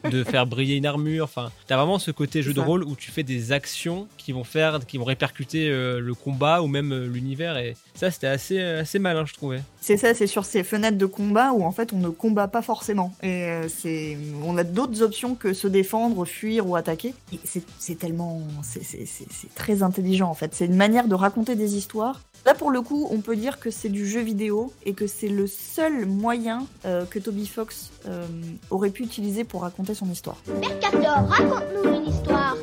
de 0.10 0.24
faire 0.24 0.46
briller 0.46 0.76
une 0.76 0.86
armure? 0.86 1.26
Enfin, 1.26 1.52
t'as 1.68 1.78
vraiment 1.78 2.00
ce 2.00 2.12
côté 2.12 2.42
jeu 2.42 2.54
de 2.54 2.60
rôle 2.60 2.84
où 2.84 2.96
tu 2.96 3.12
fais 3.12 3.24
des 3.24 3.52
actions 3.52 4.08
qui 4.18 4.32
vont 4.32 4.44
faire, 4.44 4.80
qui 4.86 4.98
vont 4.98 5.04
répercuter 5.04 5.70
euh, 5.70 6.00
le 6.00 6.14
combat 6.14 6.62
ou 6.62 6.68
même 6.68 6.94
l'univers. 7.06 7.58
Et 7.58 7.76
ça, 7.96 8.12
c'était 8.12 8.28
assez, 8.28 8.62
assez 8.62 9.00
malin, 9.00 9.26
je 9.26 9.34
trouvais. 9.34 9.62
C'est 9.82 9.98
ça, 9.98 10.14
c'est 10.14 10.28
sur 10.28 10.46
ces 10.46 10.64
fenêtres 10.64 10.98
de 10.98 11.06
combat 11.06 11.52
où 11.52 11.64
en 11.64 11.72
fait 11.72 11.92
on 11.94 11.98
ne 11.98 12.10
combat 12.10 12.48
pas 12.48 12.62
forcément. 12.62 13.14
Et 13.24 13.48
c'est, 13.68 14.18
on 14.44 14.58
a 14.58 14.64
d'autres 14.64 15.02
options 15.02 15.36
que 15.36 15.54
se 15.54 15.68
défendre, 15.68 16.26
fuir 16.26 16.68
ou 16.68 16.76
attaquer. 16.76 17.14
C'est 17.46 17.98
tellement, 17.98 18.42
c'est 18.64 19.56
très 19.56 19.84
intelligent 19.84 20.30
en 20.30 20.36
fait. 20.36 20.54
C'est 20.54 20.66
une 20.66 20.76
manière 20.76 21.08
de 21.08 21.16
raconter 21.16 21.56
des 21.56 21.76
histoires 21.76 22.22
Là, 22.46 22.56
pour 22.56 22.72
le 22.72 22.82
coup, 22.82 23.08
on 23.12 23.22
peut 23.22 23.36
dire 23.36 23.60
que 23.60 23.70
c'est 23.70 23.90
du 23.90 24.08
jeu 24.08 24.22
vidéo 24.22 24.71
et 24.86 24.94
que 24.94 25.08
c'est 25.08 25.30
le 25.30 25.48
seul 25.48 26.06
moyen 26.06 26.66
euh, 26.86 27.06
que 27.06 27.20
Toby 27.20 27.48
Fox 27.48 27.92
euh, 28.08 28.26
aurait 28.70 28.90
pu 28.90 29.04
utiliser 29.04 29.44
pour 29.44 29.62
raconter 29.62 29.94
son 29.94 30.10
histoire. 30.10 30.38
Mercator, 30.60 31.28
raconte-nous 31.28 31.96
une 31.96 32.08
histoire. 32.08 32.56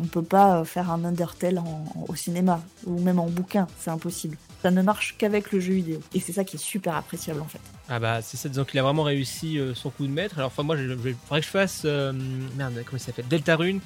On 0.00 0.06
peut 0.06 0.22
pas 0.22 0.60
euh, 0.60 0.64
faire 0.64 0.90
un 0.90 1.04
Undertale 1.04 1.62
au 2.08 2.14
cinéma 2.14 2.60
ou 2.86 3.00
même 3.00 3.18
en 3.18 3.26
bouquin, 3.26 3.66
c'est 3.78 3.90
impossible. 3.90 4.36
Ça 4.62 4.70
ne 4.70 4.82
marche 4.82 5.16
qu'avec 5.18 5.52
le 5.52 5.60
jeu 5.60 5.74
vidéo. 5.74 6.00
Et 6.14 6.20
c'est 6.20 6.32
ça 6.32 6.44
qui 6.44 6.56
est 6.56 6.60
super 6.60 6.94
appréciable 6.96 7.40
en 7.40 7.46
fait. 7.46 7.60
Ah 7.88 8.00
bah 8.00 8.20
c'est 8.22 8.36
ça, 8.36 8.48
disons 8.48 8.64
qu'il 8.64 8.80
a 8.80 8.82
vraiment 8.82 9.04
réussi 9.04 9.60
son 9.74 9.90
coup 9.90 10.06
de 10.06 10.12
maître. 10.12 10.36
Alors 10.38 10.48
enfin 10.48 10.62
moi, 10.62 10.76
il 10.76 10.96
faudrait 11.26 11.40
que 11.40 11.46
je 11.46 11.50
fasse... 11.50 11.84
merde, 11.84 12.74
comment 12.84 12.96
il 12.96 13.00
s'appelle? 13.00 13.28
Deltarune 13.28 13.80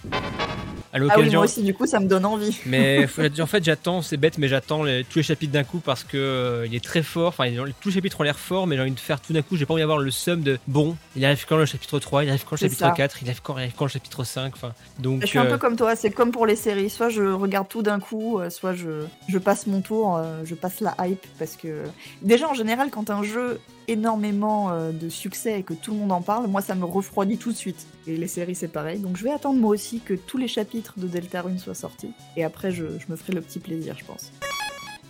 à 0.92 0.98
l'occasion. 0.98 1.22
Ah 1.22 1.26
oui, 1.26 1.34
moi 1.34 1.44
aussi, 1.44 1.62
du 1.62 1.74
coup, 1.74 1.86
ça 1.86 2.00
me 2.00 2.06
donne 2.06 2.24
envie. 2.24 2.58
Mais 2.66 3.06
en 3.38 3.46
fait, 3.46 3.64
j'attends, 3.64 4.02
c'est 4.02 4.16
bête, 4.16 4.38
mais 4.38 4.48
j'attends 4.48 4.82
tous 5.08 5.18
les 5.18 5.22
chapitres 5.22 5.52
d'un 5.52 5.64
coup 5.64 5.78
parce 5.78 6.04
que 6.04 6.16
euh, 6.16 6.66
il 6.66 6.74
est 6.74 6.84
très 6.84 7.02
fort. 7.02 7.28
Enfin, 7.28 7.48
tous 7.80 7.88
les 7.88 7.94
chapitres 7.94 8.20
ont 8.20 8.24
l'air 8.24 8.38
forts, 8.38 8.66
mais 8.66 8.76
j'ai 8.76 8.82
envie 8.82 8.90
de 8.90 9.00
faire 9.00 9.20
tout 9.20 9.32
d'un 9.32 9.42
coup. 9.42 9.56
J'ai 9.56 9.66
pas 9.66 9.74
envie 9.74 9.82
d'avoir 9.82 9.98
le 9.98 10.10
sum 10.10 10.42
de 10.42 10.58
bon, 10.66 10.96
il 11.16 11.24
arrive 11.24 11.44
quand 11.48 11.56
le 11.56 11.66
chapitre 11.66 11.98
3, 11.98 12.24
il 12.24 12.30
arrive 12.30 12.44
quand 12.44 12.56
le 12.60 12.68
chapitre 12.68 12.92
4, 12.92 13.22
il 13.22 13.28
arrive 13.28 13.42
quand, 13.42 13.56
quand, 13.76 13.84
le 13.84 13.90
chapitre 13.90 14.24
5. 14.24 14.52
Enfin, 14.54 14.72
donc. 14.98 15.22
Je 15.22 15.26
suis 15.26 15.38
un 15.38 15.46
peu 15.46 15.52
euh, 15.52 15.58
comme 15.58 15.76
toi, 15.76 15.96
c'est 15.96 16.10
comme 16.10 16.32
pour 16.32 16.46
les 16.46 16.56
séries. 16.56 16.90
Soit 16.90 17.08
je 17.08 17.22
regarde 17.22 17.68
tout 17.68 17.82
d'un 17.82 18.00
coup, 18.00 18.38
euh, 18.38 18.50
soit 18.50 18.74
je, 18.74 19.04
je 19.28 19.38
passe 19.38 19.66
mon 19.66 19.80
tour, 19.80 20.20
je 20.44 20.54
passe 20.60 20.80
la 20.80 20.94
hype 21.00 21.26
parce 21.38 21.56
que 21.56 21.84
déjà 22.22 22.48
en 22.48 22.54
général, 22.54 22.90
quand 22.90 23.10
un 23.10 23.22
jeu 23.22 23.60
énormément 23.88 24.70
de 24.92 25.08
succès 25.08 25.58
et 25.58 25.62
que 25.62 25.74
tout 25.74 25.92
le 25.92 25.98
monde 25.98 26.12
en 26.12 26.22
parle, 26.22 26.46
moi 26.46 26.60
ça 26.60 26.74
me 26.74 26.84
refroidit 26.84 27.38
tout 27.38 27.52
de 27.52 27.56
suite. 27.56 27.86
Et 28.06 28.16
les 28.16 28.28
séries 28.28 28.54
c'est 28.54 28.68
pareil. 28.68 29.00
Donc 29.00 29.16
je 29.16 29.24
vais 29.24 29.32
attendre 29.32 29.58
moi 29.58 29.70
aussi 29.70 30.00
que 30.00 30.14
tous 30.14 30.38
les 30.38 30.48
chapitres 30.48 30.94
de 30.96 31.06
Deltarune 31.06 31.58
soient 31.58 31.74
sortis. 31.74 32.12
Et 32.36 32.44
après 32.44 32.70
je, 32.70 32.84
je 32.98 33.06
me 33.08 33.16
ferai 33.16 33.32
le 33.32 33.40
petit 33.40 33.58
plaisir 33.58 33.96
je 33.98 34.04
pense. 34.04 34.32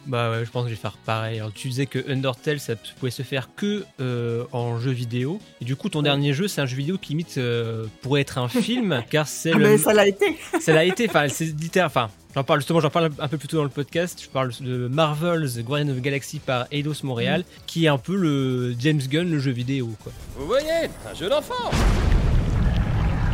Bah 0.06 0.30
ouais, 0.30 0.44
je 0.44 0.50
pense 0.50 0.64
que 0.64 0.70
je 0.70 0.74
vais 0.74 0.80
faire 0.80 0.96
pareil. 0.96 1.38
Alors 1.38 1.52
tu 1.52 1.68
disais 1.68 1.86
que 1.86 2.10
Undertale 2.10 2.58
ça 2.58 2.74
pouvait 2.98 3.10
se 3.10 3.22
faire 3.22 3.50
que 3.54 3.84
euh, 4.00 4.44
en 4.52 4.78
jeu 4.78 4.90
vidéo. 4.90 5.38
Et 5.60 5.64
du 5.64 5.76
coup 5.76 5.88
ton 5.88 6.02
dernier 6.02 6.32
jeu 6.32 6.48
c'est 6.48 6.60
un 6.60 6.66
jeu 6.66 6.76
vidéo 6.76 6.98
qui 6.98 7.10
limite 7.10 7.38
euh, 7.38 7.86
pourrait 8.02 8.22
être 8.22 8.38
un 8.38 8.48
film 8.48 9.02
car 9.10 9.28
c'est 9.28 9.52
ah 9.52 9.58
le... 9.58 9.78
ça 9.78 9.92
l'a 9.92 10.06
été. 10.06 10.36
ça 10.60 10.72
l'a 10.72 10.84
été. 10.84 11.08
Enfin 11.08 11.28
c'est 11.28 11.44
littéralement. 11.44 11.90
Enfin 11.90 12.10
j'en 12.34 12.44
parle 12.44 12.60
justement 12.60 12.80
j'en 12.80 12.90
parle 12.90 13.10
un 13.18 13.28
peu 13.28 13.38
plus 13.38 13.48
tôt 13.48 13.56
dans 13.56 13.64
le 13.64 13.70
podcast. 13.70 14.20
Je 14.22 14.28
parle 14.28 14.52
de 14.60 14.88
Marvel's 14.88 15.58
Guardian 15.58 15.88
of 15.88 15.96
the 15.96 16.00
Galaxy 16.00 16.38
par 16.38 16.66
Eidos 16.70 17.02
Montréal 17.04 17.40
mm. 17.40 17.62
qui 17.66 17.84
est 17.84 17.88
un 17.88 17.98
peu 17.98 18.16
le 18.16 18.74
James 18.78 19.00
Gunn 19.00 19.30
le 19.30 19.38
jeu 19.38 19.52
vidéo 19.52 19.90
quoi. 20.02 20.12
Vous 20.36 20.46
voyez 20.46 20.88
un 21.10 21.14
jeu 21.14 21.28
d'enfant. 21.28 21.70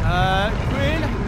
Euh, 0.05 0.49
Quill 0.71 1.27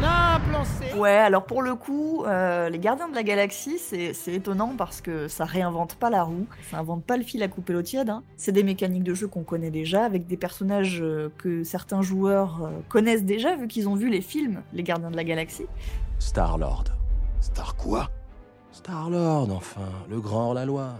on 0.00 0.04
a 0.04 0.34
un 0.36 0.40
plan 0.40 0.64
C. 0.64 0.94
Ouais, 0.96 1.10
alors 1.10 1.44
pour 1.44 1.62
le 1.62 1.74
coup, 1.74 2.24
euh, 2.24 2.68
les 2.68 2.78
Gardiens 2.78 3.08
de 3.08 3.14
la 3.14 3.22
Galaxie, 3.22 3.78
c'est 3.78 4.14
étonnant 4.32 4.74
parce 4.76 5.00
que 5.00 5.28
ça 5.28 5.44
réinvente 5.44 5.94
pas 5.94 6.10
la 6.10 6.22
roue, 6.22 6.46
ça 6.70 6.78
invente 6.78 7.04
pas 7.04 7.16
le 7.16 7.22
fil 7.22 7.42
à 7.42 7.48
couper 7.48 7.72
l'eau 7.72 7.82
tiède. 7.82 8.10
Hein. 8.10 8.22
C'est 8.36 8.52
des 8.52 8.62
mécaniques 8.62 9.02
de 9.02 9.14
jeu 9.14 9.28
qu'on 9.28 9.44
connaît 9.44 9.70
déjà, 9.70 10.04
avec 10.04 10.26
des 10.26 10.36
personnages 10.36 11.00
euh, 11.00 11.30
que 11.38 11.64
certains 11.64 12.02
joueurs 12.02 12.64
euh, 12.64 12.70
connaissent 12.88 13.24
déjà 13.24 13.56
vu 13.56 13.66
qu'ils 13.66 13.88
ont 13.88 13.94
vu 13.94 14.10
les 14.10 14.20
films 14.20 14.62
Les 14.72 14.82
Gardiens 14.82 15.10
de 15.10 15.16
la 15.16 15.24
Galaxie. 15.24 15.66
Star-Lord. 16.18 16.97
Star 17.40 17.76
quoi? 17.76 18.10
Star-Lord, 18.72 19.50
enfin, 19.52 19.90
le 20.08 20.20
grand 20.20 20.48
hors-la-loi. 20.48 20.92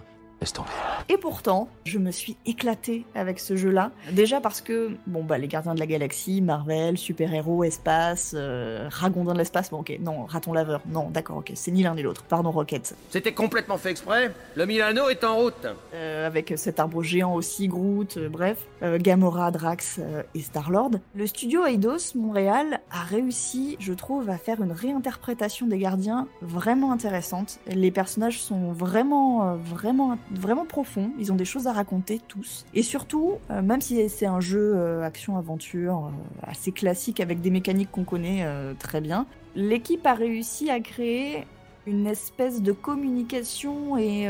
Et 1.08 1.16
pourtant, 1.16 1.68
je 1.84 1.98
me 1.98 2.10
suis 2.10 2.36
éclatée 2.46 3.04
avec 3.14 3.38
ce 3.38 3.56
jeu-là. 3.56 3.90
Déjà 4.12 4.40
parce 4.40 4.60
que, 4.60 4.90
bon, 5.06 5.24
bah, 5.24 5.38
les 5.38 5.48
Gardiens 5.48 5.74
de 5.74 5.80
la 5.80 5.86
Galaxie, 5.86 6.40
Marvel, 6.40 6.96
super-héros, 6.96 7.64
espace, 7.64 8.34
euh, 8.36 8.88
Ragondin 8.90 9.32
de 9.32 9.38
l'espace, 9.38 9.70
bon, 9.70 9.78
ok, 9.78 9.98
non, 10.00 10.24
Raton 10.26 10.52
Laveur, 10.52 10.80
non, 10.86 11.10
d'accord, 11.10 11.38
ok, 11.38 11.52
c'est 11.54 11.70
ni 11.70 11.82
l'un 11.82 11.94
ni 11.94 12.02
l'autre, 12.02 12.24
pardon, 12.24 12.50
Rocket. 12.50 12.94
C'était 13.10 13.32
complètement 13.32 13.78
fait 13.78 13.90
exprès, 13.90 14.32
le 14.54 14.66
Milano 14.66 15.08
est 15.08 15.24
en 15.24 15.36
route. 15.36 15.66
Euh, 15.94 16.26
avec 16.26 16.54
cet 16.56 16.78
arbre 16.78 17.02
géant 17.02 17.34
aussi, 17.34 17.68
Groot, 17.68 18.16
euh, 18.16 18.28
bref, 18.28 18.58
Gamora, 18.82 19.50
Drax 19.50 20.00
et 20.34 20.40
Star-Lord. 20.40 20.92
Le 21.14 21.26
studio 21.26 21.66
Eidos, 21.66 22.14
Montréal, 22.14 22.80
a 22.90 23.02
réussi, 23.02 23.76
je 23.80 23.92
trouve, 23.92 24.30
à 24.30 24.38
faire 24.38 24.62
une 24.62 24.72
réinterprétation 24.72 25.66
des 25.66 25.78
Gardiens 25.78 26.28
vraiment 26.42 26.92
intéressante. 26.92 27.58
Les 27.66 27.90
personnages 27.90 28.40
sont 28.40 28.72
vraiment, 28.72 29.56
vraiment 29.56 30.16
vraiment 30.30 30.64
profond. 30.64 31.10
Ils 31.18 31.32
ont 31.32 31.36
des 31.36 31.44
choses 31.44 31.66
à 31.66 31.72
raconter 31.72 32.20
tous. 32.26 32.64
Et 32.74 32.82
surtout, 32.82 33.34
euh, 33.50 33.62
même 33.62 33.80
si 33.80 34.08
c'est 34.08 34.26
un 34.26 34.40
jeu 34.40 34.74
euh, 34.76 35.04
action-aventure 35.04 36.06
euh, 36.06 36.50
assez 36.50 36.72
classique 36.72 37.20
avec 37.20 37.40
des 37.40 37.50
mécaniques 37.50 37.90
qu'on 37.90 38.04
connaît 38.04 38.46
très 38.78 39.00
bien, 39.00 39.26
l'équipe 39.54 40.06
a 40.06 40.14
réussi 40.14 40.70
à 40.70 40.80
créer 40.80 41.46
une 41.86 42.06
espèce 42.06 42.62
de 42.62 42.72
communication 42.72 43.96
et 43.96 44.28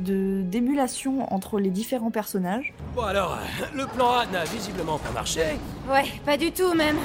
de 0.00 0.42
d'émulation 0.42 1.32
entre 1.32 1.60
les 1.60 1.70
différents 1.70 2.10
personnages. 2.10 2.74
Bon 2.94 3.02
alors, 3.02 3.38
le 3.74 3.86
plan 3.86 4.10
A 4.10 4.26
n'a 4.26 4.44
visiblement 4.44 4.98
pas 4.98 5.10
marché. 5.12 5.42
Ouais, 5.90 6.04
pas 6.24 6.36
du 6.36 6.50
tout 6.52 6.74
même. 6.74 6.96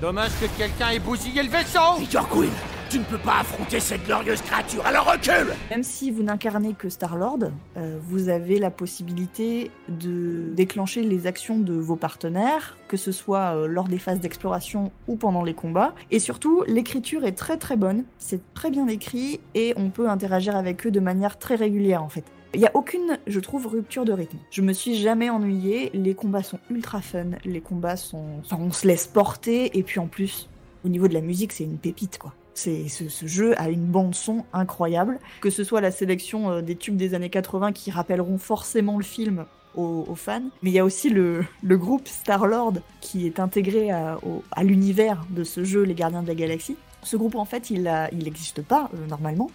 Dommage 0.00 0.32
que 0.40 0.46
quelqu'un 0.58 0.90
ait 0.90 0.98
bousillé 0.98 1.42
le 1.42 1.48
vaisseau 1.48 1.96
Peter 1.98 2.20
Quill 2.30 2.50
tu 2.94 3.00
ne 3.00 3.04
peux 3.06 3.18
pas 3.18 3.40
affronter 3.40 3.80
cette 3.80 4.06
glorieuse 4.06 4.40
créature, 4.40 4.86
alors 4.86 5.10
recule 5.10 5.52
Même 5.68 5.82
si 5.82 6.12
vous 6.12 6.22
n'incarnez 6.22 6.74
que 6.74 6.88
Star-Lord, 6.88 7.40
euh, 7.76 7.98
vous 8.00 8.28
avez 8.28 8.60
la 8.60 8.70
possibilité 8.70 9.72
de 9.88 10.52
déclencher 10.54 11.02
les 11.02 11.26
actions 11.26 11.58
de 11.58 11.74
vos 11.74 11.96
partenaires, 11.96 12.78
que 12.86 12.96
ce 12.96 13.10
soit 13.10 13.56
euh, 13.56 13.66
lors 13.66 13.88
des 13.88 13.98
phases 13.98 14.20
d'exploration 14.20 14.92
ou 15.08 15.16
pendant 15.16 15.42
les 15.42 15.54
combats. 15.54 15.92
Et 16.12 16.20
surtout, 16.20 16.62
l'écriture 16.68 17.24
est 17.24 17.32
très 17.32 17.56
très 17.56 17.76
bonne, 17.76 18.04
c'est 18.18 18.54
très 18.54 18.70
bien 18.70 18.86
écrit 18.86 19.40
et 19.56 19.74
on 19.76 19.90
peut 19.90 20.08
interagir 20.08 20.54
avec 20.54 20.86
eux 20.86 20.92
de 20.92 21.00
manière 21.00 21.36
très 21.36 21.56
régulière 21.56 22.00
en 22.00 22.08
fait. 22.08 22.24
Il 22.54 22.60
n'y 22.60 22.66
a 22.66 22.76
aucune, 22.76 23.18
je 23.26 23.40
trouve, 23.40 23.66
rupture 23.66 24.04
de 24.04 24.12
rythme. 24.12 24.38
Je 24.52 24.62
me 24.62 24.72
suis 24.72 24.94
jamais 24.94 25.30
ennuyée, 25.30 25.90
les 25.94 26.14
combats 26.14 26.44
sont 26.44 26.60
ultra 26.70 27.00
fun, 27.00 27.30
les 27.44 27.60
combats 27.60 27.96
sont... 27.96 28.38
Enfin, 28.44 28.58
on 28.60 28.70
se 28.70 28.86
laisse 28.86 29.08
porter, 29.08 29.76
et 29.76 29.82
puis 29.82 29.98
en 29.98 30.06
plus, 30.06 30.48
au 30.84 30.88
niveau 30.88 31.08
de 31.08 31.14
la 31.14 31.22
musique, 31.22 31.52
c'est 31.52 31.64
une 31.64 31.78
pépite, 31.78 32.18
quoi. 32.18 32.32
C'est, 32.54 32.88
ce, 32.88 33.26
jeu 33.26 33.60
a 33.60 33.68
une 33.68 33.86
bande 33.86 34.14
son 34.14 34.44
incroyable, 34.52 35.18
que 35.40 35.50
ce 35.50 35.64
soit 35.64 35.80
la 35.80 35.90
sélection 35.90 36.50
euh, 36.50 36.62
des 36.62 36.76
tubes 36.76 36.96
des 36.96 37.14
années 37.14 37.30
80 37.30 37.72
qui 37.72 37.90
rappelleront 37.90 38.38
forcément 38.38 38.96
le 38.96 39.04
film 39.04 39.44
aux, 39.74 40.14
fans, 40.14 40.40
mais 40.62 40.70
il 40.70 40.72
y 40.74 40.78
a 40.78 40.84
aussi 40.84 41.10
le, 41.10 41.44
groupe 41.64 42.06
Star-Lord 42.06 42.74
qui 43.00 43.26
est 43.26 43.40
intégré 43.40 43.90
à, 43.90 44.18
l'univers 44.62 45.26
de 45.30 45.42
ce 45.42 45.64
jeu, 45.64 45.82
Les 45.82 45.94
Gardiens 45.94 46.22
de 46.22 46.28
la 46.28 46.36
Galaxie. 46.36 46.76
Ce 47.02 47.16
groupe, 47.16 47.34
en 47.34 47.44
fait, 47.44 47.70
il 47.70 47.82
n'existe 48.12 48.62
pas 48.62 48.88
euh, 48.94 49.06
normalement. 49.08 49.50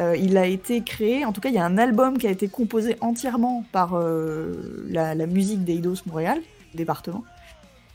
Euh, 0.00 0.14
il 0.18 0.36
a 0.36 0.46
été 0.46 0.82
créé, 0.82 1.24
en 1.24 1.32
tout 1.32 1.40
cas, 1.40 1.48
il 1.48 1.54
y 1.54 1.58
a 1.58 1.64
un 1.64 1.78
album 1.78 2.18
qui 2.18 2.26
a 2.26 2.30
été 2.30 2.48
composé 2.48 2.98
entièrement 3.00 3.64
par 3.72 3.98
la, 3.98 5.14
la, 5.14 5.26
musique 5.26 5.64
d'Eidos 5.64 6.02
Montréal, 6.04 6.42
département. 6.74 7.24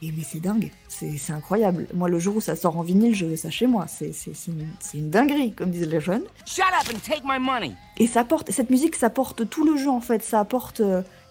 Et 0.03 0.11
mais 0.11 0.23
c'est 0.23 0.41
dingue, 0.41 0.69
c'est 0.89 1.31
incroyable. 1.31 1.87
Moi, 1.93 2.09
le 2.09 2.19
jour 2.19 2.35
où 2.35 2.41
ça 2.41 2.57
sort 2.57 2.77
en 2.77 2.81
vinyle, 2.81 3.15
je 3.15 3.25
veux 3.25 3.37
ça 3.37 3.49
chez 3.49 3.67
moi. 3.67 3.85
C'est 3.87 4.11
une, 4.47 4.67
une, 4.93 5.09
dinguerie, 5.09 5.53
comme 5.53 5.71
disent 5.71 5.87
les 5.87 6.01
jeunes. 6.01 6.23
Shut 6.45 6.65
up 6.65 6.93
and 6.93 6.99
take 6.99 7.21
my 7.23 7.39
money. 7.39 7.71
Et 7.97 8.07
ça 8.07 8.25
porte, 8.25 8.51
cette 8.51 8.69
musique, 8.69 8.97
ça 8.97 9.09
porte 9.09 9.47
tout 9.49 9.65
le 9.65 9.77
jeu 9.77 9.89
en 9.89 10.01
fait. 10.01 10.21
Ça 10.21 10.41
apporte, 10.41 10.81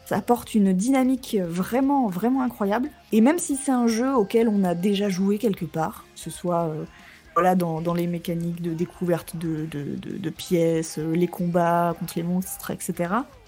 ça 0.07 0.16
apporte 0.16 0.55
une 0.55 0.73
dynamique 0.73 1.37
vraiment, 1.39 2.09
vraiment 2.09 2.43
incroyable. 2.43 2.89
Et 3.12 3.20
même 3.20 3.39
si 3.39 3.57
c'est 3.57 3.73
un 3.73 3.89
jeu 3.89 4.14
auquel 4.14 4.49
on 4.49 4.64
a 4.64 4.75
déjà 4.75 5.11
joué 5.11 5.37
quelque 5.37 5.66
part, 5.66 6.07
que 6.14 6.20
ce 6.20 6.31
soit 6.31 6.64
euh, 6.64 6.85
voilà, 7.35 7.55
dans, 7.55 7.83
dans, 7.83 7.95
les 7.95 8.07
mécaniques 8.07 8.62
de 8.62 8.73
découverte 8.73 9.37
de, 9.37 9.66
de, 9.66 9.97
de, 9.97 10.31
pièces, 10.31 10.99
euh, 10.99 11.12
les 11.14 11.29
combats 11.29 11.95
contre 11.99 12.14
les 12.16 12.23
monstres, 12.23 12.70
etc. 12.70 12.95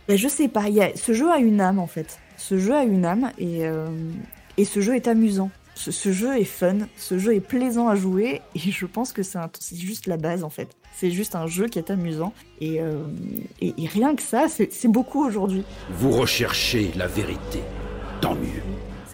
Ben, 0.07 0.19
je 0.19 0.29
sais 0.29 0.49
pas, 0.49 0.69
y 0.69 0.83
a, 0.83 0.95
ce 0.97 1.13
jeu 1.13 1.31
a 1.31 1.39
une 1.39 1.63
âme 1.63 1.79
en 1.79 1.87
fait. 1.87 2.19
Ce 2.37 2.59
jeu 2.59 2.75
a 2.75 2.85
une 2.85 3.05
âme 3.05 3.31
et, 3.39 3.67
euh, 3.67 3.87
et 4.57 4.65
ce 4.65 4.81
jeu 4.81 4.95
est 4.95 5.09
amusant. 5.09 5.51
Ce, 5.77 6.13
jeu 6.13 6.39
est 6.39 6.45
fun, 6.45 6.79
ce 6.97 7.19
jeu 7.19 7.35
est 7.35 7.41
plaisant 7.41 7.89
à 7.89 7.97
jouer, 7.97 8.43
et 8.55 8.59
je 8.61 8.87
pense 8.87 9.13
que 9.13 9.23
c'est 9.23 9.77
juste 9.77 10.07
la 10.07 10.17
base 10.17 10.45
en 10.45 10.51
fait. 10.51 10.69
C'est 10.95 11.11
juste 11.11 11.35
un 11.35 11.49
jeu 11.49 11.67
qui 11.67 11.81
est 11.81 11.91
amusant, 11.91 12.33
et, 12.61 12.81
euh, 12.81 13.03
et, 13.61 13.75
rien 13.87 14.15
que 14.15 14.23
ça, 14.23 14.47
c'est 14.49 14.89
beaucoup 14.89 15.27
aujourd'hui. 15.27 15.65
Vous 15.91 16.13
recherchez 16.13 16.93
la 16.97 17.09
vérité, 17.09 17.59
tant 18.21 18.37
mieux. 18.37 18.63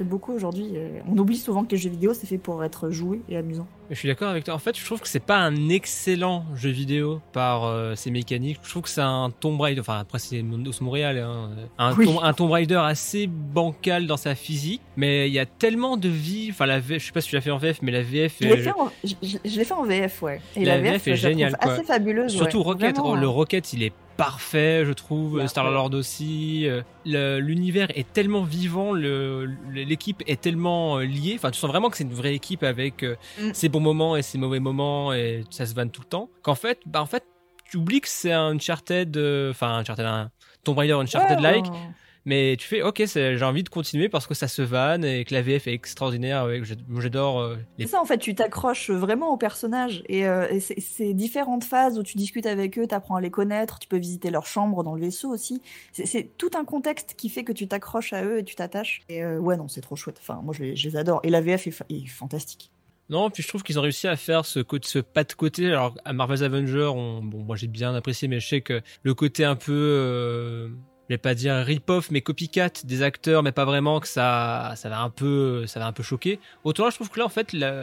Beaucoup 0.04 0.32
aujourd'hui. 0.32 0.66
euh, 0.74 1.00
On 1.10 1.16
oublie 1.18 1.36
souvent 1.36 1.64
que 1.64 1.72
les 1.72 1.76
jeux 1.76 1.90
vidéo, 1.90 2.14
c'est 2.14 2.26
fait 2.26 2.38
pour 2.38 2.62
être 2.64 2.90
joué 2.90 3.20
et 3.28 3.36
amusant. 3.36 3.66
Je 3.90 3.96
suis 3.96 4.08
d'accord 4.08 4.28
avec 4.28 4.44
toi. 4.44 4.54
En 4.54 4.58
fait, 4.58 4.78
je 4.78 4.84
trouve 4.84 5.00
que 5.00 5.08
c'est 5.08 5.18
pas 5.18 5.38
un 5.38 5.68
excellent 5.68 6.44
jeu 6.54 6.70
vidéo 6.70 7.20
par 7.32 7.64
euh, 7.64 7.94
ses 7.96 8.10
mécaniques. 8.12 8.58
Je 8.62 8.70
trouve 8.70 8.82
que 8.84 8.88
c'est 8.88 9.00
un 9.00 9.30
Tomb 9.40 9.60
Raider. 9.60 9.80
Enfin, 9.80 9.98
après, 9.98 10.18
c'est 10.20 10.42
Mondos 10.42 10.70
Montréal. 10.80 11.18
Hein. 11.18 11.50
Un, 11.78 11.94
Oui. 11.96 12.06
Tomb- 12.06 12.20
un 12.22 12.32
Tomb 12.32 12.50
Raider 12.52 12.80
assez 12.82 13.26
bancal 13.26 14.06
dans 14.06 14.16
sa 14.16 14.34
physique. 14.34 14.80
Mais 14.96 15.28
il 15.28 15.32
y 15.32 15.38
a 15.40 15.46
tellement 15.46 15.96
de 15.96 16.08
vie. 16.08 16.48
Enfin, 16.50 16.66
la 16.66 16.78
VF, 16.78 17.00
je 17.02 17.06
sais 17.06 17.12
pas 17.12 17.20
si 17.20 17.30
tu 17.30 17.34
l'as 17.34 17.40
fait 17.40 17.50
en 17.50 17.58
VF, 17.58 17.82
mais 17.82 17.90
la 17.92 18.02
VF. 18.02 18.36
Je 18.40 18.46
l'ai 18.48 18.56
fait, 18.58 18.70
en- 18.70 18.90
je- 19.02 19.14
je- 19.22 19.38
je 19.44 19.56
l'ai 19.58 19.64
fait 19.64 19.74
en 19.74 19.84
VF, 19.84 20.22
ouais. 20.22 20.40
Et 20.56 20.64
la, 20.64 20.76
la, 20.80 20.92
VF, 20.92 21.08
est 21.08 21.16
géniale. 21.16 21.56
assez 21.60 21.82
fabuleuse. 21.82 22.32
Surtout 22.32 22.58
ouais. 22.58 22.64
Rocket. 22.64 22.96
Vraiment, 22.96 23.16
le 23.16 23.26
hein. 23.26 23.30
Rocket, 23.30 23.72
il 23.72 23.82
est 23.82 23.92
parfait, 24.24 24.84
je 24.86 24.92
trouve. 24.92 25.46
Star 25.46 25.70
Lord 25.70 25.94
aussi. 25.94 26.66
Euh, 26.68 26.82
L'univers 27.40 27.88
est 27.96 28.12
tellement 28.12 28.42
vivant. 28.42 28.92
L'équipe 29.72 30.22
est 30.26 30.40
tellement 30.40 30.98
euh, 30.98 31.04
liée. 31.04 31.34
Enfin, 31.36 31.50
tu 31.50 31.58
sens 31.58 31.70
vraiment 31.70 31.88
que 31.90 31.96
c'est 31.96 32.04
une 32.04 32.12
vraie 32.12 32.34
équipe 32.34 32.62
avec 32.62 33.02
euh, 33.02 33.16
Mm. 33.40 33.50
ses 33.54 33.68
bons 33.68 33.80
moments 33.80 34.16
et 34.16 34.22
ses 34.22 34.38
mauvais 34.38 34.60
moments 34.60 35.12
et 35.12 35.44
ça 35.50 35.64
se 35.66 35.74
vanne 35.74 35.90
tout 35.90 36.02
le 36.02 36.06
temps. 36.08 36.28
Qu'en 36.42 36.54
fait, 36.54 36.80
bah 36.86 37.00
en 37.00 37.06
fait, 37.06 37.24
tu 37.64 37.76
oublies 37.78 38.00
que 38.00 38.08
c'est 38.08 38.32
un 38.32 38.48
Uncharted, 38.56 39.16
euh, 39.16 39.50
enfin 39.50 39.68
un 39.68 39.78
Uncharted, 39.78 40.04
un 40.04 40.30
Tomb 40.64 40.76
Raider 40.78 40.92
Uncharted-like. 40.94 41.66
Ouais, 41.66 41.78
Mais 42.30 42.56
tu 42.56 42.68
fais, 42.68 42.80
ok, 42.82 43.02
j'ai 43.06 43.42
envie 43.42 43.64
de 43.64 43.68
continuer 43.68 44.08
parce 44.08 44.28
que 44.28 44.34
ça 44.34 44.46
se 44.46 44.62
vanne 44.62 45.04
et 45.04 45.24
que 45.24 45.34
la 45.34 45.42
VF 45.42 45.66
est 45.66 45.72
extraordinaire. 45.74 46.46
j'adore 47.00 47.40
euh, 47.40 47.56
les 47.76 47.86
C'est 47.86 47.90
ça 47.92 48.00
en 48.00 48.04
fait, 48.04 48.18
tu 48.18 48.36
t'accroches 48.36 48.88
vraiment 48.90 49.32
aux 49.32 49.36
personnages 49.36 50.04
et, 50.08 50.26
euh, 50.28 50.46
et 50.48 50.60
c'est- 50.60 51.12
différentes 51.12 51.64
phases 51.64 51.98
où 51.98 52.04
tu 52.04 52.16
discutes 52.16 52.46
avec 52.46 52.78
eux, 52.78 52.86
t'apprends 52.86 53.16
à 53.16 53.20
les 53.20 53.30
connaître, 53.32 53.80
tu 53.80 53.88
peux 53.88 53.96
visiter 53.98 54.30
leur 54.30 54.46
chambre 54.46 54.84
dans 54.84 54.94
le 54.94 55.00
vaisseau 55.00 55.28
aussi. 55.28 55.60
C'est- 55.92 56.30
tout 56.38 56.50
un 56.56 56.64
contexte 56.64 57.14
qui 57.16 57.28
fait 57.30 57.42
que 57.42 57.52
tu 57.52 57.66
t'accroches 57.66 58.12
à 58.12 58.24
eux 58.24 58.38
et 58.38 58.44
tu 58.44 58.54
t'attaches. 58.54 59.02
Et 59.08 59.24
euh, 59.24 59.38
ouais, 59.38 59.56
non, 59.56 59.66
c'est 59.66 59.80
trop 59.80 59.96
chouette. 59.96 60.18
Enfin, 60.20 60.40
moi 60.42 60.54
je 60.56 60.62
les, 60.62 60.76
je 60.76 60.88
les 60.88 60.96
adore. 60.96 61.20
Et 61.24 61.30
la 61.30 61.40
VF 61.40 61.66
est, 61.66 61.70
fa- 61.72 61.86
est 61.90 62.06
fantastique. 62.06 62.70
Non, 63.08 63.28
puis 63.28 63.42
je 63.42 63.48
trouve 63.48 63.64
qu'ils 63.64 63.76
ont 63.76 63.82
réussi 63.82 64.06
à 64.06 64.14
faire 64.14 64.44
ce, 64.46 64.60
ce 64.82 65.00
pas 65.00 65.24
de 65.24 65.32
côté. 65.32 65.66
Alors, 65.66 65.96
à 66.04 66.12
Marvel's 66.12 66.42
Avengers, 66.42 66.92
on, 66.94 67.22
bon, 67.24 67.38
moi 67.42 67.56
j'ai 67.56 67.66
bien 67.66 67.92
apprécié, 67.96 68.28
mais 68.28 68.38
je 68.38 68.46
sais 68.46 68.60
que 68.60 68.82
le 69.02 69.14
côté 69.14 69.44
un 69.44 69.56
peu, 69.56 69.72
euh, 69.72 70.68
je 71.10 71.14
vais 71.14 71.18
pas 71.18 71.34
dire 71.34 71.56
rip-off, 71.56 72.12
mais 72.12 72.20
copycat 72.20 72.70
des 72.84 73.02
acteurs, 73.02 73.42
mais 73.42 73.50
pas 73.50 73.64
vraiment, 73.64 73.98
que 73.98 74.06
ça, 74.06 74.74
ça 74.76 74.88
va 74.88 75.00
un 75.00 75.10
peu, 75.10 75.66
ça 75.66 75.80
va 75.80 75.88
un 75.88 75.92
peu 75.92 76.04
choquer. 76.04 76.38
Autant 76.62 76.84
là, 76.84 76.90
je 76.90 76.94
trouve 76.94 77.10
que 77.10 77.18
là, 77.18 77.26
en 77.26 77.28
fait, 77.28 77.52
la, 77.52 77.82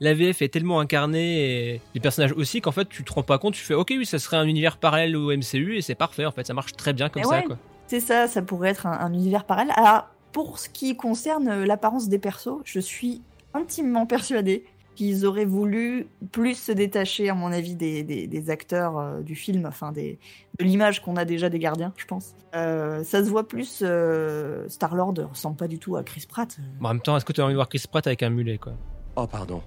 la 0.00 0.14
VF 0.14 0.40
est 0.40 0.48
tellement 0.48 0.80
incarnée 0.80 1.74
et 1.74 1.80
les 1.92 2.00
personnages 2.00 2.32
aussi 2.32 2.62
qu'en 2.62 2.72
fait, 2.72 2.88
tu 2.88 3.04
te 3.04 3.12
rends 3.12 3.24
pas 3.24 3.36
compte, 3.36 3.52
tu 3.52 3.60
fais, 3.60 3.74
ok, 3.74 3.92
oui, 3.98 4.06
ça 4.06 4.18
serait 4.18 4.38
un 4.38 4.46
univers 4.46 4.78
parallèle 4.78 5.16
au 5.16 5.36
MCU 5.36 5.76
et 5.76 5.82
c'est 5.82 5.94
parfait, 5.94 6.24
en 6.24 6.30
fait, 6.30 6.46
ça 6.46 6.54
marche 6.54 6.72
très 6.72 6.94
bien 6.94 7.10
comme 7.10 7.20
Et 7.20 7.26
ça, 7.26 7.40
ouais, 7.40 7.42
quoi. 7.42 7.58
C'est 7.88 8.00
ça, 8.00 8.26
ça 8.26 8.40
pourrait 8.40 8.70
être 8.70 8.86
un, 8.86 8.98
un 8.98 9.12
univers 9.12 9.44
parallèle. 9.44 9.74
Alors, 9.76 10.08
pour 10.32 10.58
ce 10.58 10.70
qui 10.70 10.96
concerne 10.96 11.48
euh, 11.48 11.66
l'apparence 11.66 12.08
des 12.08 12.18
persos, 12.18 12.62
je 12.64 12.80
suis 12.80 13.20
intimement 13.52 14.06
persuadée 14.06 14.64
qu'ils 14.94 15.24
auraient 15.26 15.44
voulu 15.44 16.06
plus 16.32 16.54
se 16.54 16.72
détacher, 16.72 17.28
à 17.30 17.34
mon 17.34 17.50
avis, 17.52 17.74
des, 17.74 18.02
des- 18.02 18.26
des 18.26 18.50
acteurs 18.50 18.98
euh, 18.98 19.20
du 19.22 19.34
film, 19.34 19.66
enfin 19.66 19.92
des, 19.92 20.18
de 20.58 20.64
l'image 20.64 21.02
qu'on 21.02 21.16
a 21.16 21.24
déjà 21.24 21.48
des 21.48 21.58
gardiens, 21.58 21.92
je 21.96 22.04
pense. 22.04 22.34
Euh, 22.54 23.02
ça 23.04 23.24
se 23.24 23.30
voit 23.30 23.48
plus. 23.48 23.80
euh, 23.82 24.68
Star-Lord 24.68 25.14
ressemble 25.30 25.56
pas 25.56 25.68
du 25.68 25.78
tout 25.78 25.96
à 25.96 26.02
Chris 26.02 26.26
Pratt. 26.28 26.56
Bon, 26.80 26.88
en 26.88 26.94
même 26.94 27.02
temps, 27.02 27.16
est-ce 27.16 27.24
que 27.24 27.32
tu 27.32 27.40
as 27.40 27.44
envie 27.44 27.52
de 27.54 27.56
voir 27.58 27.68
Chris 27.68 27.84
Pratt 27.90 28.06
avec 28.06 28.22
un 28.22 28.30
mulet, 28.30 28.58
quoi? 28.58 28.74
Oh, 29.16 29.26
pardon. 29.26 29.62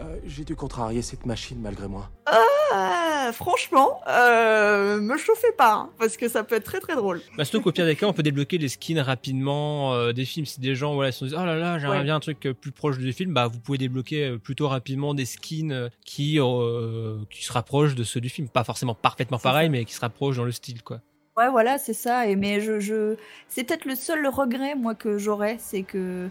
Euh, 0.00 0.16
J'ai 0.24 0.44
dû 0.44 0.56
contrarier 0.56 1.02
cette 1.02 1.26
machine 1.26 1.60
malgré 1.60 1.86
moi. 1.88 2.08
Ah, 2.26 3.09
franchement, 3.32 4.00
euh, 4.08 5.00
me 5.00 5.16
chauffez 5.16 5.52
pas, 5.56 5.72
hein, 5.74 5.90
parce 5.98 6.16
que 6.16 6.28
ça 6.28 6.44
peut 6.44 6.54
être 6.56 6.64
très 6.64 6.80
très 6.80 6.94
drôle. 6.96 7.20
Bah, 7.36 7.44
surtout 7.44 7.62
qu'au 7.62 7.72
pire 7.72 7.86
des 7.86 7.96
cas, 7.96 8.06
on 8.06 8.12
peut 8.12 8.22
débloquer 8.22 8.58
des 8.58 8.68
skins 8.68 8.98
rapidement 9.00 9.94
euh, 9.94 10.12
des 10.12 10.24
films. 10.24 10.46
Si 10.46 10.60
des 10.60 10.74
gens 10.74 10.94
voilà, 10.94 11.12
se 11.12 11.24
disent 11.24 11.36
Oh 11.38 11.44
là 11.44 11.56
là, 11.56 11.78
j'aimerais 11.78 11.98
Ouais. 11.98 12.04
bien 12.04 12.16
un 12.16 12.20
truc 12.20 12.46
euh, 12.46 12.54
plus 12.54 12.72
proche 12.72 12.98
du 12.98 13.12
film, 13.12 13.32
bah, 13.34 13.46
vous 13.46 13.58
pouvez 13.60 13.78
débloquer 13.78 14.36
plutôt 14.42 14.68
rapidement 14.68 15.14
des 15.14 15.24
skins 15.26 15.90
qui, 16.04 16.38
euh, 16.40 17.16
qui 17.30 17.44
se 17.44 17.52
rapprochent 17.52 17.94
de 17.94 18.04
ceux 18.04 18.20
du 18.20 18.28
film. 18.28 18.48
Pas 18.48 18.64
forcément 18.64 18.94
parfaitement 18.94 19.38
pareil, 19.38 19.68
mais 19.68 19.84
qui 19.84 19.94
se 19.94 20.00
rapprochent 20.00 20.36
dans 20.36 20.44
le 20.44 20.52
style. 20.52 20.82
quoi. 20.82 21.00
Ouais, 21.36 21.48
voilà, 21.48 21.78
c'est 21.78 21.94
ça. 21.94 22.26
Et 22.26 22.36
mais 22.36 22.60
je, 22.60 22.80
je... 22.80 23.16
c'est 23.48 23.64
peut-être 23.64 23.84
le 23.84 23.94
seul 23.94 24.26
regret 24.26 24.74
moi 24.74 24.94
que 24.94 25.16
j'aurais, 25.18 25.56
c'est 25.58 25.82
que 25.82 26.28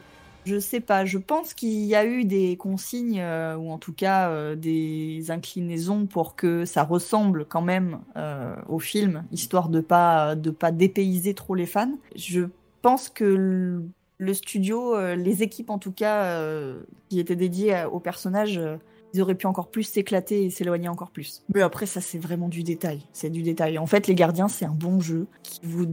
je 0.50 0.58
sais 0.58 0.80
pas. 0.80 1.06
Je 1.06 1.20
pense 1.20 1.54
qu'il 1.54 1.86
y 1.86 1.96
a 1.96 2.06
eu 2.06 2.26
des 2.26 2.58
consignes 2.58 3.22
euh, 3.22 3.56
ou 3.56 3.70
en 3.70 3.78
tout 3.78 3.94
cas 3.94 4.30
euh, 4.30 4.56
des 4.56 5.30
inclinaisons 5.30 6.08
pour 6.08 6.36
que 6.36 6.66
ça 6.66 6.84
ressemble 6.84 7.46
quand 7.46 7.62
même 7.62 8.00
euh, 8.18 8.56
au 8.68 8.80
film, 8.80 9.24
histoire 9.32 9.70
de 9.70 9.80
pas 9.80 10.36
de 10.36 10.50
pas 10.50 10.72
dépayser 10.72 11.36
trop 11.36 11.54
les 11.54 11.68
fans. 11.68 11.98
Je 12.16 12.42
pense 12.82 13.10
que 13.10 13.84
le, 14.18 14.34
studio, 14.34 14.98
les 15.16 15.44
équipes 15.44 15.70
en 15.70 15.78
tout 15.78 15.92
cas 15.92 16.42
qui 17.10 17.20
étaient 17.20 17.36
dédiées 17.36 17.86
personnages. 18.04 18.58
euh, 18.58 18.78
ils 19.14 19.22
auraient 19.24 19.34
pu 19.34 19.48
encore 19.48 19.72
plus 19.72 19.84
s'éclater 19.84 20.46
et 20.46 20.50
s'éloigner 20.52 20.88
encore 20.88 21.10
plus. 21.10 21.44
Mais 21.56 21.64
après, 21.64 21.88
ça, 21.88 22.00
c'est 22.00 22.20
vraiment 22.20 22.48
du 22.48 22.62
détail. 22.62 23.02
C'est 23.12 23.32
du 23.32 23.42
détail. 23.42 23.80
En 23.80 23.88
fait, 23.88 24.06
Les 24.06 24.14
Gardiens, 24.14 24.48
c'est 24.48 24.66
un 24.66 24.76
bon 24.76 25.00
jeu 25.00 25.26
qui 25.42 25.60
vous 25.64 25.88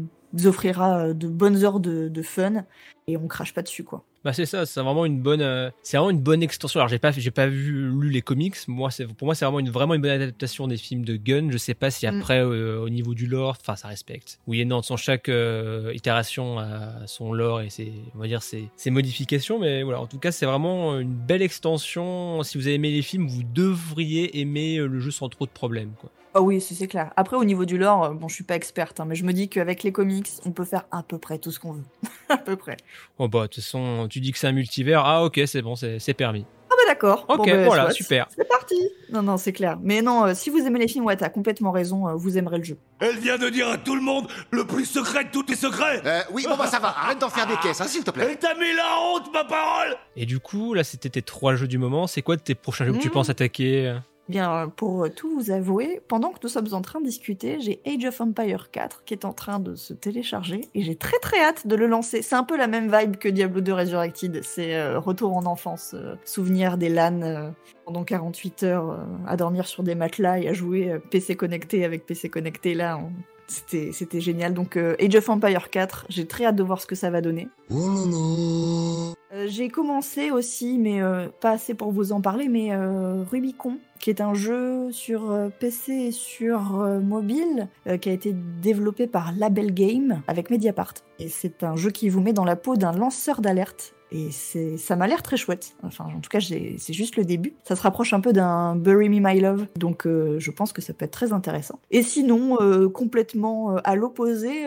offrira 0.44 1.14
de 1.14 1.26
bonnes 1.26 1.64
heures 1.64 1.80
de, 1.80 2.08
de 2.08 2.22
fun 2.22 2.64
et 3.06 3.16
on 3.16 3.26
crache 3.26 3.54
pas 3.54 3.62
dessus, 3.62 3.84
quoi. 3.84 4.04
Bah 4.26 4.32
c'est 4.32 4.44
ça, 4.44 4.66
c'est 4.66 4.80
vraiment 4.80 5.06
une 5.06 5.20
bonne, 5.22 5.40
euh, 5.40 5.70
c'est 5.84 5.98
vraiment 5.98 6.10
une 6.10 6.18
bonne 6.20 6.42
extension. 6.42 6.80
Alors 6.80 6.88
j'ai 6.88 6.98
pas, 6.98 7.12
j'ai 7.12 7.30
pas 7.30 7.46
vu 7.46 7.88
lu 7.96 8.10
les 8.10 8.22
comics. 8.22 8.56
Moi, 8.66 8.90
c'est 8.90 9.06
pour 9.06 9.24
moi 9.26 9.36
c'est 9.36 9.44
vraiment 9.44 9.60
une 9.60 9.70
vraiment 9.70 9.94
une 9.94 10.02
bonne 10.02 10.10
adaptation 10.10 10.66
des 10.66 10.76
films 10.76 11.04
de 11.04 11.14
Gunn. 11.14 11.52
Je 11.52 11.58
sais 11.58 11.74
pas 11.74 11.92
si 11.92 12.08
Mm. 12.08 12.18
après 12.18 12.40
euh, 12.40 12.80
au 12.80 12.88
niveau 12.88 13.14
du 13.14 13.28
lore, 13.28 13.56
enfin 13.60 13.76
ça 13.76 13.86
respecte. 13.86 14.40
Oui 14.48 14.60
et 14.60 14.64
non, 14.64 14.82
sans 14.82 14.96
chaque 14.96 15.28
euh, 15.28 15.92
itération 15.94 16.58
a 16.58 17.06
son 17.06 17.32
lore 17.32 17.60
et 17.60 17.70
ses, 17.70 17.92
on 18.16 18.18
va 18.18 18.26
dire 18.26 18.42
ses, 18.42 18.68
ses 18.74 18.90
modifications. 18.90 19.60
Mais 19.60 19.84
voilà, 19.84 20.00
en 20.00 20.08
tout 20.08 20.18
cas 20.18 20.32
c'est 20.32 20.46
vraiment 20.46 20.98
une 20.98 21.14
belle 21.14 21.42
extension. 21.42 22.42
Si 22.42 22.58
vous 22.58 22.66
avez 22.66 22.74
aimé 22.74 22.90
les 22.90 23.02
films, 23.02 23.28
vous 23.28 23.44
devriez 23.44 24.40
aimer 24.40 24.78
le 24.78 24.98
jeu 24.98 25.12
sans 25.12 25.28
trop 25.28 25.46
de 25.46 25.52
problèmes. 25.52 25.92
Quoi. 26.00 26.10
Ah 26.38 26.42
oui, 26.42 26.60
c'est 26.60 26.74
c'est 26.74 26.86
clair. 26.86 27.12
Après, 27.16 27.34
au 27.36 27.44
niveau 27.44 27.64
du 27.64 27.78
lore, 27.78 28.04
euh, 28.04 28.10
bon, 28.10 28.28
je 28.28 28.34
suis 28.34 28.44
pas 28.44 28.56
experte, 28.56 29.00
hein, 29.00 29.06
mais 29.06 29.14
je 29.14 29.24
me 29.24 29.32
dis 29.32 29.48
qu'avec 29.48 29.82
les 29.82 29.90
comics, 29.92 30.28
on 30.44 30.50
peut 30.50 30.64
faire 30.66 30.84
à 30.90 31.02
peu 31.02 31.16
près 31.18 31.38
tout 31.38 31.50
ce 31.50 31.58
qu'on 31.58 31.72
veut. 31.72 31.84
à 32.28 32.36
peu 32.36 32.56
près. 32.56 32.76
Oh 33.18 33.26
bah 33.26 33.42
de 33.42 33.46
toute 33.46 33.54
façon, 33.64 34.06
tu 34.10 34.20
dis 34.20 34.32
que 34.32 34.38
c'est 34.38 34.46
un 34.46 34.52
multivers. 34.52 35.02
Ah 35.04 35.24
ok, 35.24 35.40
c'est 35.46 35.62
bon, 35.62 35.76
c'est 35.76 36.14
permis. 36.14 36.44
Ah 36.68 36.74
bah 36.76 36.92
d'accord. 36.92 37.24
Ok, 37.28 37.38
Bon, 37.38 37.44
bah, 37.46 37.64
voilà, 37.64 37.82
soit. 37.84 37.92
super. 37.92 38.26
C'est 38.36 38.46
parti. 38.46 38.74
Non, 39.10 39.22
non, 39.22 39.36
c'est 39.38 39.52
clair. 39.52 39.78
Mais 39.82 40.02
non, 40.02 40.26
euh, 40.26 40.34
si 40.34 40.50
vous 40.50 40.58
aimez 40.58 40.78
les 40.80 40.88
films, 40.88 41.06
ouais, 41.06 41.16
t'as 41.16 41.28
complètement 41.30 41.70
raison, 41.70 42.06
euh, 42.08 42.14
vous 42.16 42.36
aimerez 42.36 42.58
le 42.58 42.64
jeu. 42.64 42.76
Elle 43.00 43.16
vient 43.18 43.38
de 43.38 43.48
dire 43.48 43.68
à 43.68 43.78
tout 43.78 43.94
le 43.94 44.02
monde 44.02 44.26
le 44.50 44.66
plus 44.66 44.84
secret 44.84 45.24
de 45.24 45.30
tous 45.30 45.44
les 45.48 45.54
secrets 45.56 46.02
Euh, 46.04 46.20
oui, 46.32 46.44
bon 46.46 46.56
bah 46.58 46.66
ça 46.66 46.80
va, 46.80 46.88
arrête 46.88 47.18
d'en 47.18 47.30
faire 47.30 47.46
des 47.46 47.56
caisses, 47.62 47.80
hein, 47.80 47.86
s'il 47.86 48.04
te 48.04 48.10
plaît. 48.10 48.26
Elle 48.30 48.38
t'a 48.38 48.54
mis 48.56 48.74
la 48.76 48.98
honte, 49.00 49.32
ma 49.32 49.44
parole 49.44 49.96
Et 50.16 50.26
du 50.26 50.38
coup, 50.40 50.74
là 50.74 50.84
c'était 50.84 51.08
tes 51.08 51.22
trois 51.22 51.54
jeux 51.54 51.68
du 51.68 51.78
moment. 51.78 52.06
C'est 52.08 52.20
quoi 52.22 52.36
de 52.36 52.42
tes 52.42 52.54
prochains 52.56 52.84
jeux 52.84 52.92
que 52.92 52.98
tu 52.98 53.08
Mm. 53.08 53.12
penses 53.12 53.30
attaquer? 53.30 53.96
Bien, 54.28 54.52
euh, 54.52 54.66
pour 54.66 55.08
tout 55.14 55.32
vous 55.32 55.50
avouer, 55.52 56.00
pendant 56.08 56.30
que 56.30 56.38
nous 56.42 56.48
sommes 56.48 56.72
en 56.72 56.82
train 56.82 57.00
de 57.00 57.06
discuter, 57.06 57.60
j'ai 57.60 57.80
Age 57.86 58.04
of 58.04 58.20
Empire 58.20 58.70
4 58.72 59.04
qui 59.04 59.14
est 59.14 59.24
en 59.24 59.32
train 59.32 59.60
de 59.60 59.76
se 59.76 59.94
télécharger 59.94 60.62
et 60.74 60.82
j'ai 60.82 60.96
très 60.96 61.18
très 61.18 61.40
hâte 61.40 61.66
de 61.66 61.76
le 61.76 61.86
lancer. 61.86 62.22
C'est 62.22 62.34
un 62.34 62.42
peu 62.42 62.56
la 62.56 62.66
même 62.66 62.92
vibe 62.92 63.16
que 63.16 63.28
Diablo 63.28 63.60
2 63.60 63.72
Resurrected. 63.72 64.40
C'est 64.42 64.74
euh, 64.74 64.98
retour 64.98 65.36
en 65.36 65.46
enfance, 65.46 65.92
euh, 65.94 66.16
souvenir 66.24 66.76
des 66.76 66.88
LAN 66.88 67.22
euh, 67.22 67.50
pendant 67.84 68.02
48 68.02 68.62
heures 68.64 68.98
à 69.28 69.36
dormir 69.36 69.66
sur 69.66 69.84
des 69.84 69.94
matelas 69.94 70.40
et 70.40 70.48
à 70.48 70.52
jouer 70.52 70.98
PC 71.10 71.36
connecté 71.36 71.84
avec 71.84 72.04
PC 72.04 72.28
connecté 72.28 72.74
là. 72.74 72.98
C'était, 73.46 73.90
c'était 73.92 74.20
génial. 74.20 74.54
Donc 74.54 74.76
Age 74.76 75.14
of 75.14 75.28
Empire 75.28 75.70
4, 75.70 76.06
j'ai 76.08 76.26
très 76.26 76.46
hâte 76.46 76.56
de 76.56 76.64
voir 76.64 76.80
ce 76.80 76.86
que 76.88 76.96
ça 76.96 77.10
va 77.10 77.20
donner. 77.20 77.48
Euh, 77.70 79.12
j'ai 79.46 79.68
commencé 79.68 80.30
aussi, 80.30 80.78
mais 80.78 81.02
euh, 81.02 81.28
pas 81.40 81.50
assez 81.50 81.74
pour 81.74 81.92
vous 81.92 82.12
en 82.12 82.20
parler, 82.20 82.48
mais 82.48 82.72
euh, 82.72 83.24
Rubicon, 83.24 83.78
qui 83.98 84.10
est 84.10 84.20
un 84.20 84.34
jeu 84.34 84.92
sur 84.92 85.30
euh, 85.30 85.48
PC 85.48 85.92
et 85.92 86.12
sur 86.12 86.80
euh, 86.80 87.00
mobile, 87.00 87.68
euh, 87.86 87.96
qui 87.96 88.08
a 88.08 88.12
été 88.12 88.32
développé 88.62 89.06
par 89.06 89.32
Label 89.32 89.74
Game 89.74 90.22
avec 90.28 90.50
Mediapart. 90.50 90.94
Et 91.18 91.28
c'est 91.28 91.64
un 91.64 91.76
jeu 91.76 91.90
qui 91.90 92.08
vous 92.08 92.20
met 92.20 92.32
dans 92.32 92.44
la 92.44 92.56
peau 92.56 92.76
d'un 92.76 92.92
lanceur 92.92 93.40
d'alerte. 93.40 93.95
Et 94.12 94.30
ça 94.30 94.94
m'a 94.94 95.08
l'air 95.08 95.22
très 95.22 95.36
chouette. 95.36 95.74
Enfin, 95.82 96.04
en 96.04 96.20
tout 96.20 96.30
cas, 96.30 96.40
c'est 96.40 96.92
juste 96.92 97.16
le 97.16 97.24
début. 97.24 97.54
Ça 97.64 97.74
se 97.74 97.82
rapproche 97.82 98.12
un 98.12 98.20
peu 98.20 98.32
d'un 98.32 98.76
Bury 98.76 99.08
Me 99.08 99.18
My 99.20 99.40
Love, 99.40 99.66
donc 99.76 100.06
euh, 100.06 100.38
je 100.38 100.50
pense 100.52 100.72
que 100.72 100.80
ça 100.80 100.92
peut 100.92 101.04
être 101.04 101.10
très 101.10 101.32
intéressant. 101.32 101.80
Et 101.90 102.02
sinon, 102.02 102.60
euh, 102.60 102.88
complètement 102.88 103.72
euh, 103.72 103.80
à 103.84 103.96
l'opposé, 103.96 104.66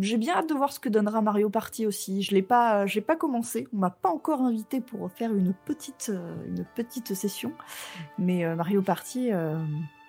j'ai 0.00 0.16
bien 0.16 0.34
hâte 0.36 0.48
de 0.48 0.54
voir 0.54 0.72
ce 0.72 0.80
que 0.80 0.88
donnera 0.88 1.20
Mario 1.20 1.50
Party 1.50 1.86
aussi. 1.86 2.22
Je 2.22 2.34
l'ai 2.34 2.42
pas, 2.42 2.86
j'ai 2.86 3.00
pas 3.00 3.16
commencé. 3.16 3.68
On 3.74 3.78
m'a 3.78 3.90
pas 3.90 4.08
encore 4.08 4.40
invité 4.40 4.80
pour 4.80 5.10
faire 5.12 5.34
une 5.34 5.52
petite, 5.66 6.10
une 6.46 6.64
petite 6.74 7.14
session, 7.14 7.52
mais 8.18 8.54
Mario 8.54 8.80
Party. 8.80 9.30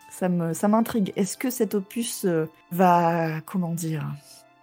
ça 0.10 0.30
me, 0.30 0.54
ça 0.54 0.68
m'intrigue. 0.68 1.12
Est-ce 1.16 1.38
que 1.38 1.50
cet 1.50 1.76
opus 1.76 2.26
va, 2.72 3.42
comment 3.42 3.74
dire, 3.74 4.06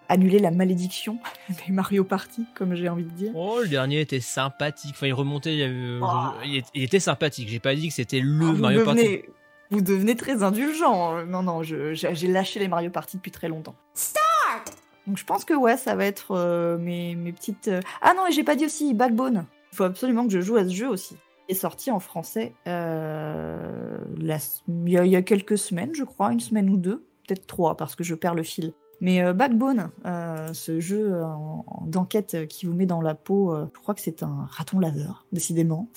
annuler 0.08 0.38
la 0.38 0.50
malédiction 0.50 1.18
des 1.66 1.72
Mario 1.72 2.04
Party, 2.04 2.44
comme 2.54 2.74
j'ai 2.74 2.88
envie 2.88 3.04
de 3.04 3.10
dire 3.10 3.32
Oh, 3.34 3.58
le 3.62 3.68
dernier 3.68 4.00
était 4.00 4.20
sympathique. 4.20 4.92
Enfin, 4.94 5.06
il 5.06 5.12
remontait, 5.14 5.56
il, 5.56 5.62
avait- 5.62 5.74
euh, 5.74 6.00
Oh. 6.02 6.62
il 6.74 6.82
était 6.82 7.00
sympathique. 7.00 7.48
J'ai 7.48 7.60
pas 7.60 7.74
dit 7.74 7.88
que 7.88 7.94
c'était 7.94 8.20
le 8.20 8.46
Ah, 8.48 8.52
vous 8.52 8.56
Mario 8.58 8.84
Party. 8.84 9.02
devenez, 9.02 9.24
vous 9.70 9.80
devenez 9.80 10.16
très 10.16 10.42
indulgent. 10.42 11.24
Non, 11.26 11.42
non, 11.42 11.62
je- 11.62 11.94
j'ai 11.94 12.14
j'ai 12.14 12.28
lâché 12.28 12.60
les 12.60 12.68
Mario 12.68 12.90
Party 12.90 13.16
depuis 13.16 13.30
très 13.32 13.48
longtemps. 13.48 13.74
Start 13.94 14.76
Donc 15.06 15.18
je 15.18 15.24
pense 15.24 15.44
que 15.44 15.54
ouais, 15.54 15.76
ça 15.76 15.94
va 15.94 16.04
être 16.04 16.32
euh, 16.32 16.78
mes, 16.78 17.14
mes 17.14 17.32
petites. 17.32 17.68
euh, 17.68 17.80
Ah 18.02 18.14
non, 18.16 18.26
et 18.28 18.32
j'ai 18.32 18.44
pas 18.44 18.54
dit 18.56 18.64
aussi 18.66 18.94
Backbone. 18.94 19.46
Il 19.72 19.76
faut 19.76 19.84
absolument 19.84 20.24
que 20.26 20.32
je 20.32 20.40
joue 20.40 20.56
à 20.56 20.64
ce 20.64 20.72
jeu 20.72 20.88
aussi. 20.88 21.16
Il 21.48 21.52
est 21.52 21.58
sorti 21.58 21.90
en 21.92 22.00
français 22.00 22.54
euh, 22.66 23.98
la 24.18 24.36
s- 24.36 24.62
il 24.68 24.88
y, 24.88 24.98
a, 24.98 25.04
il 25.04 25.10
y 25.12 25.16
a 25.16 25.22
quelques 25.22 25.58
semaines, 25.58 25.94
je 25.94 26.04
crois, 26.04 26.32
une 26.32 26.40
semaine 26.40 26.68
ou 26.70 26.76
deux, 26.76 27.04
peut-être 27.26 27.46
trois, 27.46 27.76
parce 27.76 27.94
que 27.94 28.02
je 28.04 28.14
perds 28.14 28.34
le 28.34 28.42
fil. 28.42 28.72
Mais 29.00 29.22
euh, 29.22 29.32
Backbone, 29.34 29.90
euh, 30.06 30.52
ce 30.54 30.80
jeu 30.80 31.12
euh, 31.14 31.24
en- 31.24 31.64
en- 31.66 31.86
d'enquête 31.86 32.46
qui 32.48 32.64
vous 32.66 32.72
met 32.72 32.86
dans 32.86 33.02
la 33.02 33.14
peau, 33.14 33.52
euh, 33.54 33.66
je 33.74 33.80
crois 33.80 33.94
que 33.94 34.00
c'est 34.00 34.22
un 34.22 34.46
raton 34.50 34.78
laveur, 34.78 35.26
décidément. 35.32 35.88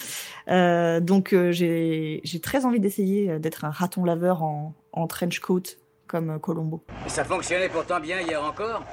Euh, 0.50 1.00
donc 1.00 1.34
euh, 1.34 1.52
j'ai 1.52 2.22
j'ai 2.24 2.40
très 2.40 2.66
envie 2.66 2.80
d'essayer 2.80 3.40
d'être 3.40 3.64
un 3.66 3.70
raton 3.72 4.04
laveur 4.04 4.44
en, 4.44 4.74
en 4.92 5.08
trench 5.08 5.40
coat 5.40 5.62
comme 6.08 6.40
Colombo. 6.40 6.84
Ça 7.08 7.24
fonctionnait 7.24 7.70
pourtant 7.70 8.00
bien 8.00 8.20
hier 8.20 8.44
encore. 8.44 8.84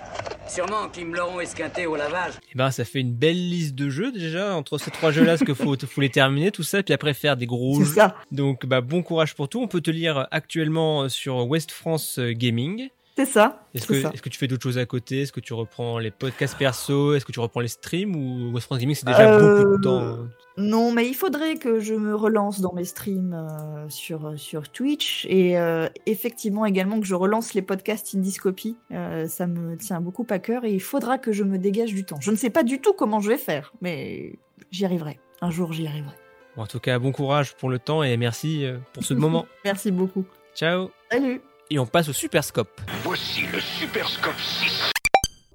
Sûrement 0.48 0.88
qu'ils 0.92 1.06
me 1.06 1.16
l'auront 1.16 1.40
esquinté 1.40 1.86
au 1.86 1.96
lavage. 1.96 2.34
Eh 2.52 2.58
ben, 2.58 2.70
ça 2.70 2.84
fait 2.84 3.00
une 3.00 3.14
belle 3.14 3.48
liste 3.48 3.74
de 3.74 3.88
jeux 3.88 4.12
déjà 4.12 4.54
entre 4.54 4.76
ces 4.78 4.90
trois 4.92 5.10
jeux-là, 5.10 5.32
parce 5.32 5.44
qu'il 5.44 5.54
faut, 5.56 5.74
faut 5.86 6.00
les 6.02 6.10
terminer 6.10 6.50
tout 6.52 6.62
ça, 6.62 6.82
puis 6.82 6.92
après 6.94 7.14
faire 7.14 7.36
des 7.36 7.46
gros 7.46 7.74
C'est 7.78 7.84
jeux. 7.86 7.94
ça. 7.94 8.14
Donc, 8.30 8.66
bah, 8.66 8.80
bon 8.82 9.02
courage 9.02 9.34
pour 9.34 9.48
tout. 9.48 9.60
On 9.60 9.66
peut 9.66 9.80
te 9.80 9.90
lire 9.90 10.28
actuellement 10.30 11.08
sur 11.08 11.48
West 11.48 11.72
France 11.72 12.20
Gaming. 12.20 12.90
C'est 13.16 13.24
ça. 13.24 13.66
Est-ce 13.74 13.86
que, 13.86 14.02
ça. 14.02 14.10
est-ce 14.12 14.20
que 14.20 14.28
tu 14.28 14.38
fais 14.38 14.46
d'autres 14.46 14.62
choses 14.62 14.76
à 14.76 14.84
côté? 14.84 15.22
Est-ce 15.22 15.32
que 15.32 15.40
tu 15.40 15.54
reprends 15.54 15.98
les 15.98 16.10
podcasts 16.10 16.56
perso? 16.58 17.14
Est-ce 17.14 17.24
que 17.24 17.32
tu 17.32 17.40
reprends 17.40 17.60
les 17.60 17.68
streams 17.68 18.14
Ou 18.14 18.52
West 18.52 18.66
France 18.66 18.78
Gaming, 18.78 18.94
c'est 18.94 19.06
déjà 19.06 19.32
Euh, 19.32 19.62
beaucoup 19.62 19.76
de 19.78 19.82
temps? 19.82 20.18
Non, 20.58 20.92
mais 20.92 21.06
il 21.06 21.14
faudrait 21.14 21.56
que 21.56 21.80
je 21.80 21.94
me 21.94 22.14
relance 22.14 22.60
dans 22.60 22.72
mes 22.74 22.84
streams 22.84 23.32
euh, 23.34 23.88
sur, 23.88 24.38
sur 24.38 24.68
Twitch 24.70 25.26
et 25.30 25.58
euh, 25.58 25.88
effectivement 26.06 26.66
également 26.66 27.00
que 27.00 27.06
je 27.06 27.14
relance 27.14 27.54
les 27.54 27.62
podcasts 27.62 28.14
Indiscopy. 28.14 28.76
Euh, 28.92 29.26
ça 29.28 29.46
me 29.46 29.76
tient 29.76 30.00
beaucoup 30.00 30.26
à 30.30 30.38
cœur 30.38 30.64
et 30.64 30.72
il 30.72 30.80
faudra 30.80 31.16
que 31.18 31.32
je 31.32 31.44
me 31.44 31.58
dégage 31.58 31.94
du 31.94 32.04
temps. 32.04 32.18
Je 32.20 32.30
ne 32.30 32.36
sais 32.36 32.50
pas 32.50 32.62
du 32.64 32.80
tout 32.80 32.92
comment 32.92 33.20
je 33.20 33.28
vais 33.28 33.38
faire, 33.38 33.72
mais 33.80 34.38
j'y 34.70 34.84
arriverai. 34.84 35.18
Un 35.40 35.50
jour, 35.50 35.72
j'y 35.72 35.86
arriverai. 35.86 36.14
Bon, 36.56 36.62
En 36.62 36.66
tout 36.66 36.80
cas, 36.80 36.98
bon 36.98 37.12
courage 37.12 37.54
pour 37.56 37.68
le 37.70 37.78
temps 37.78 38.02
et 38.02 38.16
merci 38.18 38.66
pour 38.92 39.04
ce 39.04 39.14
moment. 39.14 39.46
Merci 39.64 39.90
beaucoup. 39.90 40.24
Ciao 40.54 40.90
Salut 41.10 41.40
Et 41.70 41.78
on 41.78 41.86
passe 41.86 42.08
au 42.08 42.12
Super 42.12 42.44
Scope. 42.44 42.80
Voici 43.02 43.42
le 43.52 43.60
Super 43.60 44.08
Scope 44.08 44.38
6. 44.38 44.92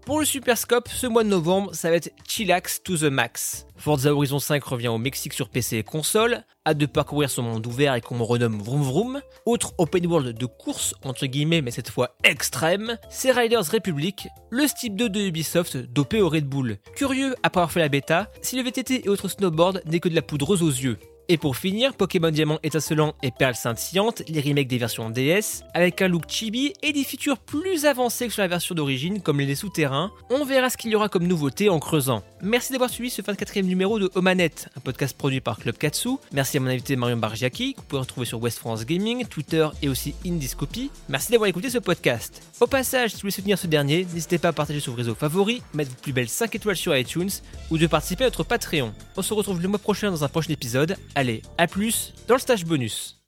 Pour 0.06 0.20
le 0.20 0.26
Super 0.26 0.58
Scope, 0.58 0.90
ce 0.90 1.08
mois 1.08 1.24
de 1.24 1.30
novembre, 1.30 1.74
ça 1.74 1.90
va 1.90 1.96
être 1.96 2.12
chillax 2.28 2.82
to 2.84 2.98
the 2.98 3.04
max. 3.04 3.66
Forza 3.78 4.14
Horizon 4.14 4.40
5 4.40 4.62
revient 4.64 4.90
au 4.90 4.98
Mexique 4.98 5.32
sur 5.32 5.48
PC 5.48 5.78
et 5.78 5.84
console, 5.84 6.44
hâte 6.68 6.78
de 6.80 6.86
parcourir 6.86 7.30
son 7.30 7.44
monde 7.44 7.66
ouvert 7.66 7.96
et 7.96 8.02
qu'on 8.02 8.16
me 8.16 8.24
renomme 8.24 8.62
Vroom 8.62 8.82
Vroom. 8.82 9.22
Autre 9.46 9.74
open 9.78 10.06
world 10.08 10.38
de 10.38 10.46
course, 10.46 10.96
entre 11.04 11.28
guillemets, 11.28 11.62
mais 11.62 11.72
cette 11.72 11.90
fois 11.90 12.16
extrême, 12.24 12.98
c'est 13.10 13.32
Riders 13.32 13.72
Republic, 13.72 14.28
le 14.50 14.68
Steep 14.68 14.96
2 14.96 15.10
de 15.10 15.22
Ubisoft 15.22 15.78
dopé 15.78 16.20
au 16.22 16.30
Red 16.30 16.46
Bull. 16.46 16.78
Curieux, 16.96 17.36
après 17.44 17.62
avoir 17.62 17.72
fait 17.72 17.80
la 17.80 17.90
bêta, 17.90 18.30
si 18.42 18.58
le 18.58 18.64
VTT 18.64 19.06
et 19.06 19.10
autres 19.10 19.30
snowboard 19.30 19.82
n'est 19.86 20.00
que 20.00 20.10
de 20.10 20.16
la 20.16 20.22
poudreuse 20.22 20.64
aux 20.64 20.68
yeux. 20.68 20.98
Et 21.30 21.38
pour 21.38 21.56
finir, 21.56 21.94
Pokémon 21.94 22.32
Diamant 22.32 22.60
étincelant 22.64 23.14
et 23.24 23.32
Perle 23.32 23.56
scintillante, 23.56 24.22
les 24.28 24.42
remakes 24.42 24.68
des 24.68 24.78
versions 24.78 25.10
DS, 25.10 25.64
avec 25.74 26.02
un 26.02 26.08
look 26.08 26.24
chibi 26.28 26.74
et 26.82 26.92
des 26.92 27.04
features 27.04 27.38
plus 27.38 27.86
avancées 27.86 28.28
que 28.28 28.34
sur 28.34 28.42
la 28.42 28.48
version 28.48 28.76
d'origine, 28.76 29.22
comme 29.22 29.40
les 29.40 29.56
souterrains. 29.56 30.12
On 30.30 30.44
verra 30.44 30.70
ce 30.70 30.78
qu'il 30.78 30.92
y 30.92 30.96
aura 30.96 31.10
comme 31.10 31.26
nouveauté 31.26 31.70
en 31.70 31.80
creusant. 31.80 32.24
Merci 32.42 32.74
d'avoir 32.74 32.90
suivi 32.90 33.10
ce 33.10 33.22
24e 33.22 33.64
numéro 33.64 34.00
de 34.00 34.12
Omanette, 34.16 34.70
un 34.76 34.82
podcast 34.82 35.18
produit 35.18 35.42
par 35.42 35.58
Club 35.58 35.78
Katsu. 35.78 36.10
Merci 36.34 36.58
à 36.58 36.60
mon 36.60 36.68
invité 36.68 36.96
Marion 36.96 37.18
Bargiaki, 37.18 37.74
que 37.74 37.80
vous 37.80 37.86
pouvez 37.86 38.02
retrouver 38.02 38.26
sur 38.26 38.42
West 38.42 38.58
France 38.60 38.86
Gaming, 38.86 39.26
Twitter 39.26 39.68
et 39.82 39.90
aussi 39.90 40.16
Indiscopy. 40.26 40.92
Merci 41.08 41.32
d'avoir 41.32 41.50
écouté 41.50 41.70
ce 41.70 41.78
podcast. 41.78 42.42
Au 42.60 42.68
passage, 42.68 43.12
si 43.12 43.16
vous 43.16 43.22
voulez 43.22 43.32
soutenir 43.32 43.58
ce 43.58 43.68
dernier, 43.68 44.06
n'hésitez 44.14 44.38
pas 44.38 44.50
à 44.50 44.54
partager 44.54 44.80
sur 44.80 44.92
vos 44.94 44.98
réseaux 44.98 45.16
favoris, 45.16 45.62
mettre 45.74 45.92
vos 45.92 46.02
plus 46.02 46.14
belles 46.14 46.30
5 46.30 46.54
étoiles 46.56 46.76
sur 46.76 46.96
iTunes 46.96 47.30
ou 47.70 47.78
de 47.78 47.88
participer 47.88 48.26
à 48.26 48.28
notre 48.28 48.44
Patreon. 48.44 48.94
On 49.16 49.22
se 49.22 49.34
retrouve 49.34 49.62
le 49.62 49.68
mois 49.68 49.80
prochain 49.80 50.12
dans 50.12 50.24
un 50.24 50.28
prochain 50.28 50.52
épisode. 50.52 50.98
Allez, 51.14 51.42
à 51.58 51.68
plus 51.68 52.14
dans 52.28 52.36
le 52.36 52.40
stage 52.40 52.66
bonus. 52.66 53.21